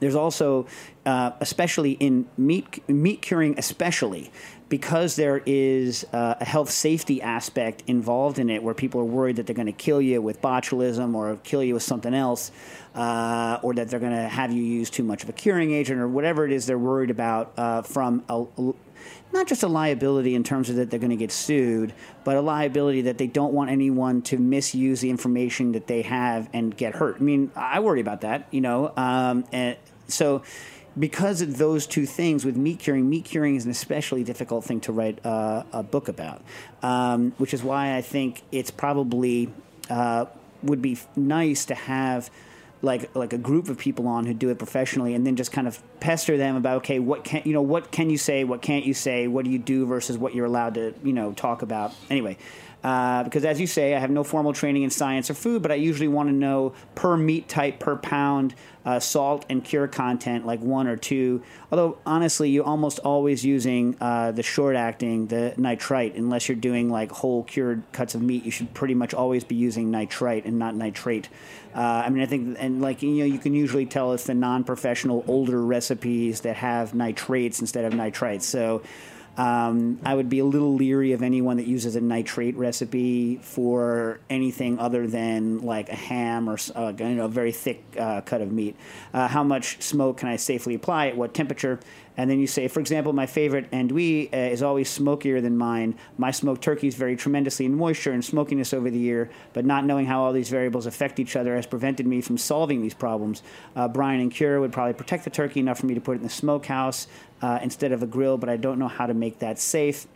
There's 0.00 0.16
also, 0.16 0.66
uh, 1.06 1.30
especially 1.38 1.92
in 1.92 2.26
meat 2.36 2.82
meat 2.88 3.22
curing, 3.22 3.54
especially 3.56 4.32
because 4.72 5.16
there 5.16 5.42
is 5.44 6.06
uh, 6.14 6.34
a 6.40 6.46
health 6.46 6.70
safety 6.70 7.20
aspect 7.20 7.82
involved 7.88 8.38
in 8.38 8.48
it, 8.48 8.62
where 8.62 8.72
people 8.72 9.02
are 9.02 9.04
worried 9.04 9.36
that 9.36 9.46
they're 9.46 9.54
going 9.54 9.66
to 9.66 9.70
kill 9.70 10.00
you 10.00 10.22
with 10.22 10.40
botulism 10.40 11.14
or 11.14 11.36
kill 11.44 11.62
you 11.62 11.74
with 11.74 11.82
something 11.82 12.14
else, 12.14 12.50
uh, 12.94 13.58
or 13.62 13.74
that 13.74 13.90
they're 13.90 14.00
going 14.00 14.16
to 14.16 14.28
have 14.28 14.50
you 14.50 14.62
use 14.62 14.88
too 14.88 15.02
much 15.02 15.24
of 15.24 15.28
a 15.28 15.32
curing 15.34 15.72
agent 15.72 16.00
or 16.00 16.08
whatever 16.08 16.46
it 16.46 16.52
is 16.52 16.64
they're 16.64 16.78
worried 16.78 17.10
about 17.10 17.52
uh, 17.58 17.82
from 17.82 18.24
a, 18.30 18.46
not 19.30 19.46
just 19.46 19.62
a 19.62 19.68
liability 19.68 20.34
in 20.34 20.42
terms 20.42 20.70
of 20.70 20.76
that 20.76 20.88
they're 20.88 20.98
going 20.98 21.10
to 21.10 21.16
get 21.16 21.32
sued, 21.32 21.92
but 22.24 22.38
a 22.38 22.40
liability 22.40 23.02
that 23.02 23.18
they 23.18 23.26
don't 23.26 23.52
want 23.52 23.68
anyone 23.68 24.22
to 24.22 24.38
misuse 24.38 25.02
the 25.02 25.10
information 25.10 25.72
that 25.72 25.86
they 25.86 26.00
have 26.00 26.48
and 26.54 26.74
get 26.74 26.94
hurt. 26.94 27.16
I 27.16 27.20
mean, 27.20 27.50
I 27.54 27.80
worry 27.80 28.00
about 28.00 28.22
that, 28.22 28.48
you 28.50 28.62
know, 28.62 28.90
um, 28.96 29.44
and 29.52 29.76
so 30.08 30.42
because 30.98 31.40
of 31.40 31.58
those 31.58 31.86
two 31.86 32.06
things 32.06 32.44
with 32.44 32.56
meat 32.56 32.78
curing, 32.78 33.08
meat 33.08 33.24
curing 33.24 33.56
is 33.56 33.64
an 33.64 33.70
especially 33.70 34.24
difficult 34.24 34.64
thing 34.64 34.80
to 34.82 34.92
write 34.92 35.24
uh, 35.24 35.62
a 35.72 35.82
book 35.82 36.08
about, 36.08 36.42
um, 36.82 37.32
which 37.38 37.54
is 37.54 37.62
why 37.62 37.96
I 37.96 38.02
think 38.02 38.42
it's 38.52 38.70
probably 38.70 39.52
uh, 39.88 40.26
would 40.62 40.82
be 40.82 40.98
nice 41.16 41.64
to 41.66 41.74
have 41.74 42.30
like 42.82 43.14
like 43.14 43.32
a 43.32 43.38
group 43.38 43.68
of 43.68 43.78
people 43.78 44.08
on 44.08 44.26
who 44.26 44.34
do 44.34 44.50
it 44.50 44.58
professionally 44.58 45.14
and 45.14 45.24
then 45.24 45.36
just 45.36 45.52
kind 45.52 45.68
of 45.68 45.80
pester 46.00 46.36
them 46.36 46.56
about 46.56 46.78
okay 46.78 46.98
what 46.98 47.22
can 47.22 47.40
you 47.44 47.52
know 47.52 47.62
what 47.62 47.92
can 47.92 48.10
you 48.10 48.18
say 48.18 48.42
what 48.42 48.60
can't 48.60 48.84
you 48.84 48.92
say 48.92 49.28
what 49.28 49.44
do 49.44 49.52
you 49.52 49.58
do 49.58 49.86
versus 49.86 50.18
what 50.18 50.34
you're 50.34 50.46
allowed 50.46 50.74
to 50.74 50.92
you 51.04 51.12
know 51.12 51.32
talk 51.32 51.62
about. 51.62 51.94
Anyway 52.10 52.36
uh, 52.82 53.22
because 53.22 53.44
as 53.44 53.60
you 53.60 53.66
say, 53.66 53.94
I 53.94 53.98
have 54.00 54.10
no 54.10 54.24
formal 54.24 54.52
training 54.52 54.82
in 54.82 54.90
science 54.90 55.30
or 55.30 55.34
food, 55.34 55.62
but 55.62 55.70
I 55.70 55.76
usually 55.76 56.08
want 56.08 56.28
to 56.28 56.32
know 56.32 56.74
per 56.94 57.16
meat 57.16 57.48
type, 57.48 57.78
per 57.78 57.96
pound, 57.96 58.54
uh, 58.84 58.98
salt 58.98 59.46
and 59.48 59.62
cure 59.62 59.86
content, 59.86 60.44
like 60.44 60.60
one 60.60 60.88
or 60.88 60.96
two. 60.96 61.42
Although 61.70 61.98
honestly, 62.04 62.50
you're 62.50 62.64
almost 62.64 62.98
always 63.00 63.44
using 63.44 63.96
uh, 64.00 64.32
the 64.32 64.42
short 64.42 64.74
acting, 64.74 65.28
the 65.28 65.54
nitrite, 65.56 66.16
unless 66.16 66.48
you're 66.48 66.56
doing 66.56 66.90
like 66.90 67.12
whole 67.12 67.44
cured 67.44 67.84
cuts 67.92 68.16
of 68.16 68.22
meat. 68.22 68.44
You 68.44 68.50
should 68.50 68.74
pretty 68.74 68.94
much 68.94 69.14
always 69.14 69.44
be 69.44 69.54
using 69.54 69.92
nitrite 69.92 70.44
and 70.44 70.58
not 70.58 70.74
nitrate. 70.74 71.28
Uh, 71.74 72.02
I 72.04 72.10
mean, 72.10 72.22
I 72.22 72.26
think, 72.26 72.56
and 72.58 72.82
like 72.82 73.02
you 73.02 73.10
know, 73.10 73.24
you 73.24 73.38
can 73.38 73.54
usually 73.54 73.86
tell 73.86 74.12
it's 74.12 74.24
the 74.24 74.34
non-professional 74.34 75.24
older 75.28 75.64
recipes 75.64 76.40
that 76.40 76.56
have 76.56 76.94
nitrates 76.94 77.60
instead 77.60 77.84
of 77.84 77.92
nitrites. 77.92 78.42
So. 78.42 78.82
Um, 79.36 79.98
I 80.04 80.14
would 80.14 80.28
be 80.28 80.40
a 80.40 80.44
little 80.44 80.74
leery 80.74 81.12
of 81.12 81.22
anyone 81.22 81.56
that 81.56 81.66
uses 81.66 81.96
a 81.96 82.00
nitrate 82.00 82.54
recipe 82.56 83.36
for 83.36 84.20
anything 84.28 84.78
other 84.78 85.06
than 85.06 85.60
like 85.62 85.88
a 85.88 85.94
ham 85.94 86.50
or 86.50 86.58
uh, 86.74 86.92
you 86.98 87.14
know, 87.14 87.24
a 87.24 87.28
very 87.28 87.52
thick 87.52 87.82
uh, 87.98 88.20
cut 88.20 88.42
of 88.42 88.52
meat. 88.52 88.76
Uh, 89.14 89.28
how 89.28 89.42
much 89.42 89.80
smoke 89.82 90.18
can 90.18 90.28
I 90.28 90.36
safely 90.36 90.74
apply 90.74 91.08
at 91.08 91.16
what 91.16 91.32
temperature? 91.32 91.80
And 92.16 92.30
then 92.30 92.38
you 92.38 92.46
say, 92.46 92.68
for 92.68 92.80
example, 92.80 93.14
my 93.14 93.24
favorite 93.24 93.70
andouille 93.70 94.32
uh, 94.34 94.36
is 94.36 94.62
always 94.62 94.90
smokier 94.90 95.40
than 95.40 95.56
mine. 95.56 95.96
My 96.18 96.30
smoked 96.30 96.62
turkeys 96.62 96.94
vary 96.94 97.16
tremendously 97.16 97.64
in 97.64 97.74
moisture 97.74 98.12
and 98.12 98.22
smokiness 98.22 98.74
over 98.74 98.90
the 98.90 98.98
year, 98.98 99.30
but 99.54 99.64
not 99.64 99.86
knowing 99.86 100.04
how 100.04 100.22
all 100.22 100.32
these 100.34 100.50
variables 100.50 100.84
affect 100.84 101.18
each 101.18 101.36
other 101.36 101.56
has 101.56 101.66
prevented 101.66 102.06
me 102.06 102.20
from 102.20 102.36
solving 102.36 102.82
these 102.82 102.92
problems. 102.92 103.42
Uh, 103.74 103.88
brine 103.88 104.20
and 104.20 104.30
cure 104.30 104.60
would 104.60 104.72
probably 104.72 104.92
protect 104.92 105.24
the 105.24 105.30
turkey 105.30 105.60
enough 105.60 105.78
for 105.78 105.86
me 105.86 105.94
to 105.94 106.02
put 106.02 106.12
it 106.12 106.16
in 106.16 106.22
the 106.22 106.28
smokehouse 106.28 107.06
uh, 107.42 107.58
instead 107.62 107.92
of 107.92 108.02
a 108.02 108.06
grill, 108.06 108.38
but 108.38 108.48
I 108.48 108.56
don't 108.56 108.78
know 108.78 108.88
how 108.88 109.06
to 109.06 109.14
make 109.14 109.40
that 109.40 109.58
safe. 109.58 110.06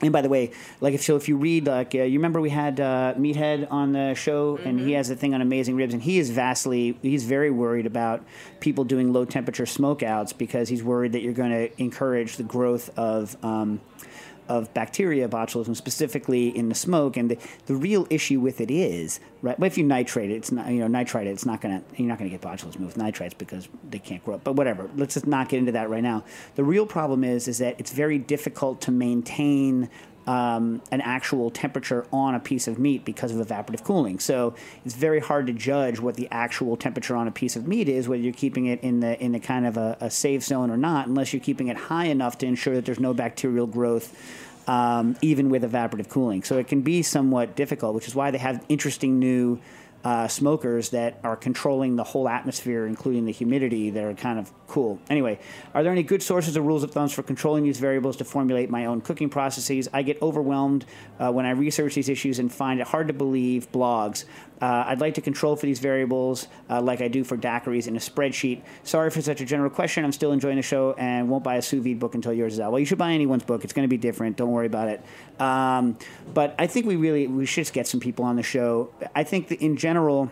And 0.00 0.12
by 0.12 0.22
the 0.22 0.28
way, 0.28 0.50
like 0.80 0.94
if 0.94 1.02
so, 1.02 1.16
if 1.16 1.28
you 1.28 1.36
read 1.36 1.66
like 1.66 1.94
uh, 1.94 2.02
you 2.02 2.18
remember 2.18 2.40
we 2.40 2.50
had 2.50 2.80
uh, 2.80 3.14
Meathead 3.16 3.70
on 3.70 3.92
the 3.92 4.14
show, 4.14 4.58
and 4.64 4.78
he 4.78 4.92
has 4.92 5.08
a 5.08 5.16
thing 5.16 5.34
on 5.34 5.40
amazing 5.40 5.76
ribs, 5.76 5.94
and 5.94 6.02
he 6.02 6.18
is 6.18 6.30
vastly 6.30 6.98
he's 7.00 7.24
very 7.24 7.50
worried 7.50 7.86
about 7.86 8.24
people 8.60 8.84
doing 8.84 9.12
low 9.12 9.24
temperature 9.24 9.64
smokeouts 9.64 10.36
because 10.36 10.68
he's 10.68 10.82
worried 10.82 11.12
that 11.12 11.22
you're 11.22 11.32
going 11.32 11.52
to 11.52 11.80
encourage 11.80 12.36
the 12.36 12.42
growth 12.42 12.90
of. 12.98 13.36
Um, 13.44 13.80
of 14.48 14.72
bacteria 14.74 15.28
botulism 15.28 15.76
specifically 15.76 16.48
in 16.56 16.68
the 16.68 16.74
smoke 16.74 17.16
and 17.16 17.30
the, 17.30 17.38
the 17.66 17.74
real 17.74 18.06
issue 18.10 18.40
with 18.40 18.60
it 18.60 18.70
is 18.70 19.20
right 19.42 19.58
but 19.58 19.66
if 19.66 19.78
you 19.78 19.84
nitrate 19.84 20.30
it 20.30 20.34
it's 20.34 20.52
not 20.52 20.68
you 20.68 20.80
know 20.80 20.86
nitrate 20.86 21.26
it 21.26 21.30
it's 21.30 21.46
not 21.46 21.60
gonna 21.60 21.82
you're 21.96 22.08
not 22.08 22.18
gonna 22.18 22.30
get 22.30 22.40
botulism 22.40 22.80
with 22.80 22.96
nitrates 22.96 23.34
because 23.34 23.68
they 23.90 23.98
can't 23.98 24.24
grow 24.24 24.34
up 24.34 24.44
but 24.44 24.54
whatever 24.54 24.88
let's 24.96 25.14
just 25.14 25.26
not 25.26 25.48
get 25.48 25.58
into 25.58 25.72
that 25.72 25.88
right 25.90 26.02
now. 26.02 26.24
The 26.54 26.64
real 26.64 26.86
problem 26.86 27.24
is 27.24 27.48
is 27.48 27.58
that 27.58 27.76
it's 27.78 27.92
very 27.92 28.18
difficult 28.18 28.80
to 28.82 28.90
maintain 28.90 29.88
um, 30.26 30.80
an 30.90 31.00
actual 31.00 31.50
temperature 31.50 32.06
on 32.12 32.34
a 32.34 32.40
piece 32.40 32.66
of 32.66 32.78
meat 32.78 33.04
because 33.04 33.34
of 33.34 33.46
evaporative 33.46 33.84
cooling. 33.84 34.18
So 34.18 34.54
it's 34.84 34.94
very 34.94 35.20
hard 35.20 35.46
to 35.48 35.52
judge 35.52 36.00
what 36.00 36.14
the 36.16 36.28
actual 36.30 36.76
temperature 36.76 37.16
on 37.16 37.28
a 37.28 37.30
piece 37.30 37.56
of 37.56 37.66
meat 37.66 37.88
is, 37.88 38.08
whether 38.08 38.22
you're 38.22 38.32
keeping 38.32 38.66
it 38.66 38.80
in 38.82 39.00
the 39.00 39.22
in 39.22 39.32
the 39.32 39.40
kind 39.40 39.66
of 39.66 39.76
a, 39.76 39.96
a 40.00 40.10
safe 40.10 40.42
zone 40.42 40.70
or 40.70 40.76
not, 40.76 41.06
unless 41.06 41.32
you're 41.32 41.42
keeping 41.42 41.68
it 41.68 41.76
high 41.76 42.06
enough 42.06 42.38
to 42.38 42.46
ensure 42.46 42.74
that 42.74 42.84
there's 42.84 43.00
no 43.00 43.14
bacterial 43.14 43.66
growth. 43.66 44.40
Um, 44.66 45.14
even 45.20 45.50
with 45.50 45.62
evaporative 45.62 46.08
cooling, 46.08 46.42
so 46.42 46.56
it 46.56 46.68
can 46.68 46.80
be 46.80 47.02
somewhat 47.02 47.54
difficult, 47.54 47.94
which 47.94 48.08
is 48.08 48.14
why 48.14 48.30
they 48.30 48.38
have 48.38 48.64
interesting 48.70 49.18
new 49.18 49.60
uh, 50.04 50.28
smokers 50.28 50.90
that 50.90 51.18
are 51.24 51.36
controlling 51.36 51.96
the 51.96 52.04
whole 52.04 52.28
atmosphere, 52.28 52.86
including 52.86 53.24
the 53.24 53.32
humidity, 53.32 53.90
that 53.90 54.04
are 54.04 54.14
kind 54.14 54.38
of 54.38 54.50
cool. 54.74 54.98
Anyway, 55.08 55.38
are 55.72 55.84
there 55.84 55.92
any 55.92 56.02
good 56.02 56.20
sources 56.20 56.56
or 56.56 56.60
rules 56.60 56.82
of 56.82 56.90
thumbs 56.90 57.12
for 57.12 57.22
controlling 57.22 57.62
these 57.62 57.78
variables 57.78 58.16
to 58.16 58.24
formulate 58.24 58.68
my 58.68 58.86
own 58.86 59.00
cooking 59.00 59.28
processes? 59.30 59.88
I 59.92 60.02
get 60.02 60.20
overwhelmed 60.20 60.84
uh, 61.20 61.30
when 61.30 61.46
I 61.46 61.50
research 61.50 61.94
these 61.94 62.08
issues 62.08 62.40
and 62.40 62.52
find 62.52 62.80
it 62.80 62.88
hard 62.88 63.06
to 63.06 63.14
believe 63.14 63.70
blogs. 63.70 64.24
Uh, 64.60 64.82
I'd 64.88 65.00
like 65.00 65.14
to 65.14 65.20
control 65.20 65.54
for 65.54 65.66
these 65.66 65.78
variables 65.78 66.48
uh, 66.68 66.82
like 66.82 67.00
I 67.00 67.06
do 67.06 67.22
for 67.22 67.36
daiquiris 67.36 67.86
in 67.86 67.94
a 67.94 68.00
spreadsheet. 68.00 68.62
Sorry 68.82 69.10
for 69.10 69.22
such 69.22 69.40
a 69.40 69.44
general 69.44 69.70
question. 69.70 70.04
I'm 70.04 70.10
still 70.10 70.32
enjoying 70.32 70.56
the 70.56 70.62
show 70.62 70.94
and 70.98 71.28
won't 71.30 71.44
buy 71.44 71.54
a 71.54 71.62
sous 71.62 71.84
vide 71.84 72.00
book 72.00 72.16
until 72.16 72.32
yours 72.32 72.54
is 72.54 72.60
out. 72.60 72.72
Well, 72.72 72.80
you 72.80 72.86
should 72.86 72.98
buy 72.98 73.12
anyone's 73.12 73.44
book. 73.44 73.62
It's 73.62 73.72
going 73.72 73.86
to 73.86 73.88
be 73.88 73.96
different. 73.96 74.36
Don't 74.36 74.50
worry 74.50 74.66
about 74.66 74.88
it. 74.88 75.04
Um, 75.40 75.96
but 76.32 76.56
I 76.58 76.66
think 76.66 76.86
we 76.86 76.96
really 76.96 77.28
we 77.28 77.46
should 77.46 77.72
get 77.72 77.86
some 77.86 78.00
people 78.00 78.24
on 78.24 78.34
the 78.34 78.42
show. 78.42 78.90
I 79.14 79.22
think 79.22 79.46
that 79.48 79.60
in 79.60 79.76
general 79.76 80.30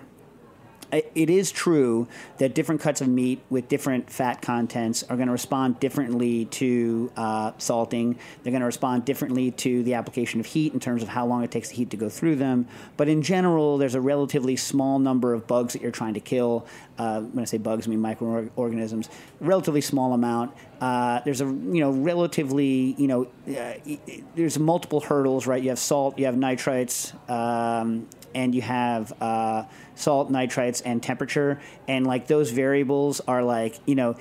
it 0.92 1.30
is 1.30 1.50
true 1.50 2.06
that 2.36 2.54
different 2.54 2.80
cuts 2.80 3.00
of 3.00 3.08
meat 3.08 3.40
with 3.48 3.68
different 3.68 4.10
fat 4.10 4.42
contents 4.42 5.02
are 5.04 5.16
going 5.16 5.28
to 5.28 5.32
respond 5.32 5.80
differently 5.80 6.44
to 6.46 7.10
uh, 7.16 7.52
salting. 7.56 8.18
They're 8.42 8.50
going 8.50 8.60
to 8.60 8.66
respond 8.66 9.06
differently 9.06 9.52
to 9.52 9.82
the 9.84 9.94
application 9.94 10.38
of 10.38 10.46
heat 10.46 10.74
in 10.74 10.80
terms 10.80 11.02
of 11.02 11.08
how 11.08 11.26
long 11.26 11.44
it 11.44 11.50
takes 11.50 11.70
the 11.70 11.76
heat 11.76 11.90
to 11.90 11.96
go 11.96 12.10
through 12.10 12.36
them. 12.36 12.68
But 12.98 13.08
in 13.08 13.22
general, 13.22 13.78
there's 13.78 13.94
a 13.94 14.00
relatively 14.00 14.56
small 14.56 14.98
number 14.98 15.32
of 15.32 15.46
bugs 15.46 15.72
that 15.72 15.80
you're 15.80 15.90
trying 15.90 16.14
to 16.14 16.20
kill. 16.20 16.66
Uh, 16.98 17.22
when 17.22 17.42
I 17.42 17.46
say 17.46 17.58
bugs, 17.58 17.86
I 17.86 17.90
mean 17.90 18.00
microorganisms. 18.00 19.08
Relatively 19.40 19.80
small 19.80 20.12
amount. 20.12 20.54
Uh, 20.80 21.20
there's 21.24 21.40
a 21.40 21.44
you 21.44 21.80
know 21.80 21.92
relatively 21.92 22.94
you 22.98 23.06
know 23.06 23.28
uh, 23.48 23.74
there's 24.34 24.58
multiple 24.58 25.00
hurdles, 25.00 25.46
right? 25.46 25.62
You 25.62 25.70
have 25.70 25.78
salt, 25.78 26.18
you 26.18 26.26
have 26.26 26.34
nitrites. 26.34 27.14
Um, 27.30 28.08
and 28.34 28.54
you 28.54 28.62
have 28.62 29.12
uh, 29.20 29.64
salt, 29.94 30.30
nitrites, 30.30 30.82
and 30.84 31.02
temperature, 31.02 31.60
and 31.88 32.06
like 32.06 32.26
those 32.26 32.50
variables 32.50 33.20
are 33.20 33.42
like 33.42 33.78
you 33.86 33.94
know 33.94 34.16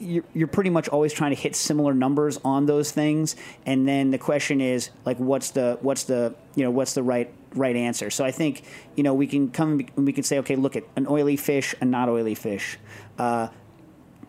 you're, 0.00 0.24
you're 0.34 0.48
pretty 0.48 0.70
much 0.70 0.88
always 0.88 1.12
trying 1.12 1.34
to 1.34 1.40
hit 1.40 1.56
similar 1.56 1.94
numbers 1.94 2.38
on 2.44 2.66
those 2.66 2.90
things, 2.90 3.36
and 3.66 3.86
then 3.86 4.10
the 4.10 4.18
question 4.18 4.60
is 4.60 4.90
like, 5.04 5.18
what's 5.18 5.50
the 5.50 5.78
what's 5.80 6.04
the 6.04 6.34
you 6.54 6.64
know 6.64 6.70
what's 6.70 6.94
the 6.94 7.02
right 7.02 7.32
right 7.54 7.76
answer? 7.76 8.10
So 8.10 8.24
I 8.24 8.30
think 8.30 8.62
you 8.96 9.02
know 9.02 9.14
we 9.14 9.26
can 9.26 9.50
come 9.50 9.86
we 9.96 10.12
can 10.12 10.24
say 10.24 10.38
okay, 10.40 10.56
look 10.56 10.76
at 10.76 10.84
an 10.96 11.06
oily 11.08 11.36
fish, 11.36 11.74
a 11.80 11.84
not 11.84 12.08
oily 12.08 12.34
fish. 12.34 12.78
Uh, 13.18 13.48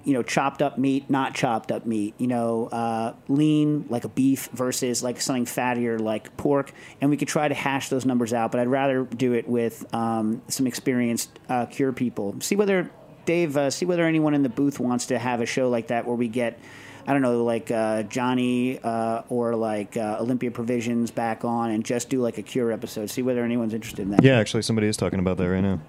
you 0.04 0.14
know, 0.14 0.24
chopped 0.24 0.62
up 0.62 0.78
meat, 0.78 1.10
not 1.10 1.34
chopped 1.36 1.72
up 1.72 1.86
meat. 1.86 2.16
You 2.18 2.28
know, 2.28 2.68
uh, 2.68 3.14
lean 3.28 3.86
like 3.89 4.06
a 4.06 4.10
beef 4.10 4.50
versus 4.54 5.04
like 5.04 5.20
something 5.22 5.45
fattier 5.45 6.00
like 6.00 6.36
pork, 6.38 6.72
and 7.02 7.10
we 7.10 7.18
could 7.18 7.28
try 7.28 7.47
to 7.47 7.56
hash 7.56 7.89
those 7.89 8.06
numbers 8.06 8.34
out. 8.34 8.52
But 8.52 8.62
I'd 8.62 8.68
rather 8.68 9.04
do 9.04 9.34
it 9.34 9.47
with 9.47 9.93
um, 9.93 10.41
some 10.47 10.68
experienced 10.68 11.38
uh, 11.50 11.66
cure 11.66 11.91
people. 11.93 12.36
See 12.41 12.56
whether 12.56 12.89
Dave, 13.26 13.58
uh, 13.58 13.70
see 13.70 13.86
whether 13.86 14.06
anyone 14.06 14.34
in 14.34 14.43
the 14.43 14.50
booth 14.50 14.80
wants 14.80 15.08
to 15.08 15.20
have 15.20 15.41
a 15.41 15.45
show 15.45 15.70
like 15.70 15.88
that 15.88 16.06
where 16.06 16.16
we 16.16 16.28
get. 16.28 16.60
I 17.08 17.14
don't 17.14 17.24
know, 17.24 17.43
like 17.43 17.72
uh, 17.72 18.04
Johnny 18.04 18.78
uh, 18.78 19.24
or 19.30 19.56
like 19.56 19.97
uh, 19.97 20.18
Olympia 20.20 20.52
Provisions 20.52 21.10
back 21.10 21.43
on 21.43 21.72
and 21.72 21.84
just 21.84 22.10
do 22.10 22.22
like 22.22 22.38
a 22.38 22.43
cure 22.43 22.72
episode. 22.72 23.10
See 23.10 23.24
whether 23.24 23.43
anyone's 23.43 23.74
interested 23.74 24.04
in 24.04 24.12
that. 24.12 24.24
Yeah, 24.24 24.38
actually, 24.38 24.62
somebody 24.62 24.88
is 24.88 24.97
talking 24.97 25.18
about 25.18 25.38
that 25.38 25.50
right 25.50 25.62
now. 25.62 25.80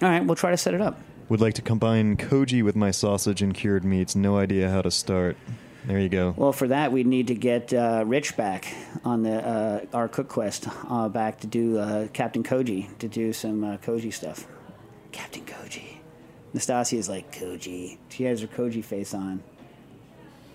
All 0.00 0.08
right, 0.08 0.24
we'll 0.24 0.34
try 0.36 0.50
to 0.50 0.56
set 0.56 0.72
it 0.72 0.80
up. 0.80 0.98
Would 1.32 1.40
like 1.40 1.54
to 1.54 1.62
combine 1.62 2.18
koji 2.18 2.62
with 2.62 2.76
my 2.76 2.90
sausage 2.90 3.40
and 3.40 3.54
cured 3.54 3.86
meats. 3.86 4.14
No 4.14 4.36
idea 4.36 4.68
how 4.68 4.82
to 4.82 4.90
start. 4.90 5.38
There 5.86 5.98
you 5.98 6.10
go. 6.10 6.34
Well, 6.36 6.52
for 6.52 6.68
that, 6.68 6.92
we'd 6.92 7.06
need 7.06 7.28
to 7.28 7.34
get 7.34 7.72
uh, 7.72 8.04
Rich 8.06 8.36
back 8.36 8.66
on 9.02 9.22
the 9.22 9.42
uh, 9.42 9.80
our 9.94 10.08
Cook 10.08 10.28
Quest 10.28 10.68
uh, 10.90 11.08
back 11.08 11.40
to 11.40 11.46
do 11.46 11.78
uh, 11.78 12.08
Captain 12.08 12.42
Koji 12.42 12.98
to 12.98 13.08
do 13.08 13.32
some 13.32 13.64
uh, 13.64 13.78
Koji 13.78 14.12
stuff. 14.12 14.46
Captain 15.12 15.42
Koji. 15.46 16.00
Nastassia 16.54 16.98
is 16.98 17.08
like 17.08 17.32
Koji. 17.32 17.96
She 18.10 18.24
has 18.24 18.42
her 18.42 18.46
Koji 18.46 18.84
face 18.84 19.14
on. 19.14 19.42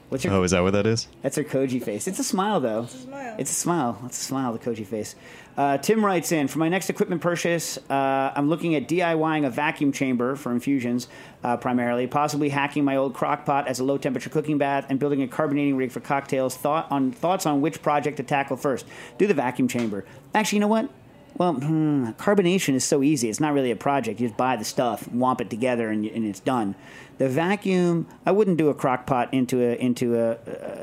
What's 0.09 0.23
your? 0.23 0.33
Oh, 0.33 0.43
is 0.43 0.51
that 0.51 0.63
what 0.63 0.71
that 0.71 0.87
is? 0.87 1.07
That's 1.21 1.35
her 1.35 1.43
Koji 1.43 1.83
face. 1.83 2.07
It's 2.07 2.19
a 2.19 2.23
smile, 2.23 2.61
though. 2.61 2.83
It's 2.83 2.95
a 2.95 2.99
smile. 2.99 3.35
It's 3.37 3.51
a 3.51 3.53
smile. 3.53 4.01
It's 4.05 4.21
a 4.21 4.23
smile. 4.23 4.53
The 4.53 4.59
Koji 4.59 4.85
face. 4.85 5.15
Uh, 5.57 5.77
Tim 5.79 6.05
writes 6.05 6.31
in 6.31 6.47
for 6.47 6.59
my 6.59 6.69
next 6.69 6.89
equipment 6.89 7.21
purchase. 7.21 7.77
Uh, 7.89 8.31
I'm 8.33 8.47
looking 8.47 8.75
at 8.75 8.87
DIYing 8.87 9.45
a 9.45 9.49
vacuum 9.49 9.91
chamber 9.91 10.35
for 10.35 10.51
infusions, 10.53 11.09
uh, 11.43 11.57
primarily, 11.57 12.07
possibly 12.07 12.49
hacking 12.49 12.85
my 12.85 12.95
old 12.95 13.15
crock 13.15 13.45
pot 13.45 13.67
as 13.67 13.79
a 13.79 13.83
low 13.83 13.97
temperature 13.97 14.29
cooking 14.29 14.57
bath, 14.57 14.85
and 14.87 14.97
building 14.97 15.21
a 15.23 15.27
carbonating 15.27 15.75
rig 15.75 15.91
for 15.91 15.99
cocktails. 15.99 16.55
Thought 16.55 16.89
on 16.89 17.11
thoughts 17.11 17.45
on 17.45 17.59
which 17.59 17.81
project 17.81 18.17
to 18.17 18.23
tackle 18.23 18.55
first. 18.55 18.85
Do 19.17 19.27
the 19.27 19.33
vacuum 19.33 19.67
chamber. 19.67 20.05
Actually, 20.33 20.57
you 20.57 20.61
know 20.61 20.67
what? 20.67 20.89
Well, 21.37 21.53
hmm, 21.53 22.11
carbonation 22.11 22.73
is 22.73 22.83
so 22.83 23.03
easy. 23.03 23.29
It's 23.29 23.39
not 23.39 23.53
really 23.53 23.69
a 23.69 23.75
project. 23.75 24.19
You 24.19 24.27
just 24.27 24.37
buy 24.37 24.55
the 24.55 24.65
stuff, 24.65 25.07
womp 25.09 25.39
it 25.39 25.51
together, 25.51 25.89
and, 25.89 26.03
and 26.05 26.25
it's 26.25 26.39
done. 26.39 26.73
The 27.17 27.27
vacuum, 27.27 28.05
I 28.27 28.31
wouldn't 28.31 28.57
do 28.57 28.69
a 28.69 28.75
crock 28.75 29.07
pot 29.07 29.33
into 29.33 29.59
a 29.59 29.75
into 29.75 30.15
a, 30.15 30.37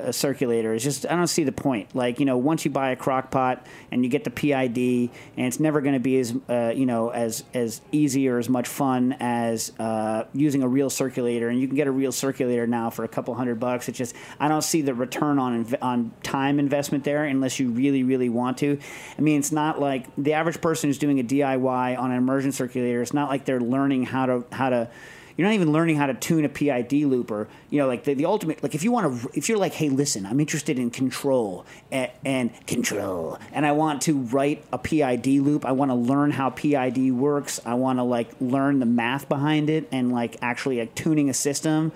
a 0.08 0.12
circulator. 0.12 0.74
It's 0.74 0.82
just 0.82 1.06
I 1.06 1.14
don't 1.14 1.28
see 1.28 1.44
the 1.44 1.52
point. 1.52 1.94
Like 1.94 2.18
you 2.18 2.26
know, 2.26 2.38
once 2.38 2.64
you 2.64 2.72
buy 2.72 2.90
a 2.90 2.96
crock 2.96 3.30
pot 3.30 3.64
and 3.92 4.04
you 4.04 4.10
get 4.10 4.24
the 4.24 4.30
PID, 4.30 5.10
and 5.36 5.46
it's 5.46 5.60
never 5.60 5.80
going 5.80 5.94
to 5.94 6.00
be 6.00 6.18
as 6.18 6.34
uh, 6.48 6.72
you 6.74 6.86
know 6.86 7.10
as 7.10 7.44
as 7.54 7.80
easy 7.92 8.28
or 8.28 8.38
as 8.38 8.48
much 8.48 8.66
fun 8.66 9.14
as 9.20 9.72
uh, 9.78 10.24
using 10.32 10.64
a 10.64 10.68
real 10.68 10.90
circulator. 10.90 11.48
And 11.48 11.60
you 11.60 11.68
can 11.68 11.76
get 11.76 11.86
a 11.86 11.92
real 11.92 12.10
circulator 12.10 12.66
now 12.66 12.90
for 12.90 13.04
a 13.04 13.08
couple 13.08 13.32
hundred 13.34 13.60
bucks. 13.60 13.88
It's 13.88 13.98
just 13.98 14.16
I 14.40 14.48
don't 14.48 14.64
see 14.64 14.82
the 14.82 14.94
return 14.94 15.38
on 15.38 15.72
on 15.80 16.12
time 16.24 16.58
investment 16.58 17.04
there 17.04 17.24
unless 17.24 17.60
you 17.60 17.70
really 17.70 18.02
really 18.02 18.28
want 18.28 18.58
to. 18.58 18.76
I 19.16 19.20
mean, 19.20 19.38
it's 19.38 19.52
not 19.52 19.80
like 19.80 20.06
the 20.16 20.32
average 20.32 20.60
person 20.60 20.88
who's 20.88 20.98
doing 20.98 21.20
a 21.20 21.24
DIY 21.24 21.96
on 21.96 22.10
an 22.10 22.16
immersion 22.16 22.50
circulator. 22.50 23.02
It's 23.02 23.14
not 23.14 23.28
like 23.28 23.44
they're 23.44 23.60
learning 23.60 24.06
how 24.06 24.26
to 24.26 24.44
how 24.50 24.70
to 24.70 24.90
you're 25.36 25.46
not 25.46 25.54
even 25.54 25.72
learning 25.72 25.96
how 25.96 26.06
to 26.06 26.14
tune 26.14 26.44
a 26.44 26.48
PID 26.48 26.92
looper. 27.04 27.48
You 27.70 27.80
know, 27.80 27.86
like 27.86 28.04
the, 28.04 28.14
the 28.14 28.26
ultimate, 28.26 28.62
like 28.62 28.74
if 28.74 28.84
you 28.84 28.92
want 28.92 29.22
to, 29.22 29.30
if 29.34 29.48
you're 29.48 29.58
like, 29.58 29.74
hey, 29.74 29.88
listen, 29.88 30.26
I'm 30.26 30.38
interested 30.40 30.78
in 30.78 30.90
control 30.90 31.66
and, 31.90 32.10
and 32.24 32.66
control, 32.66 33.38
and 33.52 33.66
I 33.66 33.72
want 33.72 34.02
to 34.02 34.18
write 34.18 34.64
a 34.72 34.78
PID 34.78 35.26
loop. 35.26 35.64
I 35.64 35.72
want 35.72 35.90
to 35.90 35.96
learn 35.96 36.30
how 36.30 36.50
PID 36.50 37.12
works. 37.12 37.60
I 37.64 37.74
want 37.74 37.98
to 37.98 38.04
like 38.04 38.30
learn 38.40 38.78
the 38.78 38.86
math 38.86 39.28
behind 39.28 39.70
it 39.70 39.88
and 39.90 40.12
like 40.12 40.36
actually 40.42 40.78
like 40.78 40.94
tuning 40.94 41.28
a 41.28 41.34
system. 41.34 41.92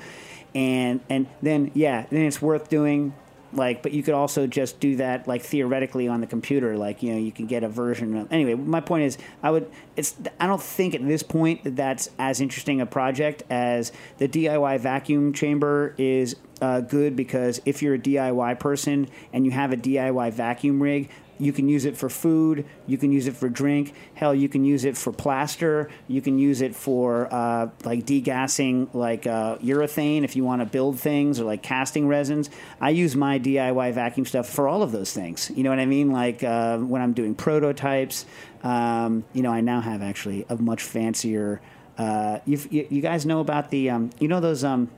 And, 0.54 1.00
and 1.08 1.26
then, 1.42 1.70
yeah, 1.74 2.06
then 2.10 2.22
it's 2.22 2.42
worth 2.42 2.68
doing 2.68 3.12
like 3.52 3.82
but 3.82 3.92
you 3.92 4.02
could 4.02 4.14
also 4.14 4.46
just 4.46 4.78
do 4.80 4.96
that 4.96 5.26
like 5.26 5.42
theoretically 5.42 6.06
on 6.06 6.20
the 6.20 6.26
computer 6.26 6.76
like 6.76 7.02
you 7.02 7.12
know 7.12 7.18
you 7.18 7.32
can 7.32 7.46
get 7.46 7.64
a 7.64 7.68
version 7.68 8.16
of 8.16 8.32
anyway 8.32 8.54
my 8.54 8.80
point 8.80 9.04
is 9.04 9.16
i 9.42 9.50
would 9.50 9.70
it's 9.96 10.16
i 10.38 10.46
don't 10.46 10.62
think 10.62 10.94
at 10.94 11.06
this 11.06 11.22
point 11.22 11.64
that 11.64 11.74
that's 11.76 12.10
as 12.18 12.40
interesting 12.40 12.80
a 12.80 12.86
project 12.86 13.42
as 13.48 13.92
the 14.18 14.28
diy 14.28 14.78
vacuum 14.78 15.32
chamber 15.32 15.94
is 15.96 16.36
uh, 16.60 16.80
good 16.80 17.16
because 17.16 17.60
if 17.64 17.82
you're 17.82 17.94
a 17.94 17.98
diy 17.98 18.58
person 18.58 19.08
and 19.32 19.44
you 19.44 19.50
have 19.50 19.72
a 19.72 19.76
diy 19.76 20.32
vacuum 20.32 20.82
rig 20.82 21.10
you 21.38 21.52
can 21.52 21.68
use 21.68 21.84
it 21.84 21.96
for 21.96 22.08
food. 22.08 22.66
You 22.86 22.98
can 22.98 23.12
use 23.12 23.26
it 23.26 23.36
for 23.36 23.48
drink. 23.48 23.94
Hell, 24.14 24.34
you 24.34 24.48
can 24.48 24.64
use 24.64 24.84
it 24.84 24.96
for 24.96 25.12
plaster. 25.12 25.88
You 26.08 26.20
can 26.20 26.38
use 26.38 26.60
it 26.60 26.74
for 26.74 27.32
uh, 27.32 27.68
like 27.84 28.04
degassing, 28.04 28.92
like 28.92 29.26
uh, 29.26 29.58
urethane 29.58 30.24
if 30.24 30.36
you 30.36 30.44
want 30.44 30.62
to 30.62 30.66
build 30.66 30.98
things, 30.98 31.40
or 31.40 31.44
like 31.44 31.62
casting 31.62 32.08
resins. 32.08 32.50
I 32.80 32.90
use 32.90 33.14
my 33.14 33.38
DIY 33.38 33.92
vacuum 33.94 34.26
stuff 34.26 34.48
for 34.48 34.68
all 34.68 34.82
of 34.82 34.92
those 34.92 35.12
things. 35.12 35.50
You 35.54 35.62
know 35.62 35.70
what 35.70 35.78
I 35.78 35.86
mean? 35.86 36.10
Like 36.10 36.42
uh, 36.42 36.78
when 36.78 37.00
I'm 37.00 37.12
doing 37.12 37.34
prototypes. 37.34 38.26
Um, 38.64 39.24
you 39.32 39.42
know, 39.42 39.52
I 39.52 39.60
now 39.60 39.80
have 39.80 40.02
actually 40.02 40.44
a 40.48 40.56
much 40.56 40.82
fancier. 40.82 41.60
Uh, 41.96 42.40
you, 42.44 42.58
you 42.70 43.00
guys 43.00 43.24
know 43.24 43.40
about 43.40 43.70
the 43.70 43.90
um, 43.90 44.10
you 44.18 44.26
know 44.26 44.40
those 44.40 44.64
um, 44.64 44.90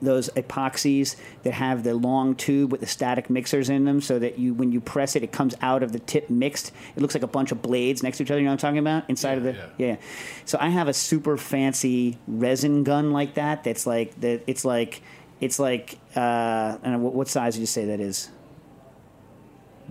those 0.00 0.28
epoxies 0.30 1.16
that 1.42 1.52
have 1.52 1.82
the 1.82 1.94
long 1.94 2.34
tube 2.34 2.72
with 2.72 2.80
the 2.80 2.86
static 2.86 3.30
mixers 3.30 3.68
in 3.68 3.84
them 3.84 4.00
so 4.00 4.18
that 4.18 4.38
you 4.38 4.54
when 4.54 4.72
you 4.72 4.80
press 4.80 5.16
it 5.16 5.22
it 5.22 5.32
comes 5.32 5.54
out 5.62 5.82
of 5.82 5.92
the 5.92 5.98
tip 5.98 6.30
mixed. 6.30 6.72
It 6.96 7.02
looks 7.02 7.14
like 7.14 7.22
a 7.22 7.28
bunch 7.28 7.52
of 7.52 7.62
blades 7.62 8.02
next 8.02 8.18
to 8.18 8.24
each 8.24 8.30
other 8.30 8.40
you 8.40 8.44
know 8.44 8.52
what 8.52 8.64
i'm 8.64 8.74
talking 8.74 8.78
about? 8.78 9.08
Inside 9.08 9.38
of 9.38 9.44
the 9.44 9.52
yeah. 9.52 9.66
yeah. 9.78 9.96
so 10.44 10.58
i 10.60 10.68
have 10.68 10.88
a 10.88 10.94
super 10.94 11.36
fancy 11.36 12.18
resin 12.26 12.84
gun 12.84 13.12
like 13.12 13.34
that 13.34 13.64
that's 13.64 13.86
like 13.86 14.18
that 14.20 14.42
it's 14.46 14.64
like 14.64 15.02
it's 15.40 15.58
like 15.58 15.98
uh 16.16 16.20
i 16.20 16.78
don't 16.82 16.92
know 16.92 16.98
what, 16.98 17.14
what 17.14 17.28
size 17.28 17.56
would 17.56 17.60
you 17.60 17.66
say 17.66 17.86
that 17.86 18.00
is? 18.00 18.30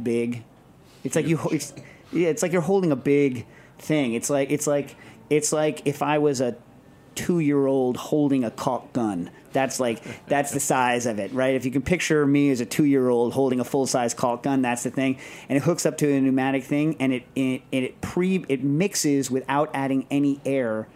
Big? 0.01 0.43
It's 1.03 1.16
like 1.16 1.28
you 1.28 1.39
it's 1.51 1.74
yeah 2.12 2.30
it's 2.30 2.41
like 2.41 2.51
you're 2.51 2.62
holding 2.62 2.91
a 2.91 2.95
big 2.95 3.45
thing. 3.78 4.14
It's 4.14 4.30
like 4.30 4.51
it's 4.51 4.68
like 4.68 4.95
it's 5.30 5.53
like 5.53 5.86
if 5.86 6.01
i 6.01 6.18
was 6.18 6.41
a 6.41 6.55
two 7.20 7.39
year 7.39 7.67
old 7.67 7.97
holding 7.97 8.45
a 8.45 8.51
caulk 8.51 8.93
gun. 8.93 9.30
That's 9.51 9.78
like 9.78 10.01
that's 10.28 10.51
the 10.51 10.59
size 10.61 11.05
of 11.05 11.20
it, 11.20 11.34
right? 11.34 11.53
If 11.53 11.65
you 11.65 11.72
can 11.72 11.82
picture 11.82 12.26
me 12.26 12.49
as 12.49 12.61
a 12.61 12.65
two 12.65 12.86
year 12.86 13.09
old 13.09 13.34
holding 13.34 13.59
a 13.59 13.65
full 13.65 13.86
size 13.88 14.13
caulk 14.13 14.43
gun, 14.43 14.61
that's 14.61 14.84
the 14.84 14.89
thing. 14.89 15.17
And 15.49 15.57
it 15.57 15.63
hooks 15.63 15.86
up 15.86 15.97
to 15.97 16.09
a 16.09 16.22
pneumatic 16.22 16.63
thing, 16.63 16.95
and 16.99 17.11
it 17.11 17.24
it, 17.36 17.63
it 17.74 17.99
pre 17.99 18.45
it 18.47 18.63
mixes 18.63 19.30
without 19.30 19.70
adding 19.74 20.07
any 20.09 20.39
air. 20.45 20.88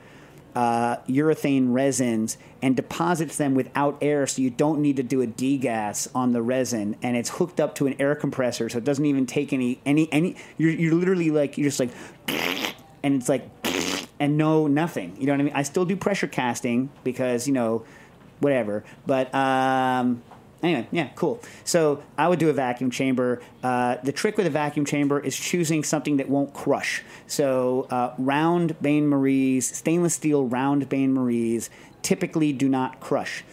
Uh, 0.55 0.97
urethane 1.07 1.73
resins 1.73 2.37
and 2.61 2.75
deposits 2.75 3.37
them 3.37 3.55
without 3.55 3.97
air, 4.01 4.27
so 4.27 4.39
you 4.39 4.51
don't 4.51 4.79
need 4.79 4.95
to 4.97 5.03
do 5.03 5.19
a 5.19 5.25
degas 5.25 6.07
on 6.13 6.31
the 6.31 6.43
resin, 6.43 6.95
and 7.01 7.17
it's 7.17 7.31
hooked 7.31 7.59
up 7.59 7.73
to 7.73 7.87
an 7.87 7.95
air 7.99 8.13
compressor, 8.13 8.69
so 8.69 8.77
it 8.77 8.83
doesn't 8.83 9.07
even 9.07 9.25
take 9.25 9.51
any 9.51 9.81
any 9.85 10.07
any. 10.13 10.35
You're, 10.57 10.69
you're 10.69 10.93
literally 10.93 11.31
like 11.31 11.57
you're 11.57 11.69
just 11.69 11.79
like, 11.79 11.89
and 13.01 13.15
it's 13.19 13.27
like 13.27 13.49
and 14.23 14.37
know 14.37 14.67
nothing. 14.67 15.17
You 15.19 15.25
know 15.25 15.33
what 15.33 15.41
I 15.41 15.43
mean? 15.43 15.53
I 15.53 15.63
still 15.63 15.83
do 15.83 15.97
pressure 15.97 16.27
casting 16.27 16.89
because 17.03 17.45
you 17.45 17.53
know, 17.53 17.83
whatever. 18.39 18.85
But 19.05 19.35
um, 19.35 20.23
anyway, 20.63 20.87
yeah, 20.91 21.09
cool. 21.15 21.41
So 21.65 22.01
I 22.17 22.29
would 22.29 22.39
do 22.39 22.47
a 22.49 22.53
vacuum 22.53 22.89
chamber. 22.89 23.41
Uh, 23.61 23.97
the 24.01 24.13
trick 24.13 24.37
with 24.37 24.47
a 24.47 24.49
vacuum 24.49 24.85
chamber 24.85 25.19
is 25.19 25.35
choosing 25.35 25.83
something 25.83 26.17
that 26.17 26.29
won't 26.29 26.53
crush. 26.53 27.03
So 27.27 27.85
uh, 27.91 28.13
round 28.17 28.81
Bain 28.81 29.09
Marie's, 29.09 29.67
stainless 29.75 30.13
steel 30.13 30.47
round 30.47 30.87
Bain 30.87 31.13
Marie's, 31.13 31.69
typically 32.01 32.53
do 32.53 32.69
not 32.69 33.01
crush. 33.01 33.43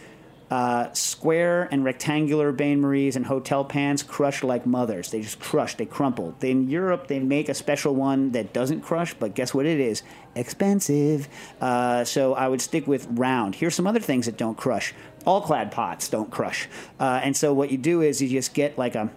Uh, 0.51 0.91
square 0.91 1.69
and 1.71 1.85
rectangular 1.85 2.51
bain 2.51 2.81
maries 2.81 3.15
and 3.15 3.25
hotel 3.25 3.63
pans 3.63 4.03
crush 4.03 4.43
like 4.43 4.65
mothers. 4.65 5.09
They 5.09 5.21
just 5.21 5.39
crush. 5.39 5.75
They 5.75 5.85
crumple. 5.85 6.35
In 6.41 6.69
Europe, 6.69 7.07
they 7.07 7.19
make 7.19 7.47
a 7.47 7.53
special 7.53 7.95
one 7.95 8.33
that 8.33 8.51
doesn't 8.51 8.81
crush, 8.81 9.13
but 9.13 9.33
guess 9.33 9.53
what 9.53 9.65
it 9.65 9.79
is? 9.79 10.03
Expensive. 10.35 11.29
Uh, 11.61 12.03
so 12.03 12.33
I 12.33 12.49
would 12.49 12.61
stick 12.61 12.85
with 12.85 13.07
round. 13.11 13.55
Here's 13.55 13.75
some 13.75 13.87
other 13.87 14.01
things 14.01 14.25
that 14.25 14.35
don't 14.35 14.57
crush. 14.57 14.93
All 15.25 15.39
clad 15.39 15.71
pots 15.71 16.09
don't 16.09 16.29
crush. 16.29 16.67
Uh, 16.99 17.21
and 17.23 17.37
so 17.37 17.53
what 17.53 17.71
you 17.71 17.77
do 17.77 18.01
is 18.01 18.21
you 18.21 18.27
just 18.27 18.53
get 18.53 18.77
like 18.77 18.95
a 18.95 19.09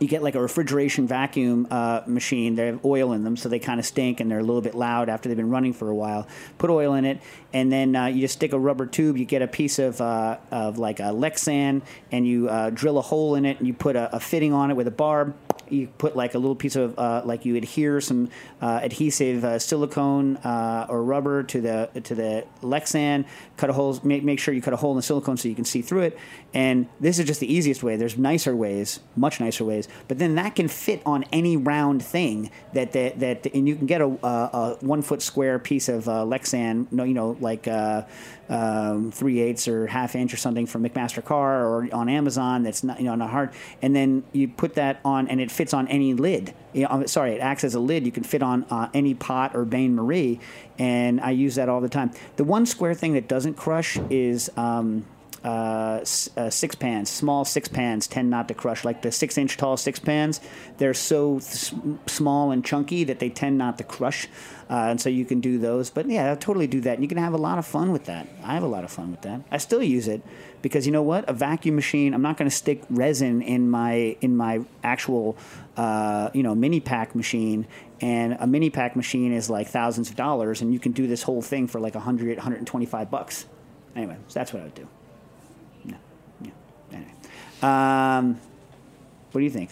you 0.00 0.08
get 0.08 0.22
like 0.22 0.34
a 0.34 0.40
refrigeration 0.40 1.06
vacuum 1.06 1.66
uh, 1.70 2.02
machine. 2.06 2.54
They 2.54 2.66
have 2.66 2.84
oil 2.84 3.12
in 3.12 3.24
them, 3.24 3.36
so 3.36 3.48
they 3.48 3.58
kind 3.58 3.78
of 3.78 3.86
stink 3.86 4.20
and 4.20 4.30
they're 4.30 4.38
a 4.38 4.44
little 4.44 4.60
bit 4.60 4.74
loud 4.74 5.08
after 5.08 5.28
they've 5.28 5.36
been 5.36 5.50
running 5.50 5.72
for 5.72 5.88
a 5.88 5.94
while. 5.94 6.26
Put 6.58 6.70
oil 6.70 6.94
in 6.94 7.04
it, 7.04 7.20
and 7.52 7.70
then 7.70 7.94
uh, 7.94 8.06
you 8.06 8.20
just 8.20 8.34
stick 8.34 8.52
a 8.52 8.58
rubber 8.58 8.86
tube. 8.86 9.16
You 9.16 9.24
get 9.24 9.42
a 9.42 9.48
piece 9.48 9.78
of 9.78 10.00
uh, 10.00 10.38
of 10.50 10.78
like 10.78 11.00
a 11.00 11.12
Lexan, 11.12 11.82
and 12.10 12.26
you 12.26 12.48
uh, 12.48 12.70
drill 12.70 12.98
a 12.98 13.02
hole 13.02 13.34
in 13.34 13.44
it, 13.44 13.58
and 13.58 13.66
you 13.66 13.74
put 13.74 13.96
a, 13.96 14.14
a 14.16 14.20
fitting 14.20 14.52
on 14.52 14.70
it 14.70 14.74
with 14.74 14.88
a 14.88 14.92
barb. 14.92 15.34
You 15.72 15.88
put 15.98 16.16
like 16.16 16.34
a 16.34 16.38
little 16.38 16.54
piece 16.54 16.76
of 16.76 16.98
uh, 16.98 17.22
like 17.24 17.44
you 17.44 17.56
adhere 17.56 18.00
some 18.00 18.28
uh, 18.60 18.80
adhesive 18.82 19.44
uh, 19.44 19.58
silicone 19.58 20.36
uh, 20.38 20.86
or 20.88 21.02
rubber 21.02 21.42
to 21.44 21.60
the 21.60 21.90
to 22.02 22.14
the 22.14 22.44
Lexan. 22.62 23.24
Cut 23.56 23.70
a 23.70 23.72
hole. 23.72 23.98
Make, 24.02 24.24
make 24.24 24.38
sure 24.38 24.54
you 24.54 24.62
cut 24.62 24.72
a 24.72 24.76
hole 24.76 24.92
in 24.92 24.96
the 24.96 25.02
silicone 25.02 25.36
so 25.36 25.48
you 25.48 25.54
can 25.54 25.64
see 25.64 25.82
through 25.82 26.02
it. 26.02 26.18
And 26.54 26.88
this 27.00 27.18
is 27.18 27.26
just 27.26 27.40
the 27.40 27.52
easiest 27.52 27.82
way. 27.82 27.96
There's 27.96 28.18
nicer 28.18 28.54
ways, 28.54 29.00
much 29.16 29.40
nicer 29.40 29.64
ways. 29.64 29.88
But 30.08 30.18
then 30.18 30.34
that 30.34 30.54
can 30.54 30.68
fit 30.68 31.02
on 31.06 31.24
any 31.32 31.56
round 31.56 32.02
thing 32.02 32.50
that 32.74 32.92
that, 32.92 33.20
that 33.20 33.46
and 33.54 33.66
you 33.66 33.76
can 33.76 33.86
get 33.86 34.00
a, 34.00 34.06
a, 34.06 34.28
a 34.28 34.76
one 34.80 35.02
foot 35.02 35.22
square 35.22 35.58
piece 35.58 35.88
of 35.88 36.08
uh, 36.08 36.24
Lexan. 36.24 36.90
No, 36.92 37.04
you 37.04 37.14
know 37.14 37.36
like. 37.40 37.66
Um, 38.48 39.10
three 39.12 39.40
eighths 39.40 39.66
or 39.68 39.86
half 39.86 40.14
inch 40.14 40.34
or 40.34 40.36
something 40.36 40.66
from 40.66 40.82
McMaster-Carr 40.82 41.64
or 41.64 41.88
on 41.92 42.08
Amazon 42.08 42.64
that's 42.64 42.84
not 42.84 42.98
you 42.98 43.06
know 43.06 43.14
not 43.14 43.30
hard, 43.30 43.50
and 43.80 43.94
then 43.96 44.24
you 44.32 44.48
put 44.48 44.74
that 44.74 45.00
on 45.04 45.28
and 45.28 45.40
it 45.40 45.50
fits 45.50 45.72
on 45.72 45.88
any 45.88 46.12
lid. 46.12 46.52
You 46.72 46.86
know, 46.88 47.06
sorry, 47.06 47.32
it 47.32 47.40
acts 47.40 47.64
as 47.64 47.74
a 47.74 47.80
lid. 47.80 48.04
You 48.04 48.12
can 48.12 48.24
fit 48.24 48.42
on 48.42 48.64
uh, 48.64 48.90
any 48.92 49.14
pot 49.14 49.54
or 49.54 49.64
Bain 49.64 49.94
Marie, 49.94 50.40
and 50.78 51.20
I 51.20 51.30
use 51.30 51.54
that 51.54 51.68
all 51.68 51.80
the 51.80 51.88
time. 51.88 52.10
The 52.36 52.44
one 52.44 52.66
square 52.66 52.94
thing 52.94 53.14
that 53.14 53.28
doesn't 53.28 53.54
crush 53.54 53.98
is. 54.10 54.50
Um, 54.56 55.06
uh, 55.44 56.04
uh, 56.36 56.50
six 56.50 56.74
pans, 56.74 57.10
small 57.10 57.44
six 57.44 57.68
pans 57.68 58.06
tend 58.06 58.30
not 58.30 58.48
to 58.48 58.54
crush. 58.54 58.84
Like 58.84 59.02
the 59.02 59.10
six 59.10 59.36
inch 59.36 59.56
tall 59.56 59.76
six 59.76 59.98
pans, 59.98 60.40
they're 60.78 60.94
so 60.94 61.38
s- 61.38 61.74
small 62.06 62.52
and 62.52 62.64
chunky 62.64 63.04
that 63.04 63.18
they 63.18 63.28
tend 63.28 63.58
not 63.58 63.78
to 63.78 63.84
crush. 63.84 64.28
Uh, 64.70 64.86
and 64.90 65.00
so 65.00 65.08
you 65.08 65.24
can 65.24 65.40
do 65.40 65.58
those. 65.58 65.90
But 65.90 66.08
yeah, 66.08 66.30
I'll 66.30 66.36
totally 66.36 66.66
do 66.66 66.80
that. 66.82 66.94
And 66.94 67.02
you 67.02 67.08
can 67.08 67.18
have 67.18 67.34
a 67.34 67.38
lot 67.38 67.58
of 67.58 67.66
fun 67.66 67.92
with 67.92 68.04
that. 68.06 68.26
I 68.44 68.54
have 68.54 68.62
a 68.62 68.68
lot 68.68 68.84
of 68.84 68.90
fun 68.90 69.10
with 69.10 69.22
that. 69.22 69.42
I 69.50 69.58
still 69.58 69.82
use 69.82 70.08
it 70.08 70.22
because 70.62 70.86
you 70.86 70.92
know 70.92 71.02
what? 71.02 71.28
A 71.28 71.32
vacuum 71.32 71.74
machine. 71.74 72.14
I'm 72.14 72.22
not 72.22 72.36
going 72.36 72.48
to 72.48 72.56
stick 72.56 72.82
resin 72.88 73.42
in 73.42 73.68
my 73.68 74.16
in 74.20 74.36
my 74.36 74.62
actual 74.84 75.36
uh, 75.76 76.30
you 76.32 76.42
know 76.42 76.54
mini 76.54 76.80
pack 76.80 77.14
machine. 77.14 77.66
And 78.00 78.36
a 78.40 78.46
mini 78.46 78.70
pack 78.70 78.96
machine 78.96 79.32
is 79.32 79.50
like 79.50 79.68
thousands 79.68 80.10
of 80.10 80.16
dollars, 80.16 80.60
and 80.60 80.72
you 80.72 80.80
can 80.80 80.92
do 80.92 81.06
this 81.06 81.22
whole 81.22 81.40
thing 81.42 81.68
for 81.68 81.78
like 81.78 81.94
100, 81.94 82.36
125 82.36 83.10
bucks. 83.10 83.46
Anyway, 83.94 84.16
so 84.26 84.40
that's 84.40 84.52
what 84.52 84.60
I 84.60 84.64
would 84.64 84.74
do. 84.74 84.88
Um, 87.62 88.40
what 89.30 89.40
do 89.40 89.44
you 89.44 89.50
think? 89.50 89.70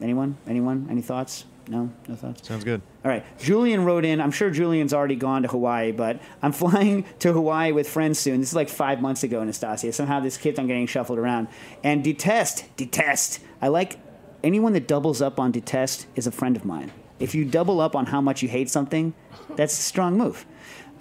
Anyone? 0.00 0.36
Anyone? 0.46 0.86
Any 0.90 1.02
thoughts? 1.02 1.44
No? 1.68 1.90
No 2.08 2.14
thoughts? 2.16 2.46
Sounds 2.46 2.64
good. 2.64 2.82
All 3.04 3.10
right. 3.10 3.24
Julian 3.38 3.84
wrote 3.84 4.04
in. 4.04 4.20
I'm 4.20 4.30
sure 4.30 4.50
Julian's 4.50 4.92
already 4.92 5.16
gone 5.16 5.42
to 5.42 5.48
Hawaii, 5.48 5.92
but 5.92 6.20
I'm 6.40 6.52
flying 6.62 7.04
to 7.20 7.32
Hawaii 7.32 7.72
with 7.72 7.88
friends 7.88 8.18
soon. 8.18 8.40
This 8.40 8.50
is 8.50 8.54
like 8.54 8.68
five 8.68 9.00
months 9.00 9.22
ago, 9.22 9.40
Anastasia. 9.40 9.92
Somehow 9.92 10.20
this 10.20 10.36
keeps 10.36 10.58
on 10.58 10.66
getting 10.66 10.86
shuffled 10.86 11.18
around. 11.18 11.48
And 11.84 12.02
detest, 12.02 12.64
detest. 12.76 13.40
I 13.60 13.68
like 13.68 13.98
anyone 14.42 14.72
that 14.72 14.88
doubles 14.88 15.22
up 15.22 15.38
on 15.38 15.52
detest 15.52 16.06
is 16.16 16.26
a 16.26 16.32
friend 16.32 16.56
of 16.56 16.64
mine. 16.64 16.92
If 17.20 17.34
you 17.34 17.44
double 17.44 17.80
up 17.80 17.94
on 17.94 18.06
how 18.06 18.20
much 18.20 18.42
you 18.42 18.48
hate 18.48 18.68
something, 18.68 19.14
that's 19.54 19.78
a 19.78 19.82
strong 19.82 20.18
move. 20.18 20.44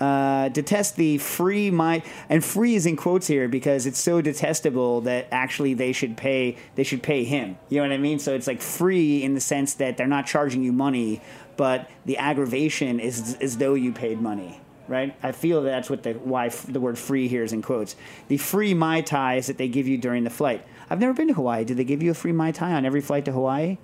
Uh, 0.02 0.50
detest 0.50 0.96
the 0.96 1.20
free 1.20 1.70
my 1.70 2.02
and 2.28 2.44
free 2.44 2.74
is 2.74 2.88
in 2.88 2.96
quotes 2.96 3.28
here 3.28 3.48
because 3.48 3.86
it's 3.86 4.00
so 4.00 4.20
detestable 4.20 5.02
that 5.02 5.28
actually 5.32 5.76
they 5.76 5.92
should 5.92 6.18
pay 6.18 6.58
they 6.74 6.84
should 6.84 7.04
pay 7.04 7.24
him. 7.24 7.56
You 7.70 7.78
know 7.78 7.84
what 7.84 7.94
I 7.94 8.00
mean? 8.00 8.18
So 8.18 8.34
it's 8.34 8.48
like 8.48 8.64
free 8.64 9.22
in 9.22 9.36
the 9.36 9.40
sense 9.40 9.76
that 9.76 9.98
they're 9.98 10.08
not 10.08 10.26
charging 10.26 10.64
you 10.64 10.72
money, 10.72 11.22
but 11.56 11.88
the 12.06 12.18
aggravation 12.18 13.00
is 13.00 13.38
as 13.42 13.58
though 13.58 13.76
you 13.76 13.92
paid 13.92 14.20
money. 14.20 14.60
Right? 14.88 15.16
I 15.22 15.34
feel 15.34 15.62
that's 15.62 15.88
what 15.88 16.02
the 16.02 16.14
why 16.14 16.48
f- 16.48 16.66
the 16.68 16.80
word 16.80 16.98
free 16.98 17.28
here 17.28 17.44
is 17.44 17.54
in 17.54 17.62
quotes. 17.62 17.96
The 18.28 18.38
free 18.38 18.74
mai 18.74 19.02
tais 19.02 19.46
that 19.46 19.60
they 19.60 19.68
give 19.68 19.88
you 19.88 20.00
during 20.00 20.24
the 20.24 20.32
flight. 20.32 20.66
I've 20.90 21.00
never 21.00 21.14
been 21.14 21.28
to 21.28 21.36
Hawaii. 21.36 21.64
Do 21.64 21.76
they 21.76 21.84
give 21.84 22.02
you 22.02 22.10
a 22.10 22.16
free 22.16 22.32
mai 22.32 22.52
tai 22.52 22.74
on 22.74 22.86
every 22.86 23.02
flight 23.02 23.26
to 23.26 23.32
Hawaii? 23.32 23.78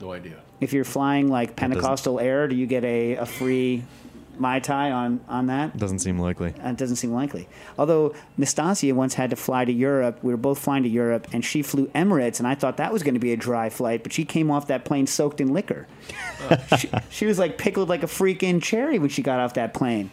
No 0.00 0.10
idea. 0.10 0.40
If 0.60 0.72
you're 0.72 0.84
flying 0.84 1.28
like 1.28 1.54
Pentecostal 1.54 2.18
Air, 2.18 2.48
do 2.48 2.56
you 2.56 2.66
get 2.66 2.84
a, 2.84 3.14
a 3.14 3.26
free 3.26 3.84
mai 4.38 4.60
tai 4.60 4.90
on 4.90 5.20
on 5.28 5.46
that? 5.46 5.76
Doesn't 5.76 6.00
seem 6.00 6.18
likely. 6.18 6.54
It 6.56 6.76
doesn't 6.76 6.96
seem 6.96 7.12
likely. 7.12 7.48
Although 7.78 8.14
Nastassia 8.38 8.92
once 8.92 9.14
had 9.14 9.30
to 9.30 9.36
fly 9.36 9.64
to 9.64 9.72
Europe, 9.72 10.18
we 10.22 10.32
were 10.32 10.38
both 10.38 10.58
flying 10.58 10.82
to 10.82 10.88
Europe, 10.88 11.28
and 11.32 11.44
she 11.44 11.62
flew 11.62 11.86
Emirates, 11.88 12.38
and 12.38 12.46
I 12.46 12.54
thought 12.54 12.76
that 12.78 12.92
was 12.92 13.02
going 13.02 13.14
to 13.14 13.20
be 13.20 13.32
a 13.32 13.36
dry 13.36 13.70
flight, 13.70 14.02
but 14.02 14.12
she 14.12 14.24
came 14.24 14.50
off 14.50 14.68
that 14.68 14.84
plane 14.84 15.06
soaked 15.06 15.40
in 15.40 15.52
liquor. 15.52 15.86
she, 16.78 16.90
she 17.10 17.26
was 17.26 17.38
like 17.38 17.58
pickled 17.58 17.88
like 17.88 18.02
a 18.02 18.06
freaking 18.06 18.62
cherry 18.62 18.98
when 18.98 19.10
she 19.10 19.22
got 19.22 19.40
off 19.40 19.54
that 19.54 19.74
plane. 19.74 20.10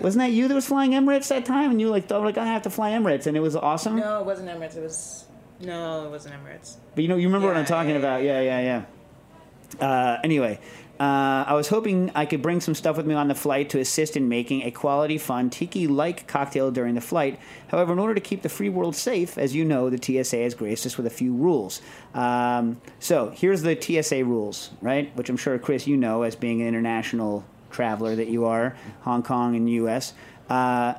Wasn't 0.00 0.20
that 0.20 0.32
you 0.32 0.48
that 0.48 0.54
was 0.54 0.66
flying 0.66 0.92
Emirates 0.92 1.28
that 1.28 1.44
time? 1.44 1.70
And 1.70 1.80
you 1.80 1.88
like 1.90 2.06
thought 2.06 2.22
like 2.22 2.38
I 2.38 2.46
have 2.46 2.62
to 2.62 2.70
fly 2.70 2.92
Emirates, 2.92 3.26
and 3.26 3.36
it 3.36 3.40
was 3.40 3.56
awesome. 3.56 3.96
No, 3.96 4.20
it 4.20 4.26
wasn't 4.26 4.48
Emirates. 4.48 4.76
It 4.76 4.82
was 4.82 5.24
no, 5.60 6.06
it 6.06 6.10
wasn't 6.10 6.34
Emirates. 6.34 6.76
But 6.94 7.02
you 7.02 7.08
know, 7.08 7.16
you 7.16 7.26
remember 7.26 7.48
what 7.48 7.56
I'm 7.56 7.64
talking 7.64 7.90
yeah, 7.90 7.96
about? 7.96 8.22
Yeah, 8.22 8.40
yeah, 8.40 8.60
yeah. 8.60 9.86
Uh, 9.86 10.18
anyway, 10.24 10.58
uh, 11.00 11.44
I 11.46 11.54
was 11.54 11.68
hoping 11.68 12.10
I 12.14 12.26
could 12.26 12.42
bring 12.42 12.60
some 12.60 12.74
stuff 12.74 12.96
with 12.96 13.06
me 13.06 13.14
on 13.14 13.28
the 13.28 13.34
flight 13.34 13.70
to 13.70 13.78
assist 13.78 14.16
in 14.16 14.28
making 14.28 14.62
a 14.62 14.72
quality, 14.72 15.16
fun, 15.16 15.48
tiki-like 15.48 16.26
cocktail 16.26 16.72
during 16.72 16.96
the 16.96 17.00
flight. 17.00 17.38
However, 17.68 17.92
in 17.92 18.00
order 18.00 18.14
to 18.14 18.20
keep 18.20 18.42
the 18.42 18.48
free 18.48 18.68
world 18.68 18.96
safe, 18.96 19.38
as 19.38 19.54
you 19.54 19.64
know, 19.64 19.90
the 19.90 19.98
TSA 20.02 20.38
has 20.38 20.54
graced 20.54 20.86
us 20.86 20.96
with 20.96 21.06
a 21.06 21.10
few 21.10 21.32
rules. 21.32 21.80
Um, 22.14 22.80
so 22.98 23.30
here's 23.30 23.62
the 23.62 23.80
TSA 23.80 24.24
rules, 24.24 24.70
right? 24.80 25.14
Which 25.16 25.28
I'm 25.28 25.36
sure, 25.36 25.56
Chris, 25.58 25.86
you 25.86 25.96
know 25.96 26.22
as 26.22 26.34
being 26.34 26.62
an 26.62 26.66
international 26.66 27.44
traveler 27.70 28.16
that 28.16 28.28
you 28.28 28.46
are, 28.46 28.76
Hong 29.02 29.22
Kong 29.22 29.54
and 29.54 29.70
U.S. 29.70 30.14
Uh, 30.50 30.94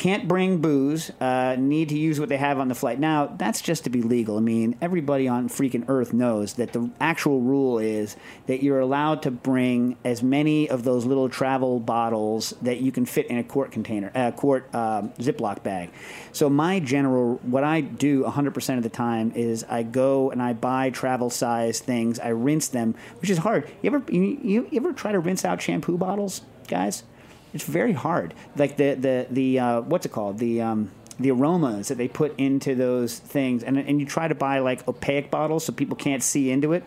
can't 0.00 0.26
bring 0.26 0.62
booze, 0.62 1.10
uh, 1.20 1.56
need 1.58 1.90
to 1.90 1.98
use 1.98 2.18
what 2.18 2.30
they 2.30 2.38
have 2.38 2.58
on 2.58 2.68
the 2.68 2.74
flight. 2.74 2.98
Now, 2.98 3.26
that's 3.26 3.60
just 3.60 3.84
to 3.84 3.90
be 3.90 4.00
legal. 4.00 4.38
I 4.38 4.40
mean, 4.40 4.74
everybody 4.80 5.28
on 5.28 5.50
freaking 5.50 5.84
Earth 5.88 6.14
knows 6.14 6.54
that 6.54 6.72
the 6.72 6.88
actual 7.02 7.42
rule 7.42 7.78
is 7.78 8.16
that 8.46 8.62
you're 8.62 8.80
allowed 8.80 9.20
to 9.24 9.30
bring 9.30 9.98
as 10.02 10.22
many 10.22 10.70
of 10.70 10.84
those 10.84 11.04
little 11.04 11.28
travel 11.28 11.80
bottles 11.80 12.54
that 12.62 12.80
you 12.80 12.90
can 12.90 13.04
fit 13.04 13.26
in 13.26 13.36
a 13.36 13.44
quart 13.44 13.72
container, 13.72 14.10
a 14.14 14.32
quart 14.32 14.74
um, 14.74 15.10
Ziploc 15.18 15.62
bag. 15.62 15.90
So, 16.32 16.48
my 16.48 16.80
general, 16.80 17.34
what 17.42 17.62
I 17.62 17.82
do 17.82 18.24
100% 18.24 18.76
of 18.78 18.82
the 18.82 18.88
time 18.88 19.32
is 19.34 19.64
I 19.64 19.82
go 19.82 20.30
and 20.30 20.40
I 20.40 20.54
buy 20.54 20.88
travel 20.88 21.28
size 21.28 21.78
things, 21.78 22.18
I 22.18 22.28
rinse 22.28 22.68
them, 22.68 22.94
which 23.20 23.28
is 23.28 23.36
hard. 23.36 23.70
You 23.82 23.94
ever, 23.94 24.10
you, 24.10 24.66
you 24.70 24.78
ever 24.78 24.94
try 24.94 25.12
to 25.12 25.20
rinse 25.20 25.44
out 25.44 25.60
shampoo 25.60 25.98
bottles, 25.98 26.40
guys? 26.68 27.02
It's 27.52 27.64
very 27.64 27.92
hard. 27.92 28.34
Like 28.56 28.76
the 28.76 28.94
the 28.94 29.26
the 29.30 29.58
uh, 29.58 29.80
what's 29.82 30.06
it 30.06 30.12
called? 30.12 30.38
The 30.38 30.62
um, 30.62 30.90
the 31.18 31.30
aromas 31.30 31.88
that 31.88 31.98
they 31.98 32.08
put 32.08 32.38
into 32.38 32.74
those 32.74 33.18
things, 33.18 33.62
and 33.62 33.78
and 33.78 34.00
you 34.00 34.06
try 34.06 34.28
to 34.28 34.34
buy 34.34 34.58
like 34.60 34.86
opaque 34.88 35.30
bottles 35.30 35.64
so 35.64 35.72
people 35.72 35.96
can't 35.96 36.22
see 36.22 36.50
into 36.50 36.72
it. 36.72 36.84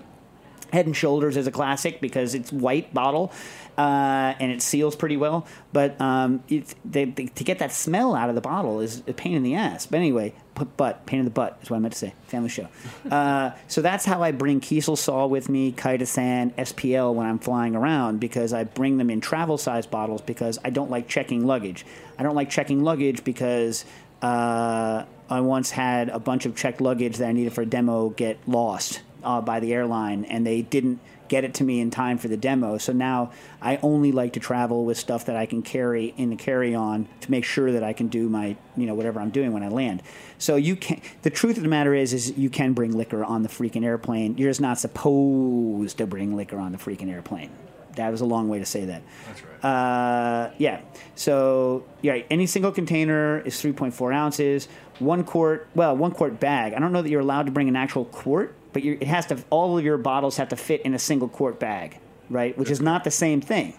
Head 0.71 0.87
and 0.87 0.95
Shoulders 0.95 1.37
is 1.37 1.45
a 1.45 1.51
classic 1.51 2.01
because 2.01 2.33
it's 2.33 2.51
white 2.51 2.91
bottle 2.95 3.31
uh, 3.77 4.33
and 4.39 4.51
it 4.51 4.59
seals 4.61 4.95
pretty 4.95 5.17
well. 5.17 5.45
But 5.71 5.99
um, 6.01 6.43
they, 6.49 7.05
they, 7.05 7.25
to 7.27 7.43
get 7.43 7.59
that 7.59 7.71
smell 7.71 8.15
out 8.15 8.29
of 8.29 8.35
the 8.35 8.41
bottle 8.41 8.79
is 8.79 9.03
a 9.07 9.13
pain 9.13 9.35
in 9.35 9.43
the 9.43 9.53
ass. 9.53 9.85
But 9.85 9.97
anyway, 9.97 10.33
butt 10.55 11.05
pain 11.05 11.19
in 11.19 11.25
the 11.25 11.31
butt 11.31 11.57
is 11.61 11.69
what 11.69 11.77
I 11.77 11.79
meant 11.79 11.93
to 11.93 11.99
say. 11.99 12.13
Family 12.27 12.49
show. 12.49 12.67
Uh, 13.09 13.51
so 13.67 13.81
that's 13.81 14.05
how 14.05 14.23
I 14.23 14.31
bring 14.31 14.61
Kieselsol 14.61 15.29
with 15.29 15.49
me, 15.49 15.71
chitosan, 15.71 16.53
SPL 16.53 17.13
when 17.13 17.25
I'm 17.25 17.39
flying 17.39 17.75
around 17.75 18.19
because 18.19 18.53
I 18.53 18.63
bring 18.63 18.97
them 18.97 19.09
in 19.09 19.21
travel 19.21 19.57
size 19.57 19.85
bottles 19.85 20.21
because 20.21 20.59
I 20.63 20.69
don't 20.69 20.89
like 20.89 21.07
checking 21.07 21.45
luggage. 21.45 21.85
I 22.17 22.23
don't 22.23 22.35
like 22.35 22.49
checking 22.49 22.83
luggage 22.83 23.23
because. 23.23 23.85
Uh, 24.21 25.05
I 25.29 25.41
once 25.41 25.71
had 25.71 26.09
a 26.09 26.19
bunch 26.19 26.45
of 26.45 26.55
checked 26.55 26.79
luggage 26.79 27.17
that 27.17 27.27
I 27.27 27.31
needed 27.31 27.53
for 27.53 27.61
a 27.61 27.65
demo 27.65 28.09
get 28.09 28.37
lost 28.47 29.01
uh, 29.23 29.41
by 29.41 29.59
the 29.59 29.73
airline, 29.73 30.25
and 30.25 30.45
they 30.45 30.61
didn't 30.61 30.99
get 31.33 31.43
it 31.43 31.55
to 31.55 31.63
me 31.63 31.79
in 31.79 31.89
time 31.89 32.19
for 32.19 32.27
the 32.27 32.37
demo. 32.37 32.77
So 32.77 32.93
now 32.93 33.31
I 33.59 33.77
only 33.77 34.11
like 34.11 34.33
to 34.33 34.39
travel 34.39 34.85
with 34.85 34.99
stuff 34.99 35.25
that 35.25 35.35
I 35.35 35.47
can 35.47 35.63
carry 35.63 36.13
in 36.15 36.29
the 36.29 36.35
carry-on 36.35 37.07
to 37.21 37.31
make 37.31 37.43
sure 37.43 37.71
that 37.71 37.81
I 37.81 37.91
can 37.91 38.07
do 38.07 38.29
my, 38.29 38.55
you 38.77 38.85
know, 38.85 38.93
whatever 38.93 39.19
I'm 39.19 39.31
doing 39.31 39.51
when 39.51 39.63
I 39.63 39.69
land. 39.69 40.03
So 40.37 40.57
you 40.57 40.75
can. 40.75 41.01
The 41.23 41.31
truth 41.31 41.57
of 41.57 41.63
the 41.63 41.69
matter 41.69 41.95
is, 41.95 42.13
is 42.13 42.37
you 42.37 42.51
can 42.51 42.73
bring 42.73 42.95
liquor 42.95 43.25
on 43.25 43.41
the 43.41 43.49
freaking 43.49 43.83
airplane. 43.83 44.37
You're 44.37 44.51
just 44.51 44.61
not 44.61 44.77
supposed 44.77 45.97
to 45.97 46.05
bring 46.05 46.35
liquor 46.35 46.59
on 46.59 46.71
the 46.71 46.77
freaking 46.77 47.09
airplane. 47.09 47.49
That 47.95 48.11
was 48.11 48.21
a 48.21 48.25
long 48.25 48.47
way 48.47 48.59
to 48.59 48.65
say 48.65 48.85
that. 48.85 49.01
That's 49.25 49.41
right. 49.43 49.65
Uh, 49.67 50.51
yeah. 50.59 50.81
So 51.15 51.83
yeah, 52.03 52.21
any 52.29 52.45
single 52.45 52.71
container 52.71 53.39
is 53.39 53.55
3.4 53.55 54.13
ounces. 54.13 54.67
One 54.99 55.23
quart, 55.23 55.67
well, 55.73 55.97
one 55.97 56.11
quart 56.11 56.39
bag. 56.39 56.73
I 56.73 56.79
don't 56.79 56.91
know 56.91 57.01
that 57.01 57.09
you're 57.09 57.21
allowed 57.21 57.47
to 57.47 57.51
bring 57.51 57.69
an 57.69 57.75
actual 57.75 58.05
quart, 58.05 58.55
but 58.73 58.83
you're, 58.83 58.95
it 58.95 59.07
has 59.07 59.27
to. 59.27 59.43
All 59.49 59.77
of 59.77 59.85
your 59.85 59.97
bottles 59.97 60.37
have 60.37 60.49
to 60.49 60.55
fit 60.55 60.81
in 60.81 60.93
a 60.93 60.99
single 60.99 61.29
quart 61.29 61.59
bag, 61.59 61.99
right? 62.29 62.57
Which 62.57 62.69
is 62.69 62.81
not 62.81 63.03
the 63.03 63.11
same 63.11 63.39
thing. 63.39 63.75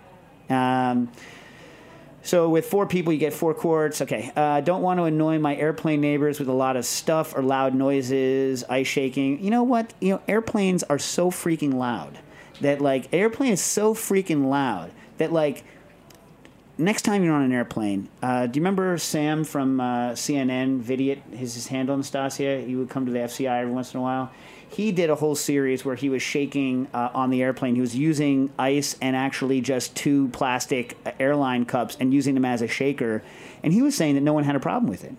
Um, 0.49 1.11
so 2.25 2.49
with 2.49 2.65
four 2.65 2.87
people, 2.87 3.13
you 3.13 3.19
get 3.19 3.35
four 3.35 3.53
quarts. 3.53 4.01
Okay. 4.01 4.33
Uh, 4.35 4.63
don't 4.63 4.81
want 4.81 4.99
to 4.99 5.05
annoy 5.05 5.39
my 5.39 5.55
airplane 5.57 6.01
neighbors 6.01 6.39
with 6.39 6.49
a 6.49 6.55
lot 6.55 6.77
of 6.77 6.87
stuff 6.87 7.37
or 7.37 7.43
loud 7.43 7.75
noises, 7.75 8.65
ice 8.65 8.87
shaking. 8.87 9.45
You 9.45 9.51
know 9.51 9.63
what? 9.63 9.93
You 10.01 10.15
know, 10.15 10.23
airplanes 10.27 10.83
are 10.85 10.99
so 10.99 11.31
freaking 11.31 11.75
loud 11.75 12.19
that 12.63 12.81
like 12.81 13.13
airplane 13.13 13.53
is 13.53 13.61
so 13.61 13.93
freaking 13.93 14.49
loud 14.49 14.91
that 15.19 15.33
like 15.33 15.65
next 16.79 17.03
time 17.03 17.23
you're 17.23 17.35
on 17.35 17.43
an 17.43 17.53
airplane, 17.53 18.09
uh, 18.23 18.47
do 18.47 18.59
you 18.59 18.63
remember 18.63 18.97
Sam 18.97 19.45
from 19.45 19.79
uh, 19.79 20.13
CNN, 20.13 20.81
Vidiot, 20.81 21.19
his, 21.31 21.55
his 21.55 21.67
handle, 21.67 21.97
Nastassia? 21.97 22.67
He 22.67 22.75
would 22.75 22.89
come 22.89 23.05
to 23.05 23.13
the 23.13 23.19
FCI 23.19 23.61
every 23.61 23.73
once 23.73 23.93
in 23.93 24.01
a 24.01 24.03
while. 24.03 24.33
He 24.69 24.93
did 24.93 25.11
a 25.11 25.15
whole 25.15 25.35
series 25.35 25.85
where 25.85 25.95
he 25.95 26.09
was 26.09 26.23
shaking 26.23 26.89
uh, 26.93 27.11
on 27.15 27.31
the 27.31 27.43
airplane. 27.43 27.75
He 27.75 27.81
was 27.81 27.97
using 27.97 28.51
ice 28.59 28.97
and 29.01 29.15
actually 29.15 29.61
just 29.61 29.95
two 29.95 30.29
plastic 30.29 30.97
airline 31.21 31.65
cups 31.65 31.97
and 32.01 32.13
using 32.13 32.35
them 32.35 32.45
as 32.45 32.63
a 32.63 32.69
shaker. 32.69 33.23
And 33.63 33.73
he 33.73 33.83
was 33.83 33.95
saying 33.95 34.15
that 34.17 34.23
no 34.23 34.33
one 34.33 34.45
had 34.45 34.57
a 34.57 34.61
problem 34.61 34.91
with 34.91 35.05
it. 35.05 35.15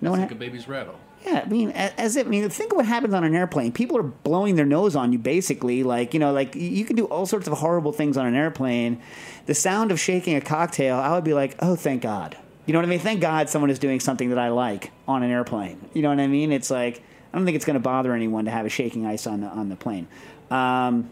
No 0.00 0.10
one 0.10 0.20
like 0.20 0.30
had, 0.30 0.36
a 0.36 0.40
baby's 0.40 0.66
rattle. 0.68 0.94
yeah, 1.26 1.42
I 1.44 1.48
mean, 1.48 1.70
as 1.70 2.16
if, 2.16 2.26
I 2.26 2.30
mean, 2.30 2.48
think 2.48 2.72
of 2.72 2.76
what 2.76 2.86
happens 2.86 3.12
on 3.12 3.24
an 3.24 3.34
airplane. 3.34 3.72
People 3.72 3.98
are 3.98 4.02
blowing 4.02 4.56
their 4.56 4.64
nose 4.64 4.96
on 4.96 5.12
you, 5.12 5.18
basically. 5.18 5.82
Like, 5.82 6.14
you 6.14 6.20
know, 6.20 6.32
like 6.32 6.54
you 6.54 6.84
can 6.84 6.96
do 6.96 7.04
all 7.06 7.26
sorts 7.26 7.46
of 7.46 7.58
horrible 7.58 7.92
things 7.92 8.16
on 8.16 8.26
an 8.26 8.34
airplane. 8.34 9.00
The 9.46 9.54
sound 9.54 9.90
of 9.90 10.00
shaking 10.00 10.36
a 10.36 10.40
cocktail, 10.40 10.96
I 10.96 11.12
would 11.14 11.24
be 11.24 11.34
like, 11.34 11.56
oh, 11.60 11.76
thank 11.76 12.02
God. 12.02 12.36
You 12.66 12.72
know 12.72 12.78
what 12.78 12.86
I 12.86 12.88
mean? 12.88 13.00
Thank 13.00 13.20
God 13.20 13.48
someone 13.48 13.70
is 13.70 13.78
doing 13.78 14.00
something 14.00 14.28
that 14.30 14.38
I 14.38 14.50
like 14.50 14.92
on 15.08 15.22
an 15.22 15.30
airplane. 15.30 15.80
You 15.92 16.02
know 16.02 16.10
what 16.10 16.20
I 16.20 16.28
mean? 16.28 16.52
It's 16.52 16.70
like 16.70 17.02
I 17.32 17.36
don't 17.36 17.44
think 17.44 17.56
it's 17.56 17.64
going 17.64 17.74
to 17.74 17.80
bother 17.80 18.12
anyone 18.12 18.46
to 18.46 18.50
have 18.50 18.66
a 18.66 18.68
shaking 18.68 19.06
ice 19.06 19.26
on 19.26 19.40
the 19.40 19.46
on 19.46 19.68
the 19.68 19.76
plane. 19.76 20.08
Um, 20.50 21.10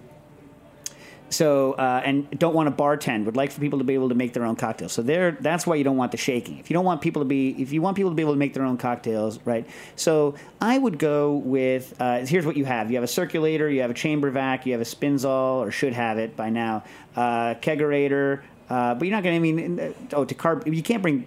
so 1.31 1.73
uh, 1.73 2.03
and 2.05 2.39
don't 2.39 2.55
want 2.55 2.75
to 2.75 2.83
bartend. 2.83 3.25
Would 3.27 3.37
like 3.37 3.51
for 3.53 3.61
people 3.61 3.79
to 3.79 3.85
be 3.85 3.95
able 3.95 4.09
to 4.09 4.15
make 4.15 4.33
their 4.33 4.45
own 4.45 4.57
cocktails. 4.57 4.93
So 4.93 5.03
there, 5.03 5.33
that's 5.33 5.67
why 5.67 5.77
you 5.77 5.85
don't 5.85 5.97
want 5.97 6.13
the 6.13 6.19
shaking. 6.19 6.59
If 6.59 6.71
you 6.71 6.75
don't 6.75 6.85
want 6.85 7.01
people 7.01 7.23
to 7.23 7.27
be, 7.27 7.51
if 7.61 7.73
you 7.73 7.83
want 7.83 7.97
people 7.97 8.11
to 8.11 8.15
be 8.15 8.23
able 8.23 8.33
to 8.33 8.39
make 8.39 8.55
their 8.55 8.65
own 8.65 8.79
cocktails, 8.79 9.39
right? 9.45 9.67
So 9.97 10.35
I 10.61 10.79
would 10.79 10.99
go 10.99 11.35
with. 11.35 11.95
Uh, 12.01 12.21
here's 12.21 12.47
what 12.47 12.57
you 12.57 12.65
have: 12.65 12.91
you 12.91 12.97
have 12.97 13.05
a 13.05 13.09
circulator, 13.09 13.69
you 13.69 13.83
have 13.83 13.91
a 13.91 13.95
chamber 13.95 14.31
vac, 14.31 14.67
you 14.67 14.73
have 14.73 14.81
a 14.81 14.85
spinzall, 14.85 15.59
or 15.59 15.71
should 15.71 15.93
have 15.93 16.19
it 16.19 16.37
by 16.37 16.51
now. 16.51 16.85
Uh, 17.15 17.55
kegerator, 17.55 18.43
uh, 18.71 18.95
but 18.95 19.07
you're 19.07 19.17
not 19.17 19.23
going 19.23 19.41
to. 19.41 19.49
I 19.49 19.53
mean, 19.53 19.95
oh, 20.13 20.25
to 20.25 20.35
carb, 20.35 20.73
you 20.73 20.83
can't 20.83 21.03
bring 21.03 21.27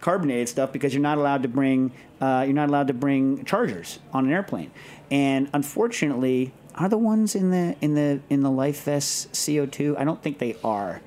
carbonated 0.00 0.48
stuff 0.48 0.72
because 0.72 0.94
you're 0.94 1.02
not 1.02 1.18
allowed 1.18 1.42
to 1.42 1.48
bring 1.48 1.92
uh, 2.20 2.44
you're 2.46 2.54
not 2.54 2.68
allowed 2.68 2.88
to 2.88 2.94
bring 2.94 3.44
chargers 3.44 3.98
on 4.12 4.26
an 4.26 4.32
airplane. 4.32 4.70
And 5.10 5.48
unfortunately, 5.52 6.52
are 6.74 6.88
the 6.88 6.98
ones 6.98 7.34
in 7.34 7.50
the 7.50 7.76
in 7.80 7.94
the 7.94 8.20
in 8.28 8.42
the 8.42 8.50
life 8.50 8.84
vest 8.84 9.32
CO2? 9.32 9.98
I 9.98 10.04
don't 10.04 10.22
think 10.22 10.38
they 10.38 10.56
are. 10.64 11.00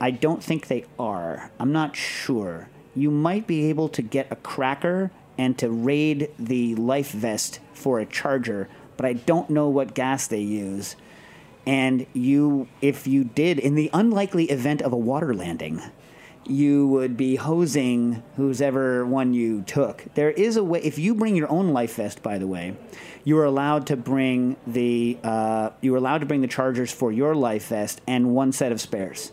I 0.00 0.10
don't 0.10 0.42
think 0.42 0.66
they 0.66 0.84
are. 0.98 1.50
I'm 1.60 1.72
not 1.72 1.94
sure. 1.94 2.68
You 2.94 3.10
might 3.10 3.46
be 3.46 3.66
able 3.66 3.88
to 3.90 4.02
get 4.02 4.30
a 4.30 4.36
cracker 4.36 5.10
and 5.38 5.56
to 5.58 5.70
raid 5.70 6.30
the 6.38 6.74
life 6.74 7.12
vest 7.12 7.60
for 7.72 8.00
a 8.00 8.06
charger, 8.06 8.68
but 8.96 9.06
I 9.06 9.14
don't 9.14 9.48
know 9.48 9.68
what 9.68 9.94
gas 9.94 10.26
they 10.26 10.40
use. 10.40 10.96
And 11.64 12.06
you, 12.12 12.68
if 12.80 13.06
you 13.06 13.24
did, 13.24 13.58
in 13.58 13.76
the 13.76 13.88
unlikely 13.92 14.46
event 14.46 14.82
of 14.82 14.92
a 14.92 14.96
water 14.96 15.32
landing, 15.32 15.80
you 16.46 16.88
would 16.88 17.16
be 17.16 17.36
hosing 17.36 18.22
who's 18.36 18.60
ever 18.60 19.06
one 19.06 19.34
you 19.34 19.62
took. 19.62 20.04
There 20.14 20.30
is 20.30 20.56
a 20.56 20.64
way. 20.64 20.80
If 20.82 20.98
you 20.98 21.14
bring 21.14 21.36
your 21.36 21.50
own 21.50 21.68
life 21.68 21.96
vest, 21.96 22.22
by 22.22 22.38
the 22.38 22.46
way, 22.46 22.76
you 23.24 23.38
are 23.38 23.44
allowed 23.44 23.86
to 23.88 23.96
bring 23.96 24.56
the 24.66 25.18
uh, 25.22 25.70
you 25.80 25.94
are 25.94 25.98
allowed 25.98 26.18
to 26.18 26.26
bring 26.26 26.40
the 26.40 26.48
chargers 26.48 26.92
for 26.92 27.12
your 27.12 27.34
life 27.34 27.68
vest 27.68 28.00
and 28.06 28.34
one 28.34 28.52
set 28.52 28.72
of 28.72 28.80
spares. 28.80 29.32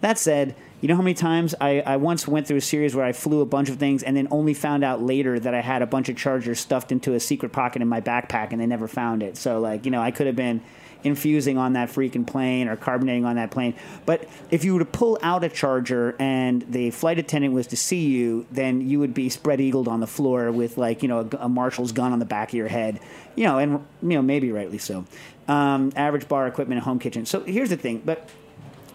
That 0.00 0.18
said, 0.18 0.56
you 0.80 0.88
know 0.88 0.96
how 0.96 1.02
many 1.02 1.14
times 1.14 1.54
I, 1.60 1.80
I 1.80 1.96
once 1.98 2.26
went 2.26 2.46
through 2.46 2.56
a 2.56 2.62
series 2.62 2.94
where 2.94 3.04
I 3.04 3.12
flew 3.12 3.42
a 3.42 3.46
bunch 3.46 3.68
of 3.68 3.76
things 3.76 4.02
and 4.02 4.16
then 4.16 4.28
only 4.30 4.54
found 4.54 4.82
out 4.82 5.02
later 5.02 5.38
that 5.38 5.54
I 5.54 5.60
had 5.60 5.82
a 5.82 5.86
bunch 5.86 6.08
of 6.08 6.16
chargers 6.16 6.58
stuffed 6.58 6.90
into 6.90 7.12
a 7.12 7.20
secret 7.20 7.52
pocket 7.52 7.82
in 7.82 7.88
my 7.88 8.00
backpack 8.00 8.52
and 8.52 8.60
they 8.60 8.66
never 8.66 8.88
found 8.88 9.22
it. 9.22 9.36
So 9.36 9.60
like 9.60 9.84
you 9.84 9.90
know 9.90 10.00
I 10.00 10.10
could 10.10 10.26
have 10.26 10.36
been 10.36 10.62
infusing 11.04 11.58
on 11.58 11.74
that 11.74 11.88
freaking 11.88 12.26
plane 12.26 12.68
or 12.68 12.76
carbonating 12.76 13.24
on 13.24 13.36
that 13.36 13.50
plane. 13.50 13.74
But 14.06 14.28
if 14.50 14.64
you 14.64 14.74
were 14.74 14.80
to 14.80 14.84
pull 14.84 15.18
out 15.22 15.44
a 15.44 15.48
charger 15.48 16.16
and 16.18 16.62
the 16.70 16.90
flight 16.90 17.18
attendant 17.18 17.54
was 17.54 17.66
to 17.68 17.76
see 17.76 18.06
you, 18.06 18.46
then 18.50 18.88
you 18.88 18.98
would 18.98 19.14
be 19.14 19.28
spread 19.28 19.60
eagled 19.60 19.88
on 19.88 20.00
the 20.00 20.06
floor 20.06 20.50
with 20.52 20.78
like 20.78 21.02
you 21.02 21.08
know 21.08 21.28
a, 21.32 21.44
a 21.44 21.48
marshal's 21.48 21.92
gun 21.92 22.12
on 22.12 22.18
the 22.18 22.24
back 22.24 22.50
of 22.50 22.54
your 22.54 22.68
head. 22.68 23.00
You 23.34 23.44
know, 23.44 23.58
and 23.58 23.72
you 24.02 24.10
know 24.10 24.22
maybe 24.22 24.52
rightly 24.52 24.78
so. 24.78 25.04
Um, 25.48 25.92
average 25.96 26.28
bar 26.28 26.46
equipment, 26.46 26.82
home 26.82 26.98
kitchen. 26.98 27.26
So 27.26 27.40
here's 27.40 27.70
the 27.70 27.76
thing, 27.76 28.02
but 28.04 28.28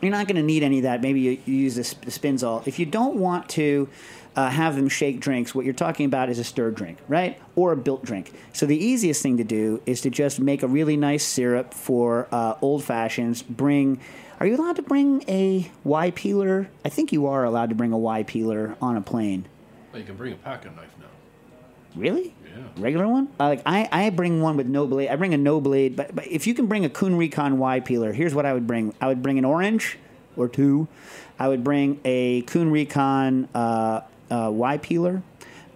you're 0.01 0.11
not 0.11 0.27
going 0.27 0.37
to 0.37 0.43
need 0.43 0.63
any 0.63 0.77
of 0.77 0.83
that. 0.83 1.01
Maybe 1.01 1.19
you, 1.19 1.31
you 1.45 1.55
use 1.55 1.75
the 1.75 1.81
Spinzall. 1.81 2.65
If 2.67 2.79
you 2.79 2.85
don't 2.85 3.15
want 3.15 3.49
to 3.49 3.89
uh, 4.35 4.49
have 4.49 4.75
them 4.75 4.89
shake 4.89 5.19
drinks, 5.19 5.55
what 5.55 5.65
you're 5.65 5.73
talking 5.73 6.05
about 6.05 6.29
is 6.29 6.39
a 6.39 6.43
stirred 6.43 6.75
drink, 6.75 6.97
right? 7.07 7.39
Or 7.55 7.71
a 7.71 7.77
built 7.77 8.03
drink. 8.03 8.33
So 8.53 8.65
the 8.65 8.77
easiest 8.77 9.21
thing 9.21 9.37
to 9.37 9.43
do 9.43 9.81
is 9.85 10.01
to 10.01 10.09
just 10.09 10.39
make 10.39 10.63
a 10.63 10.67
really 10.67 10.97
nice 10.97 11.23
syrup 11.23 11.73
for 11.73 12.27
uh, 12.31 12.55
old 12.61 12.83
fashions. 12.83 13.41
Bring. 13.41 13.99
Are 14.39 14.45
you 14.45 14.57
allowed 14.57 14.75
to 14.75 14.81
bring 14.81 15.23
a 15.29 15.71
Y 15.83 16.11
peeler? 16.11 16.69
I 16.83 16.89
think 16.89 17.13
you 17.13 17.27
are 17.27 17.45
allowed 17.45 17.69
to 17.69 17.75
bring 17.75 17.93
a 17.93 17.97
Y 17.97 18.23
peeler 18.23 18.75
on 18.81 18.97
a 18.97 19.01
plane. 19.01 19.45
Well, 19.91 20.01
you 20.01 20.05
can 20.05 20.17
bring 20.17 20.33
a 20.33 20.37
pocket 20.37 20.75
knife 20.75 20.93
now. 20.99 21.05
Really? 21.95 22.33
Yeah. 22.43 22.63
Regular 22.77 23.07
one? 23.07 23.29
Uh, 23.39 23.47
like 23.47 23.61
I, 23.65 23.87
I 23.89 24.09
bring 24.09 24.41
one 24.41 24.57
with 24.57 24.67
no 24.67 24.85
blade. 24.87 25.07
I 25.07 25.15
bring 25.15 25.33
a 25.33 25.37
no 25.37 25.61
blade, 25.61 25.95
but, 25.95 26.13
but 26.13 26.27
if 26.27 26.45
you 26.47 26.53
can 26.53 26.67
bring 26.67 26.83
a 26.83 26.89
Kuhn 26.89 27.17
Rikon 27.17 27.53
Y 27.53 27.79
peeler, 27.79 28.11
here's 28.11 28.35
what 28.35 28.45
I 28.45 28.51
would 28.51 28.67
bring. 28.67 28.93
I 28.99 29.07
would 29.07 29.23
bring 29.23 29.37
an 29.37 29.45
orange 29.45 29.97
or 30.35 30.49
two. 30.49 30.89
I 31.39 31.47
would 31.47 31.63
bring 31.63 32.01
a 32.03 32.41
Kuhn 32.41 32.71
Rikon 32.71 33.47
uh, 33.55 34.01
uh, 34.29 34.49
Y 34.51 34.77
peeler. 34.77 35.21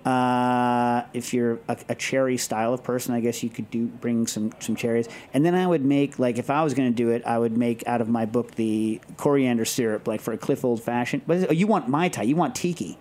Uh, 0.06 1.04
if 1.14 1.34
you're 1.34 1.60
a, 1.68 1.78
a 1.90 1.96
cherry 1.96 2.38
style 2.38 2.74
of 2.74 2.84
person, 2.84 3.14
I 3.14 3.20
guess 3.20 3.44
you 3.44 3.50
could 3.50 3.70
do 3.70 3.86
bring 3.86 4.28
some 4.28 4.54
some 4.60 4.76
cherries. 4.76 5.10
And 5.34 5.46
then 5.46 5.56
I 5.56 5.68
would 5.68 5.84
make 5.84 6.18
like 6.18 6.38
if 6.38 6.50
I 6.50 6.64
was 6.64 6.74
going 6.74 6.90
to 6.90 6.96
do 6.96 7.10
it, 7.10 7.24
I 7.26 7.38
would 7.38 7.58
make 7.58 7.86
out 7.86 8.00
of 8.00 8.08
my 8.08 8.26
book 8.26 8.56
the 8.56 9.02
coriander 9.18 9.66
syrup, 9.66 10.08
like 10.08 10.22
for 10.22 10.32
a 10.32 10.38
Cliff 10.38 10.64
Old 10.64 10.82
Fashioned. 10.82 11.24
But 11.28 11.50
oh, 11.50 11.54
you 11.54 11.68
want 11.68 11.90
mai 11.90 12.08
tai, 12.08 12.24
you 12.24 12.38
want 12.38 12.56
tiki. 12.56 12.98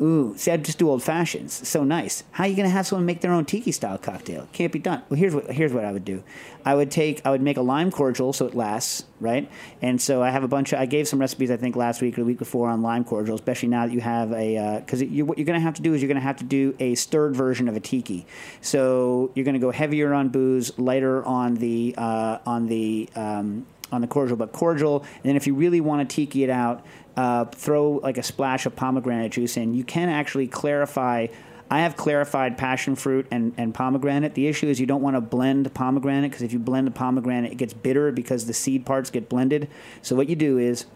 Ooh, 0.00 0.34
see, 0.36 0.50
I'd 0.50 0.64
just 0.64 0.78
do 0.78 0.90
old 0.90 1.04
fashions. 1.04 1.66
So 1.68 1.84
nice. 1.84 2.24
How 2.32 2.44
are 2.44 2.46
you 2.48 2.56
going 2.56 2.68
to 2.68 2.72
have 2.72 2.84
someone 2.86 3.06
make 3.06 3.20
their 3.20 3.32
own 3.32 3.44
tiki 3.44 3.70
style 3.70 3.96
cocktail? 3.96 4.48
Can't 4.52 4.72
be 4.72 4.80
done. 4.80 5.02
Well, 5.08 5.18
here's 5.18 5.34
what 5.34 5.50
here's 5.52 5.72
what 5.72 5.84
I 5.84 5.92
would 5.92 6.04
do. 6.04 6.24
I 6.64 6.74
would 6.74 6.90
take 6.90 7.24
I 7.24 7.30
would 7.30 7.42
make 7.42 7.56
a 7.58 7.62
lime 7.62 7.92
cordial 7.92 8.32
so 8.32 8.46
it 8.46 8.54
lasts, 8.54 9.04
right? 9.20 9.48
And 9.82 10.02
so 10.02 10.20
I 10.20 10.30
have 10.30 10.42
a 10.42 10.48
bunch 10.48 10.72
of 10.72 10.80
I 10.80 10.86
gave 10.86 11.06
some 11.06 11.20
recipes 11.20 11.50
I 11.50 11.56
think 11.56 11.76
last 11.76 12.02
week 12.02 12.18
or 12.18 12.22
the 12.22 12.26
week 12.26 12.38
before 12.38 12.70
on 12.70 12.82
lime 12.82 13.04
cordial, 13.04 13.36
especially 13.36 13.68
now 13.68 13.86
that 13.86 13.92
you 13.92 14.00
have 14.00 14.32
a 14.32 14.80
because 14.80 15.00
you, 15.00 15.24
what 15.24 15.38
you're 15.38 15.44
going 15.44 15.60
to 15.60 15.64
have 15.64 15.74
to 15.74 15.82
do 15.82 15.94
is 15.94 16.02
you're 16.02 16.08
going 16.08 16.16
to 16.16 16.22
have 16.22 16.38
to 16.38 16.44
do 16.44 16.74
a 16.80 16.96
stirred 16.96 17.36
version 17.36 17.68
of 17.68 17.76
a 17.76 17.80
tiki. 17.80 18.26
So 18.62 19.30
you're 19.34 19.44
going 19.44 19.54
to 19.54 19.60
go 19.60 19.70
heavier 19.70 20.12
on 20.12 20.30
booze, 20.30 20.76
lighter 20.76 21.24
on 21.24 21.54
the 21.54 21.94
uh, 21.96 22.38
on 22.44 22.66
the 22.66 23.08
um, 23.14 23.64
on 23.92 24.00
the 24.00 24.06
cordial, 24.06 24.36
but 24.36 24.52
cordial. 24.52 25.00
And 25.00 25.24
then 25.24 25.36
if 25.36 25.46
you 25.46 25.54
really 25.54 25.80
want 25.80 26.08
to 26.08 26.14
tiki 26.14 26.44
it 26.44 26.50
out, 26.50 26.84
uh, 27.16 27.44
throw 27.46 28.00
like 28.02 28.18
a 28.18 28.22
splash 28.22 28.66
of 28.66 28.74
pomegranate 28.74 29.32
juice 29.32 29.56
in. 29.56 29.74
You 29.74 29.84
can 29.84 30.08
actually 30.08 30.48
clarify. 30.48 31.28
I 31.70 31.80
have 31.80 31.96
clarified 31.96 32.58
passion 32.58 32.94
fruit 32.94 33.26
and, 33.30 33.54
and 33.56 33.72
pomegranate. 33.72 34.34
The 34.34 34.46
issue 34.46 34.68
is 34.68 34.80
you 34.80 34.86
don't 34.86 35.02
want 35.02 35.16
to 35.16 35.20
blend 35.20 35.72
pomegranate 35.74 36.30
because 36.30 36.42
if 36.42 36.52
you 36.52 36.58
blend 36.58 36.86
the 36.86 36.92
pomegranate, 36.92 37.52
it 37.52 37.56
gets 37.56 37.72
bitter 37.72 38.12
because 38.12 38.46
the 38.46 38.52
seed 38.52 38.84
parts 38.84 39.10
get 39.10 39.28
blended. 39.28 39.68
So 40.02 40.14
what 40.14 40.28
you 40.28 40.36
do 40.36 40.58
is 40.58 40.86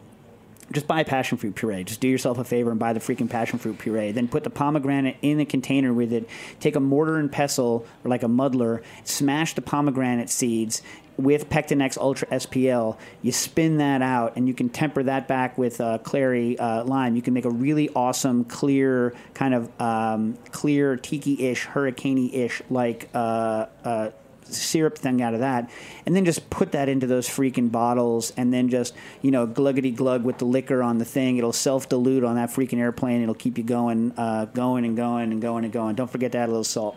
just 0.70 0.86
buy 0.86 1.02
passion 1.02 1.38
fruit 1.38 1.54
puree. 1.54 1.84
Just 1.84 2.00
do 2.00 2.08
yourself 2.08 2.38
a 2.38 2.44
favor 2.44 2.70
and 2.70 2.78
buy 2.78 2.92
the 2.92 3.00
freaking 3.00 3.30
passion 3.30 3.58
fruit 3.58 3.78
puree. 3.78 4.12
Then 4.12 4.28
put 4.28 4.44
the 4.44 4.50
pomegranate 4.50 5.16
in 5.22 5.38
the 5.38 5.46
container 5.46 5.92
with 5.94 6.12
it. 6.12 6.28
Take 6.60 6.76
a 6.76 6.80
mortar 6.80 7.16
and 7.16 7.32
pestle 7.32 7.86
or 8.04 8.10
like 8.10 8.22
a 8.22 8.28
muddler, 8.28 8.82
smash 9.04 9.54
the 9.54 9.62
pomegranate 9.62 10.28
seeds 10.28 10.82
with 11.18 11.50
Pectinex 11.50 11.98
Ultra 11.98 12.28
SPL. 12.28 12.96
You 13.20 13.32
spin 13.32 13.78
that 13.78 14.00
out 14.00 14.36
and 14.36 14.48
you 14.48 14.54
can 14.54 14.68
temper 14.68 15.02
that 15.02 15.28
back 15.28 15.58
with 15.58 15.80
uh, 15.80 15.98
clary 15.98 16.58
uh, 16.58 16.84
lime. 16.84 17.16
You 17.16 17.22
can 17.22 17.34
make 17.34 17.44
a 17.44 17.50
really 17.50 17.90
awesome, 17.90 18.44
clear, 18.44 19.14
kind 19.34 19.52
of 19.52 19.80
um, 19.80 20.38
clear 20.52 20.96
tiki-ish, 20.96 21.64
hurricane-ish 21.64 22.62
like 22.70 23.10
uh, 23.12 23.66
uh, 23.84 24.10
syrup 24.44 24.96
thing 24.96 25.20
out 25.20 25.34
of 25.34 25.40
that, 25.40 25.70
and 26.06 26.16
then 26.16 26.24
just 26.24 26.48
put 26.50 26.72
that 26.72 26.88
into 26.88 27.06
those 27.06 27.28
freaking 27.28 27.70
bottles, 27.70 28.32
and 28.36 28.52
then 28.52 28.68
just 28.68 28.94
you 29.20 29.30
know 29.30 29.46
gluggity 29.46 29.90
glug 29.90 30.24
with 30.24 30.38
the 30.38 30.44
liquor 30.44 30.82
on 30.82 30.98
the 30.98 31.04
thing. 31.04 31.36
It'll 31.36 31.52
self 31.52 31.88
dilute 31.88 32.24
on 32.24 32.36
that 32.36 32.50
freaking 32.50 32.78
airplane. 32.78 33.22
It'll 33.22 33.34
keep 33.34 33.58
you 33.58 33.64
going, 33.64 34.12
uh, 34.16 34.46
going 34.46 34.84
and 34.84 34.96
going 34.96 35.32
and 35.32 35.42
going 35.42 35.64
and 35.64 35.72
going. 35.72 35.96
Don't 35.96 36.10
forget 36.10 36.32
to 36.32 36.38
add 36.38 36.48
a 36.48 36.52
little 36.52 36.64
salt. 36.64 36.96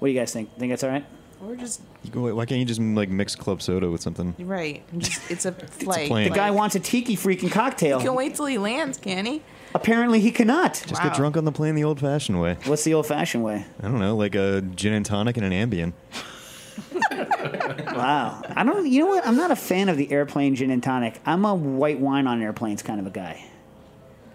What 0.00 0.08
do 0.08 0.12
you 0.12 0.18
guys 0.18 0.32
think? 0.32 0.56
Think 0.58 0.72
that's 0.72 0.84
all 0.84 0.90
right? 0.90 1.06
Or 1.46 1.56
just 1.56 1.80
Why 2.12 2.44
can't 2.44 2.58
you 2.58 2.64
just 2.66 2.80
like 2.80 3.08
mix 3.08 3.34
club 3.34 3.62
soda 3.62 3.90
with 3.90 4.02
something? 4.02 4.34
right. 4.38 4.82
Just, 4.98 5.30
it's 5.30 5.46
a 5.46 5.52
flight. 5.52 6.08
plane. 6.08 6.28
The 6.30 6.34
guy 6.36 6.50
wants 6.50 6.74
a 6.76 6.80
tiki 6.80 7.16
freaking 7.16 7.50
cocktail. 7.50 7.98
He 7.98 8.04
can 8.06 8.14
wait 8.14 8.34
till 8.34 8.46
he 8.46 8.58
lands, 8.58 8.98
can 8.98 9.24
he? 9.26 9.42
Apparently, 9.74 10.20
he 10.20 10.30
cannot. 10.32 10.74
Just 10.86 11.02
Wow. 11.02 11.08
get 11.08 11.14
drunk 11.16 11.36
on 11.36 11.44
the 11.44 11.52
plane 11.52 11.76
the 11.76 11.84
old-fashioned 11.84 12.40
way. 12.40 12.56
What's 12.64 12.82
the 12.84 12.92
old-fashioned 12.94 13.42
way? 13.44 13.64
I 13.80 13.82
don't 13.84 14.00
know, 14.00 14.16
like 14.16 14.34
a 14.34 14.60
gin 14.62 14.92
and 14.92 15.06
tonic 15.06 15.36
and 15.36 15.46
an 15.46 15.52
Ambien. 15.70 15.92
Wow. 17.10 18.40
I 18.56 18.64
don't. 18.64 18.86
You 18.86 19.00
know 19.00 19.06
what? 19.08 19.26
I'm 19.26 19.36
not 19.36 19.50
a 19.50 19.56
fan 19.56 19.88
of 19.88 19.96
the 19.96 20.10
airplane 20.10 20.54
gin 20.54 20.70
and 20.70 20.82
tonic. 20.82 21.20
I'm 21.26 21.44
a 21.44 21.54
white 21.54 21.98
wine 22.00 22.26
on 22.26 22.40
airplanes 22.40 22.82
kind 22.82 22.98
of 23.00 23.06
a 23.06 23.10
guy. 23.10 23.44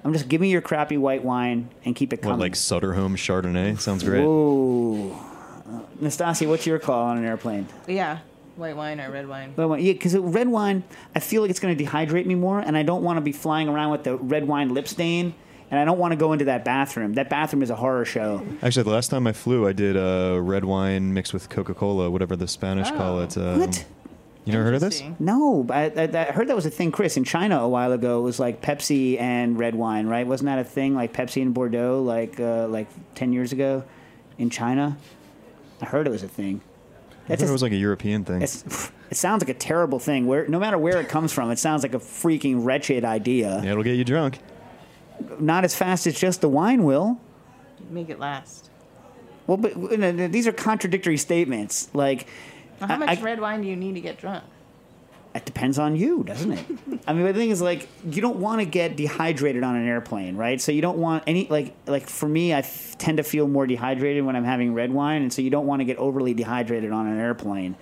I'm 0.03 0.13
just 0.13 0.27
give 0.29 0.39
me 0.41 0.51
your 0.51 0.61
crappy 0.61 0.97
white 0.97 1.23
wine 1.23 1.69
and 1.83 1.95
keep 1.95 2.13
it 2.13 2.17
coming. 2.17 2.37
What, 2.37 2.43
like 2.43 2.55
Sutter 2.55 2.93
Home 2.93 3.15
Chardonnay? 3.15 3.79
Sounds 3.79 4.03
great. 4.03 4.21
Ooh. 4.23 5.15
Uh, 5.67 5.79
Nastassia, 6.01 6.47
what's 6.47 6.65
your 6.65 6.79
call 6.79 7.05
on 7.07 7.17
an 7.17 7.25
airplane? 7.25 7.67
Yeah. 7.87 8.19
White 8.55 8.77
wine 8.77 9.01
or 9.01 9.11
red 9.11 9.27
wine? 9.27 9.53
Red 9.57 9.65
wine, 9.65 9.81
yeah, 9.83 9.93
because 9.93 10.15
red 10.15 10.47
wine, 10.47 10.83
I 11.13 11.19
feel 11.19 11.41
like 11.41 11.51
it's 11.51 11.59
going 11.59 11.75
to 11.77 11.83
dehydrate 11.83 12.25
me 12.25 12.35
more, 12.35 12.59
and 12.59 12.77
I 12.77 12.83
don't 12.83 13.03
want 13.03 13.17
to 13.17 13.21
be 13.21 13.33
flying 13.33 13.67
around 13.67 13.91
with 13.91 14.03
the 14.03 14.15
red 14.15 14.47
wine 14.47 14.73
lip 14.73 14.87
stain, 14.87 15.33
and 15.69 15.79
I 15.79 15.83
don't 15.83 15.97
want 15.97 16.13
to 16.13 16.15
go 16.15 16.31
into 16.31 16.45
that 16.45 16.63
bathroom. 16.63 17.15
That 17.15 17.29
bathroom 17.29 17.63
is 17.63 17.69
a 17.69 17.75
horror 17.75 18.05
show. 18.05 18.45
Actually, 18.61 18.83
the 18.83 18.91
last 18.91 19.09
time 19.09 19.27
I 19.27 19.33
flew, 19.33 19.67
I 19.67 19.73
did 19.73 19.97
uh, 19.97 20.39
red 20.41 20.63
wine 20.63 21.13
mixed 21.13 21.33
with 21.33 21.49
Coca 21.49 21.73
Cola, 21.73 22.09
whatever 22.09 22.37
the 22.37 22.47
Spanish 22.47 22.89
call 22.91 23.19
it. 23.21 23.37
Um, 23.37 23.59
What? 23.59 23.85
You 24.45 24.53
never 24.53 24.63
heard 24.63 24.75
of 24.75 24.81
this? 24.81 25.01
No, 25.19 25.63
but 25.63 25.97
I, 25.97 26.03
I, 26.03 26.27
I 26.27 26.31
heard 26.31 26.47
that 26.49 26.55
was 26.55 26.67
a 26.67 26.69
thing, 26.69 26.91
Chris. 26.91 27.17
In 27.17 27.23
China 27.23 27.59
a 27.59 27.67
while 27.67 27.91
ago, 27.91 28.19
it 28.19 28.21
was 28.21 28.39
like 28.39 28.61
Pepsi 28.61 29.19
and 29.19 29.57
red 29.57 29.73
wine, 29.73 30.05
right? 30.05 30.25
Wasn't 30.25 30.45
that 30.45 30.59
a 30.59 30.63
thing, 30.63 30.93
like 30.93 31.13
Pepsi 31.13 31.41
and 31.41 31.51
Bordeaux, 31.53 32.03
like 32.03 32.39
uh, 32.39 32.67
like 32.67 32.87
ten 33.15 33.33
years 33.33 33.51
ago 33.51 33.83
in 34.37 34.51
China? 34.51 34.97
I 35.85 35.87
heard 35.87 36.07
it 36.07 36.09
was 36.09 36.23
a 36.23 36.27
thing. 36.27 36.61
I 37.25 37.27
That's 37.29 37.41
thought 37.41 37.47
a- 37.47 37.49
it 37.49 37.53
was 37.53 37.61
like 37.61 37.71
a 37.71 37.75
European 37.77 38.25
thing. 38.25 38.41
it's, 38.41 38.63
it 39.11 39.17
sounds 39.17 39.43
like 39.43 39.49
a 39.49 39.57
terrible 39.59 39.99
thing. 39.99 40.25
Where 40.25 40.47
no 40.47 40.59
matter 40.59 40.77
where 40.77 40.99
it 40.99 41.09
comes 41.09 41.31
from, 41.31 41.51
it 41.51 41.59
sounds 41.59 41.83
like 41.83 41.93
a 41.93 41.99
freaking 41.99 42.65
wretched 42.65 43.05
idea. 43.05 43.61
Yeah, 43.63 43.71
it'll 43.71 43.83
get 43.83 43.95
you 43.97 44.03
drunk. 44.03 44.39
Not 45.39 45.63
as 45.63 45.75
fast 45.75 46.07
as 46.07 46.17
just 46.19 46.41
the 46.41 46.49
wine 46.49 46.83
will. 46.83 47.19
Make 47.89 48.09
it 48.09 48.19
last. 48.19 48.69
Well, 49.47 49.57
but 49.57 49.77
you 49.77 49.97
know, 49.97 50.27
these 50.27 50.47
are 50.47 50.51
contradictory 50.51 51.17
statements. 51.17 51.89
Like, 51.93 52.27
Now, 52.81 52.87
how 52.87 52.97
much 52.97 53.19
I- 53.19 53.21
red 53.21 53.39
wine 53.39 53.61
do 53.61 53.67
you 53.67 53.75
need 53.75 53.93
to 53.93 54.01
get 54.01 54.17
drunk? 54.17 54.43
It 55.35 55.45
depends 55.45 55.77
on 55.77 55.97
you, 55.97 56.23
doesn't 56.23 56.53
it? 56.53 56.65
I 57.05 57.13
mean, 57.13 57.25
the 57.25 57.33
thing 57.33 57.49
is, 57.49 57.61
like, 57.61 57.89
you 58.09 58.21
don't 58.21 58.37
want 58.37 58.61
to 58.61 58.65
get 58.65 58.95
dehydrated 58.95 59.63
on 59.63 59.75
an 59.75 59.85
airplane, 59.85 60.37
right? 60.37 60.61
So 60.61 60.71
you 60.71 60.81
don't 60.81 60.97
want 60.97 61.25
any, 61.27 61.45
like, 61.49 61.75
like 61.85 62.07
for 62.07 62.29
me, 62.29 62.53
I 62.53 62.59
f- 62.59 62.97
tend 62.97 63.17
to 63.17 63.23
feel 63.23 63.45
more 63.45 63.67
dehydrated 63.67 64.23
when 64.23 64.37
I'm 64.37 64.45
having 64.45 64.73
red 64.73 64.93
wine, 64.93 65.23
and 65.23 65.33
so 65.33 65.41
you 65.41 65.49
don't 65.49 65.67
want 65.67 65.81
to 65.81 65.83
get 65.85 65.97
overly 65.97 66.33
dehydrated 66.33 66.93
on 66.93 67.07
an 67.07 67.19
airplane. 67.19 67.75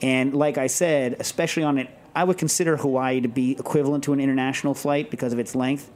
And 0.00 0.32
like 0.32 0.58
I 0.58 0.68
said, 0.68 1.16
especially 1.18 1.64
on 1.64 1.78
it, 1.78 1.90
I 2.14 2.22
would 2.22 2.38
consider 2.38 2.76
Hawaii 2.76 3.20
to 3.20 3.28
be 3.28 3.52
equivalent 3.52 4.04
to 4.04 4.12
an 4.12 4.20
international 4.20 4.72
flight 4.72 5.10
because 5.10 5.32
of 5.32 5.40
its 5.40 5.56
length. 5.56 5.90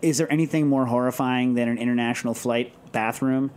Is 0.00 0.18
there 0.18 0.32
anything 0.32 0.68
more 0.68 0.86
horrifying 0.86 1.54
than 1.54 1.68
an 1.68 1.78
international 1.78 2.32
flight 2.32 2.72
bathroom? 2.92 3.50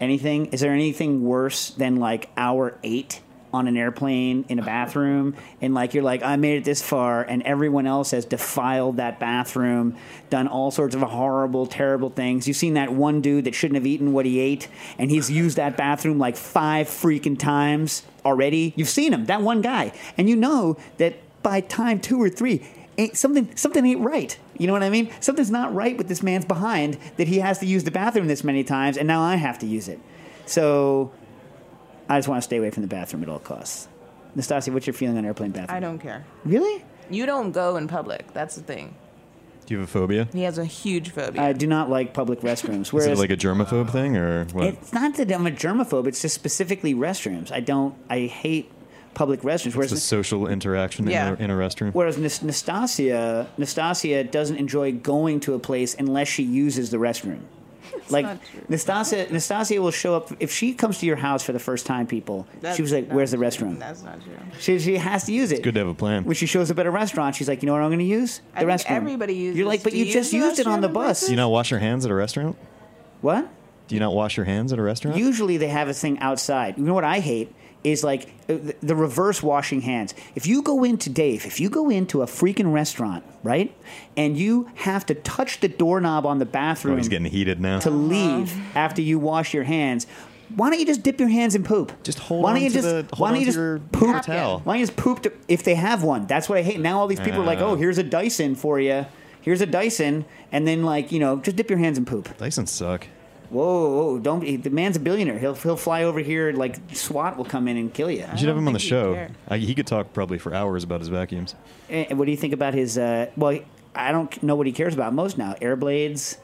Anything? 0.00 0.46
Is 0.46 0.60
there 0.60 0.72
anything 0.72 1.24
worse 1.24 1.70
than 1.70 1.96
like 1.96 2.30
hour 2.36 2.78
eight 2.84 3.20
on 3.52 3.66
an 3.68 3.76
airplane 3.76 4.44
in 4.48 4.58
a 4.58 4.62
bathroom? 4.62 5.34
And 5.60 5.74
like 5.74 5.94
you're 5.94 6.02
like, 6.02 6.22
I 6.22 6.36
made 6.36 6.58
it 6.58 6.64
this 6.64 6.82
far, 6.82 7.22
and 7.22 7.42
everyone 7.42 7.86
else 7.86 8.10
has 8.12 8.24
defiled 8.24 8.96
that 8.98 9.18
bathroom, 9.18 9.96
done 10.30 10.48
all 10.48 10.70
sorts 10.70 10.94
of 10.94 11.02
horrible, 11.02 11.66
terrible 11.66 12.10
things. 12.10 12.46
You've 12.46 12.56
seen 12.56 12.74
that 12.74 12.92
one 12.92 13.20
dude 13.20 13.44
that 13.44 13.54
shouldn't 13.54 13.76
have 13.76 13.86
eaten 13.86 14.12
what 14.12 14.26
he 14.26 14.38
ate, 14.40 14.68
and 14.98 15.10
he's 15.10 15.30
used 15.30 15.56
that 15.56 15.76
bathroom 15.76 16.18
like 16.18 16.36
five 16.36 16.88
freaking 16.88 17.38
times 17.38 18.02
already. 18.24 18.72
You've 18.76 18.88
seen 18.88 19.12
him, 19.12 19.26
that 19.26 19.42
one 19.42 19.62
guy, 19.62 19.92
and 20.16 20.28
you 20.28 20.36
know 20.36 20.76
that 20.98 21.14
by 21.42 21.60
time 21.60 22.00
two 22.00 22.20
or 22.20 22.28
three, 22.28 22.66
ain't 22.98 23.16
something 23.16 23.54
something 23.56 23.86
ain't 23.86 24.00
right. 24.00 24.38
You 24.58 24.66
know 24.66 24.72
what 24.72 24.82
I 24.82 24.90
mean? 24.90 25.10
Something's 25.20 25.50
not 25.50 25.72
right 25.74 25.96
with 25.96 26.08
this 26.08 26.22
man's 26.22 26.44
behind 26.44 26.98
that 27.16 27.28
he 27.28 27.38
has 27.38 27.60
to 27.60 27.66
use 27.66 27.84
the 27.84 27.90
bathroom 27.90 28.26
this 28.26 28.44
many 28.44 28.64
times, 28.64 28.96
and 28.96 29.06
now 29.06 29.22
I 29.22 29.36
have 29.36 29.58
to 29.60 29.66
use 29.66 29.88
it. 29.88 30.00
So 30.46 31.12
I 32.08 32.18
just 32.18 32.28
want 32.28 32.38
to 32.42 32.44
stay 32.44 32.56
away 32.56 32.70
from 32.70 32.82
the 32.82 32.88
bathroom 32.88 33.22
at 33.22 33.28
all 33.28 33.38
costs. 33.38 33.88
Nastassia, 34.36 34.72
what's 34.72 34.86
your 34.86 34.94
feeling 34.94 35.18
on 35.18 35.24
airplane 35.24 35.50
bathroom? 35.50 35.76
I 35.76 35.80
don't 35.80 35.98
care. 35.98 36.24
Really? 36.44 36.84
You 37.10 37.26
don't 37.26 37.52
go 37.52 37.76
in 37.76 37.88
public. 37.88 38.32
That's 38.32 38.54
the 38.54 38.62
thing. 38.62 38.94
Do 39.66 39.74
you 39.74 39.80
have 39.80 39.88
a 39.88 39.92
phobia? 39.92 40.28
He 40.32 40.42
has 40.42 40.56
a 40.56 40.64
huge 40.64 41.10
phobia. 41.10 41.42
I 41.42 41.52
do 41.52 41.66
not 41.66 41.90
like 41.90 42.14
public 42.14 42.40
restrooms. 42.40 42.94
Is 42.98 43.06
it 43.06 43.18
like 43.18 43.30
a 43.30 43.36
germaphobe 43.36 43.90
thing 43.90 44.16
or 44.16 44.44
what? 44.46 44.66
it's 44.66 44.92
not 44.92 45.14
that 45.16 45.30
I'm 45.30 45.46
a 45.46 45.50
germaphobe. 45.50 46.06
It's 46.06 46.22
just 46.22 46.34
specifically 46.34 46.94
restrooms. 46.94 47.52
I 47.52 47.60
don't. 47.60 47.94
I 48.08 48.20
hate 48.20 48.70
public 49.12 49.40
restrooms. 49.42 49.66
It's 49.66 49.76
Whereas 49.76 49.90
the 49.90 49.96
social 49.98 50.46
interaction 50.46 51.06
Yeah. 51.06 51.28
in, 51.28 51.34
a, 51.34 51.44
in 51.44 51.50
a 51.50 51.54
restroom. 51.54 51.92
Whereas 51.92 52.16
Nas- 52.16 52.38
Nastassia, 52.40 53.46
Nastassia 53.58 54.30
doesn't 54.30 54.56
enjoy 54.56 54.92
going 54.92 55.40
to 55.40 55.54
a 55.54 55.58
place 55.58 55.94
unless 55.98 56.28
she 56.28 56.44
uses 56.44 56.90
the 56.90 56.96
restroom. 56.98 57.40
Like. 58.10 58.26
Nastassia, 58.68 59.28
Nastassia 59.28 59.78
will 59.80 59.90
show 59.90 60.14
up 60.16 60.30
if 60.40 60.52
she 60.52 60.74
comes 60.74 60.98
to 60.98 61.06
your 61.06 61.16
house 61.16 61.42
for 61.42 61.52
the 61.52 61.58
first 61.58 61.86
time. 61.86 62.06
People, 62.06 62.46
That's 62.60 62.76
she 62.76 62.82
was 62.82 62.92
like, 62.92 63.10
"Where's 63.10 63.30
the 63.30 63.36
true. 63.36 63.46
restroom?" 63.46 63.78
That's 63.78 64.02
not 64.02 64.22
true. 64.22 64.32
She, 64.58 64.78
she 64.78 64.96
has 64.96 65.24
to 65.24 65.32
use 65.32 65.52
it. 65.52 65.62
Good 65.62 65.74
to 65.74 65.80
have 65.80 65.88
a 65.88 65.94
plan. 65.94 66.24
When 66.24 66.34
she 66.34 66.46
shows 66.46 66.70
up 66.70 66.78
at 66.78 66.86
a 66.86 66.90
restaurant, 66.90 67.36
she's 67.36 67.48
like, 67.48 67.62
"You 67.62 67.66
know 67.66 67.72
what 67.74 67.82
I'm 67.82 67.88
going 67.90 67.98
to 67.98 68.04
use? 68.04 68.40
The 68.54 68.60
I 68.60 68.64
restroom." 68.64 68.90
everybody 68.90 69.34
uses- 69.34 69.58
You're 69.58 69.66
like, 69.68 69.82
"But 69.82 69.92
you, 69.92 70.04
you 70.04 70.12
just 70.12 70.32
use 70.32 70.44
used 70.44 70.60
it 70.60 70.66
on 70.66 70.80
the 70.80 70.88
bus." 70.88 71.20
places? 71.20 71.28
Do 71.28 71.32
you 71.32 71.36
not 71.36 71.50
wash 71.50 71.70
your 71.70 71.80
hands 71.80 72.04
at 72.04 72.10
a 72.10 72.14
restaurant? 72.14 72.56
What? 73.20 73.48
Do 73.88 73.94
you 73.94 74.00
not 74.00 74.14
wash 74.14 74.36
your 74.36 74.44
hands 74.44 74.72
at 74.72 74.78
a 74.78 74.82
restaurant? 74.82 75.16
Usually 75.16 75.56
they 75.56 75.68
have 75.68 75.88
a 75.88 75.94
thing 75.94 76.18
outside. 76.20 76.76
You 76.76 76.84
know 76.84 76.94
what 76.94 77.04
I 77.04 77.20
hate 77.20 77.54
is 77.84 78.02
like 78.04 78.28
uh, 78.48 78.54
the, 78.54 78.76
the 78.82 78.94
reverse 78.96 79.42
washing 79.42 79.80
hands. 79.82 80.14
If 80.34 80.46
you 80.46 80.62
go 80.62 80.84
into 80.84 81.08
Dave, 81.10 81.46
if 81.46 81.60
you 81.60 81.70
go 81.70 81.90
into 81.90 82.22
a 82.22 82.26
freaking 82.26 82.72
restaurant, 82.72 83.24
right, 83.42 83.74
and 84.16 84.36
you 84.36 84.68
have 84.76 85.06
to 85.06 85.14
touch 85.14 85.60
the 85.60 85.68
doorknob 85.68 86.26
on 86.26 86.38
the 86.38 86.44
bathroom, 86.46 86.94
oh, 86.94 86.96
bathroom 86.96 86.98
he's 86.98 87.08
getting 87.08 87.30
heated 87.30 87.60
now. 87.60 87.78
to 87.80 87.90
leave 87.90 88.54
after 88.76 89.00
you 89.02 89.18
wash 89.18 89.54
your 89.54 89.64
hands. 89.64 90.06
Why 90.56 90.70
don't 90.70 90.80
you 90.80 90.86
just 90.86 91.02
dip 91.02 91.20
your 91.20 91.28
hands 91.28 91.54
in 91.54 91.62
poop? 91.62 91.92
Just 92.02 92.18
hold 92.18 92.42
why 92.42 92.50
don't 92.50 92.56
on 92.58 92.62
you 92.64 92.70
to 92.70 92.74
just, 92.74 92.88
the- 92.88 93.16
hold 93.16 93.20
why 93.20 93.28
don't 93.28 93.34
on 93.36 93.40
you 93.40 93.46
to 93.46 93.52
just 93.52 93.92
poop? 93.92 94.12
paper 94.14 94.22
towel. 94.24 94.60
Why 94.60 94.72
don't 94.74 94.80
you 94.80 94.86
just 94.86 94.96
poop 94.98 95.22
to, 95.24 95.32
if 95.46 95.62
they 95.62 95.74
have 95.74 96.02
one? 96.02 96.26
That's 96.26 96.48
what 96.48 96.56
I 96.58 96.62
hate. 96.62 96.80
Now 96.80 96.98
all 97.00 97.06
these 97.06 97.20
people 97.20 97.42
are 97.42 97.44
like, 97.44 97.58
Uh. 97.60 97.66
oh, 97.66 97.74
here's 97.76 97.98
a 97.98 98.02
Dyson 98.02 98.54
for 98.54 98.80
you. 98.80 99.04
Here's 99.42 99.60
a 99.60 99.66
Dyson, 99.66 100.24
and 100.50 100.66
then 100.66 100.82
like 100.84 101.12
you 101.12 101.18
know, 101.20 101.36
just 101.36 101.56
dip 101.56 101.70
your 101.70 101.78
hands 101.78 101.96
in 101.98 102.04
poop. 102.06 102.28
Dysons 102.38 102.68
suck. 102.68 103.06
Whoa, 103.50 103.88
whoa, 103.90 104.18
don't 104.18 104.40
be. 104.40 104.56
The 104.56 104.68
man's 104.70 104.96
a 104.96 105.00
billionaire. 105.00 105.38
He'll 105.38 105.54
he'll 105.54 105.76
fly 105.76 106.02
over 106.04 106.20
here. 106.20 106.52
Like 106.52 106.76
SWAT 106.92 107.36
will 107.38 107.46
come 107.46 107.66
in 107.66 107.76
and 107.78 107.92
kill 107.92 108.10
you. 108.10 108.26
You 108.32 108.38
should 108.38 108.48
have 108.48 108.58
him 108.58 108.66
on 108.66 108.74
the 108.74 108.78
show. 108.78 109.28
I, 109.48 109.56
he 109.58 109.74
could 109.74 109.86
talk 109.86 110.12
probably 110.12 110.38
for 110.38 110.52
hours 110.54 110.84
about 110.84 111.00
his 111.00 111.08
vacuums. 111.08 111.54
And 111.88 112.12
Eh, 112.12 112.14
what 112.14 112.26
do 112.26 112.30
you 112.30 112.36
think 112.36 112.52
about 112.52 112.74
his? 112.74 112.98
Uh, 112.98 113.30
well, 113.36 113.58
I 113.94 114.12
don't 114.12 114.42
know 114.42 114.54
what 114.54 114.66
he 114.66 114.72
cares 114.72 114.92
about 114.92 115.14
most 115.14 115.38
now. 115.38 115.54
Air 115.62 115.76
blades. 115.76 116.36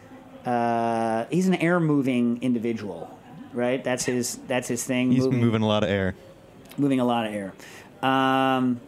Uh, 0.46 1.26
he's 1.30 1.46
an 1.48 1.54
air 1.56 1.78
moving 1.80 2.38
individual, 2.42 3.16
right? 3.52 3.82
That's 3.84 4.04
his. 4.06 4.36
That's 4.48 4.68
his 4.68 4.82
thing. 4.84 5.12
He's 5.12 5.26
moving 5.26 5.62
a 5.62 5.66
lot 5.66 5.84
of 5.84 5.90
air. 5.90 6.14
moving 6.78 7.00
a 7.00 7.04
lot 7.04 7.26
of 7.26 7.34
air. 7.34 7.52
Um, 8.02 8.80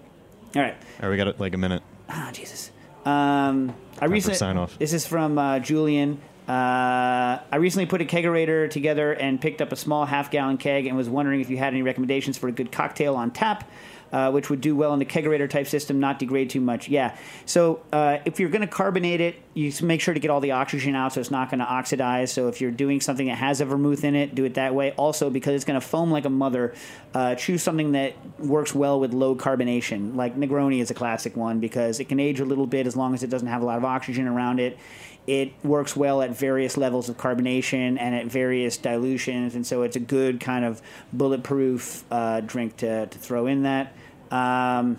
all 0.54 0.62
right. 0.62 0.74
All 1.02 1.08
right, 1.08 1.10
we 1.10 1.16
got 1.16 1.38
like 1.38 1.54
a 1.54 1.58
minute. 1.58 1.82
Ah, 2.08 2.30
Jesus. 2.32 2.70
Um, 3.04 3.74
I 4.00 4.06
recently 4.06 4.36
sign 4.36 4.56
off. 4.56 4.78
This 4.78 4.92
is 4.92 5.06
from 5.06 5.38
uh, 5.38 5.58
Julian. 5.60 6.18
Uh, 6.48 7.40
I 7.50 7.56
recently 7.56 7.86
put 7.86 8.00
a 8.00 8.04
kegerator 8.04 8.70
together 8.70 9.12
and 9.12 9.40
picked 9.40 9.60
up 9.60 9.72
a 9.72 9.76
small 9.76 10.06
half 10.06 10.30
gallon 10.30 10.58
keg 10.58 10.86
and 10.86 10.96
was 10.96 11.08
wondering 11.08 11.40
if 11.40 11.50
you 11.50 11.56
had 11.56 11.72
any 11.72 11.82
recommendations 11.82 12.38
for 12.38 12.48
a 12.48 12.52
good 12.52 12.70
cocktail 12.70 13.16
on 13.16 13.32
tap, 13.32 13.68
uh, 14.12 14.30
which 14.30 14.50
would 14.50 14.60
do 14.60 14.76
well 14.76 14.92
in 14.92 14.98
the 14.98 15.04
kegerator 15.04 15.48
type 15.48 15.66
system, 15.66 16.00
not 16.00 16.18
degrade 16.18 16.50
too 16.50 16.60
much. 16.60 16.88
Yeah. 16.88 17.16
So 17.44 17.80
uh, 17.92 18.18
if 18.24 18.40
you're 18.40 18.48
going 18.48 18.62
to 18.62 18.66
carbonate 18.66 19.20
it, 19.20 19.36
you 19.54 19.72
make 19.82 20.00
sure 20.00 20.14
to 20.14 20.20
get 20.20 20.30
all 20.30 20.40
the 20.40 20.52
oxygen 20.52 20.94
out 20.94 21.14
so 21.14 21.20
it's 21.20 21.30
not 21.30 21.50
going 21.50 21.60
to 21.60 21.66
oxidize. 21.66 22.32
So 22.32 22.48
if 22.48 22.60
you're 22.60 22.70
doing 22.70 23.00
something 23.00 23.26
that 23.26 23.38
has 23.38 23.60
a 23.60 23.64
vermouth 23.64 24.04
in 24.04 24.14
it, 24.14 24.34
do 24.34 24.44
it 24.44 24.54
that 24.54 24.74
way. 24.74 24.92
Also, 24.92 25.30
because 25.30 25.54
it's 25.54 25.64
going 25.64 25.80
to 25.80 25.86
foam 25.86 26.10
like 26.10 26.24
a 26.24 26.30
mother, 26.30 26.74
uh, 27.14 27.34
choose 27.34 27.62
something 27.62 27.92
that 27.92 28.14
works 28.38 28.74
well 28.74 29.00
with 29.00 29.12
low 29.12 29.34
carbonation. 29.34 30.14
Like 30.14 30.36
Negroni 30.36 30.80
is 30.80 30.90
a 30.90 30.94
classic 30.94 31.36
one 31.36 31.60
because 31.60 32.00
it 32.00 32.04
can 32.04 32.20
age 32.20 32.40
a 32.40 32.44
little 32.44 32.66
bit 32.66 32.86
as 32.86 32.96
long 32.96 33.14
as 33.14 33.22
it 33.22 33.30
doesn't 33.30 33.48
have 33.48 33.62
a 33.62 33.64
lot 33.64 33.78
of 33.78 33.84
oxygen 33.84 34.26
around 34.26 34.60
it. 34.60 34.78
It 35.26 35.52
works 35.64 35.96
well 35.96 36.22
at 36.22 36.30
various 36.36 36.76
levels 36.76 37.08
of 37.08 37.16
carbonation 37.16 37.98
and 37.98 38.14
at 38.14 38.26
various 38.26 38.76
dilutions, 38.76 39.56
and 39.56 39.66
so 39.66 39.82
it's 39.82 39.96
a 39.96 40.00
good 40.00 40.38
kind 40.38 40.64
of 40.64 40.80
bulletproof 41.12 42.04
uh, 42.12 42.42
drink 42.42 42.76
to, 42.76 43.06
to 43.06 43.18
throw 43.18 43.46
in 43.46 43.64
that. 43.64 43.92
Um, 44.30 44.98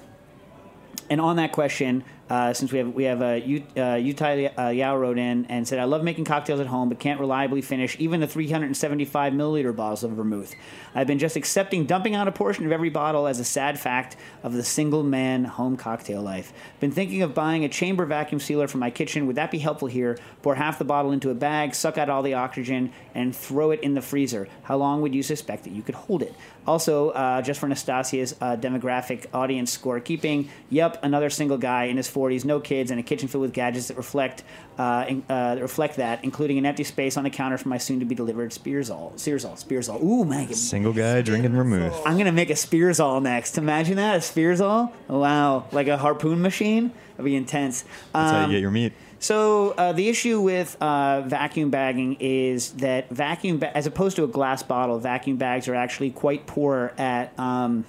and 1.10 1.22
on 1.22 1.38
that 1.38 1.52
question, 1.52 2.04
uh, 2.30 2.54
since 2.54 2.72
we 2.72 2.80
have 2.80 2.94
we 2.94 3.04
have 3.06 3.22
uh, 3.22 3.40
Yu- 3.44 3.64
uh, 3.76 3.96
Yutai 3.96 4.52
uh, 4.58 4.70
Yao 4.70 4.98
wrote 4.98 5.18
in 5.18 5.46
and 5.46 5.68
said, 5.68 5.80
"I 5.80 5.86
love 5.86 6.04
making 6.04 6.26
cocktails 6.26 6.60
at 6.60 6.68
home, 6.68 6.90
but 6.90 7.00
can't 7.00 7.20
reliably 7.20 7.62
finish 7.62 7.96
even 8.00 8.20
the 8.20 8.28
375 8.28 9.34
milliliter 9.34 9.76
bottles 9.76 10.04
of 10.04 10.12
vermouth. 10.12 10.54
I've 10.94 11.08
been 11.08 11.20
just 11.20 11.36
accepting 11.36 11.86
dumping 11.86 12.16
out 12.16 12.28
a 12.28 12.32
portion 12.32 12.66
of 12.66 12.72
every 12.72 12.90
bottle 12.90 13.28
as 13.28 13.40
a 13.40 13.46
sad 13.46 13.80
fact 13.80 14.18
of 14.44 14.54
the 14.54 14.64
single 14.64 15.04
man 15.04 15.46
home 15.46 15.78
cocktail 15.78 16.22
life. 16.22 16.52
Been 16.80 16.92
thinking 16.92 17.22
of 17.22 17.34
buying 17.34 17.64
a 17.64 17.70
chamber 17.70 18.06
vacuum 18.06 18.40
sealer 18.40 18.68
for 18.68 18.78
my 18.78 18.90
kitchen. 18.90 19.28
Would 19.28 19.36
that 19.36 19.52
be 19.52 19.60
helpful 19.60 19.88
here? 19.88 20.18
Pour 20.42 20.56
half 20.56 20.80
the 20.80 20.86
bottle 20.86 21.12
into 21.12 21.30
a 21.30 21.36
bag, 21.36 21.76
suck 21.76 21.98
out 21.98 22.10
all 22.10 22.24
the 22.24 22.34
oxygen, 22.34 22.92
and 23.14 23.36
throw 23.36 23.72
it 23.72 23.82
in 23.82 23.94
the 23.94 24.02
freezer. 24.02 24.48
How 24.64 24.78
long 24.78 25.02
would 25.02 25.14
you 25.14 25.24
suspect 25.24 25.64
that 25.66 25.74
you 25.74 25.82
could 25.82 25.96
hold 25.96 26.24
it? 26.24 26.34
Also, 26.66 27.12
uh, 27.12 27.42
just 27.42 27.60
for 27.60 27.68
Nastassia's 27.68 28.36
uh, 28.42 28.58
demographic 28.58 29.26
audience 29.34 29.78
scorekeeping, 29.78 30.50
yep, 30.70 31.00
another 31.04 31.30
single 31.30 31.58
guy 31.58 31.86
in 31.86 31.96
his 31.96 32.10
40s, 32.18 32.46
no 32.46 32.60
kids, 32.60 32.90
and 32.92 33.00
a 33.00 33.04
kitchen 33.04 33.28
filled 33.28 33.42
with 33.44 33.54
gadgets 33.54 33.88
that 33.90 33.98
reflect 33.98 34.44
uh, 34.78 35.06
in, 35.08 35.24
uh, 35.30 35.56
that 35.56 35.62
reflect 35.62 35.98
that, 35.98 36.24
including 36.24 36.58
an 36.58 36.66
empty 36.66 36.84
space 36.84 37.18
on 37.18 37.24
the 37.24 37.30
counter 37.30 37.58
for 37.58 37.70
my 37.70 37.78
soon-to-be-delivered 37.78 38.52
Spearsall. 38.52 39.14
Spearsall, 39.14 39.54
Spearsall. 39.64 40.02
Ooh, 40.04 40.24
man, 40.26 40.54
Single 40.54 40.94
guy 40.94 41.22
drinking 41.22 41.52
vermouth. 41.52 42.02
I'm 42.06 42.18
gonna 42.18 42.32
make 42.32 42.50
a 42.50 42.54
Spearsall 42.54 43.22
next. 43.22 43.58
Imagine 43.58 43.96
that, 43.98 44.16
a 44.16 44.20
Spearsall. 44.20 44.92
Wow, 45.08 45.66
like 45.72 45.88
a 45.88 45.98
harpoon 45.98 46.42
machine. 46.42 46.92
That'd 47.12 47.26
be 47.26 47.36
intense. 47.36 47.84
That's 48.14 48.32
how 48.32 48.44
Um, 48.44 48.52
you 48.52 48.58
get 48.58 48.62
your 48.62 48.72
meat. 48.72 48.94
so 49.20 49.72
uh, 49.72 49.92
the 49.94 50.08
issue 50.10 50.40
with 50.42 50.78
uh, 50.82 51.22
vacuum 51.22 51.70
bagging 51.72 52.18
is 52.20 52.72
that 52.74 53.10
vacuum, 53.10 53.58
ba- 53.58 53.76
as 53.76 53.88
opposed 53.88 54.16
to 54.18 54.24
a 54.24 54.28
glass 54.28 54.62
bottle, 54.64 55.00
vacuum 55.00 55.38
bags 55.38 55.68
are 55.68 55.76
actually 55.76 56.12
quite 56.12 56.46
poor 56.46 56.94
at 56.98 57.38
um, 57.40 57.86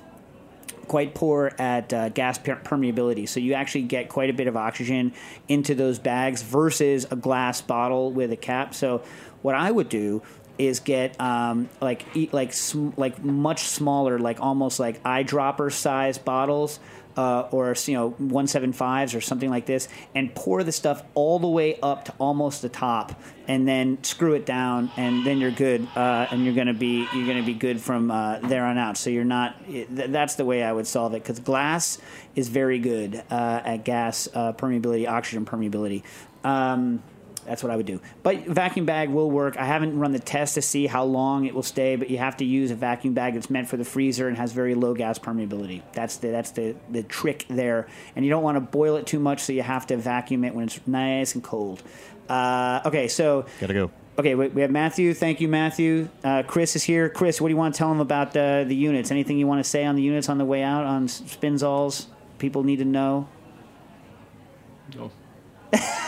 quite 0.89 1.15
poor 1.15 1.53
at 1.59 1.93
uh, 1.93 2.09
gas 2.09 2.39
per- 2.39 2.57
permeability. 2.57 3.29
So 3.29 3.41
you 3.41 3.55
actually 3.55 3.83
get 3.83 4.09
quite 4.09 4.31
a 4.31 4.33
bit 4.33 4.47
of 4.47 4.57
oxygen 4.57 5.13
into 5.47 5.75
those 5.75 5.99
bags 5.99 6.43
versus 6.43 7.07
a 7.11 7.17
glass 7.17 7.61
bottle 7.61 8.11
with 8.11 8.33
a 8.33 8.37
cap. 8.37 8.75
So 8.75 9.03
what 9.43 9.55
I 9.55 9.71
would 9.71 9.89
do 9.89 10.23
is 10.59 10.81
get 10.81 11.19
um, 11.21 11.69
like 11.81 12.05
eat 12.17 12.33
like 12.33 12.53
sm- 12.53 12.91
like 12.97 13.23
much 13.23 13.61
smaller, 13.61 14.19
like 14.19 14.41
almost 14.41 14.81
like 14.81 15.03
eyedropper 15.05 15.73
size 15.73 16.19
bottles. 16.19 16.81
Uh, 17.19 17.49
or 17.51 17.75
you 17.87 17.95
know 17.95 18.13
175s 18.13 19.17
or 19.17 19.21
something 19.21 19.51
like 19.51 19.67
this 19.67 19.89
and 20.15 20.33
pour 20.37 20.63
the 20.63 20.71
stuff 20.71 21.03
all 21.15 21.41
the 21.41 21.49
way 21.49 21.77
up 21.81 22.05
to 22.05 22.15
almost 22.21 22.63
the 22.63 22.69
top 22.69 23.21
and 23.49 23.67
then 23.67 23.99
screw 24.05 24.35
it 24.35 24.47
down 24.47 24.89
and 24.97 25.27
then 25.27 25.39
you're 25.39 25.51
good 25.51 25.89
uh, 25.97 26.29
and 26.31 26.45
you're 26.45 26.55
gonna 26.55 26.73
be 26.73 27.09
you're 27.13 27.27
gonna 27.27 27.43
be 27.43 27.55
good 27.55 27.81
from 27.81 28.13
uh, 28.13 28.39
there 28.39 28.65
on 28.65 28.79
out. 28.79 28.97
So 28.97 29.11
you're 29.11 29.25
not 29.25 29.67
th- 29.67 29.89
that's 29.91 30.37
the 30.37 30.45
way 30.45 30.63
I 30.63 30.73
would 30.73 30.87
solve 30.87 31.13
it 31.15 31.25
because 31.25 31.41
glass 31.41 31.99
is 32.37 32.49
very 32.49 32.79
good 32.79 33.17
uh, 33.33 33.63
at 33.65 33.85
gas 33.85 34.29
uh, 34.33 34.53
permeability 34.53 35.09
oxygen 35.09 35.45
permeability. 35.45 36.05
Um, 36.45 37.03
that's 37.49 37.63
what 37.63 37.73
I 37.73 37.77
would 37.77 37.87
do. 37.87 38.01
But 38.23 38.47
vacuum 38.47 38.85
bag 38.85 39.09
will 39.09 39.31
work. 39.31 39.57
I 39.57 39.65
haven't 39.65 39.99
run 39.99 40.13
the 40.13 40.19
test 40.19 40.55
to 40.55 40.63
see 40.63 40.87
how 40.87 41.05
long 41.05 41.47
it 41.47 41.55
will 41.55 41.63
stay, 41.63 41.97
but 41.97 42.11
you 42.11 42.19
have 42.19 42.37
to 42.37 42.45
use 42.45 42.71
a 42.71 42.75
vacuum 42.75 43.15
bag 43.15 43.35
that's 43.35 43.49
meant 43.49 43.69
for 43.69 43.77
the 43.77 43.85
freezer 43.85 44.29
and 44.29 44.37
has 44.37 44.53
very 44.53 44.75
low 44.75 44.95
gas 44.95 45.19
permeability. 45.19 45.83
That's 45.93 46.19
the 46.19 46.29
that's 46.29 46.51
the, 46.51 46.77
the 46.91 47.03
trick 47.03 47.47
there. 47.49 47.89
And 48.15 48.25
you 48.25 48.31
don't 48.31 48.43
want 48.43 48.57
to 48.57 48.61
boil 48.61 48.97
it 48.97 49.07
too 49.07 49.19
much, 49.19 49.41
so 49.41 49.53
you 49.53 49.63
have 49.63 49.87
to 49.87 49.97
vacuum 49.97 50.45
it 50.45 50.55
when 50.55 50.67
it's 50.67 50.79
nice 50.87 51.35
and 51.35 51.43
cold. 51.43 51.83
Uh, 52.29 52.83
okay, 52.85 53.09
so 53.09 53.47
Gotta 53.61 53.73
go. 53.73 53.91
okay, 54.19 54.35
we, 54.35 54.49
we 54.49 54.61
have 54.61 54.71
Matthew. 54.71 55.15
Thank 55.15 55.41
you, 55.41 55.49
Matthew. 55.49 56.11
Uh, 56.23 56.43
Chris 56.43 56.77
is 56.77 56.83
here. 56.83 57.09
Chris, 57.09 57.41
what 57.41 57.49
do 57.49 57.55
you 57.55 57.57
want 57.57 57.75
to 57.75 57.79
tell 57.79 57.91
him 57.91 58.01
about 58.01 58.37
uh, 58.37 58.65
the 58.65 58.77
units? 58.77 59.11
Anything 59.11 59.39
you 59.39 59.47
want 59.47 59.65
to 59.65 59.69
say 59.69 59.87
on 59.87 59.97
the 59.97 60.03
units 60.03 60.29
on 60.29 60.37
the 60.37 60.45
way 60.45 60.63
out 60.63 60.85
on 60.85 61.09
Spinzalls? 61.09 62.07
People 62.39 62.63
need 62.63 62.77
to 62.81 62.85
know. 62.85 63.27
No. 64.95 65.11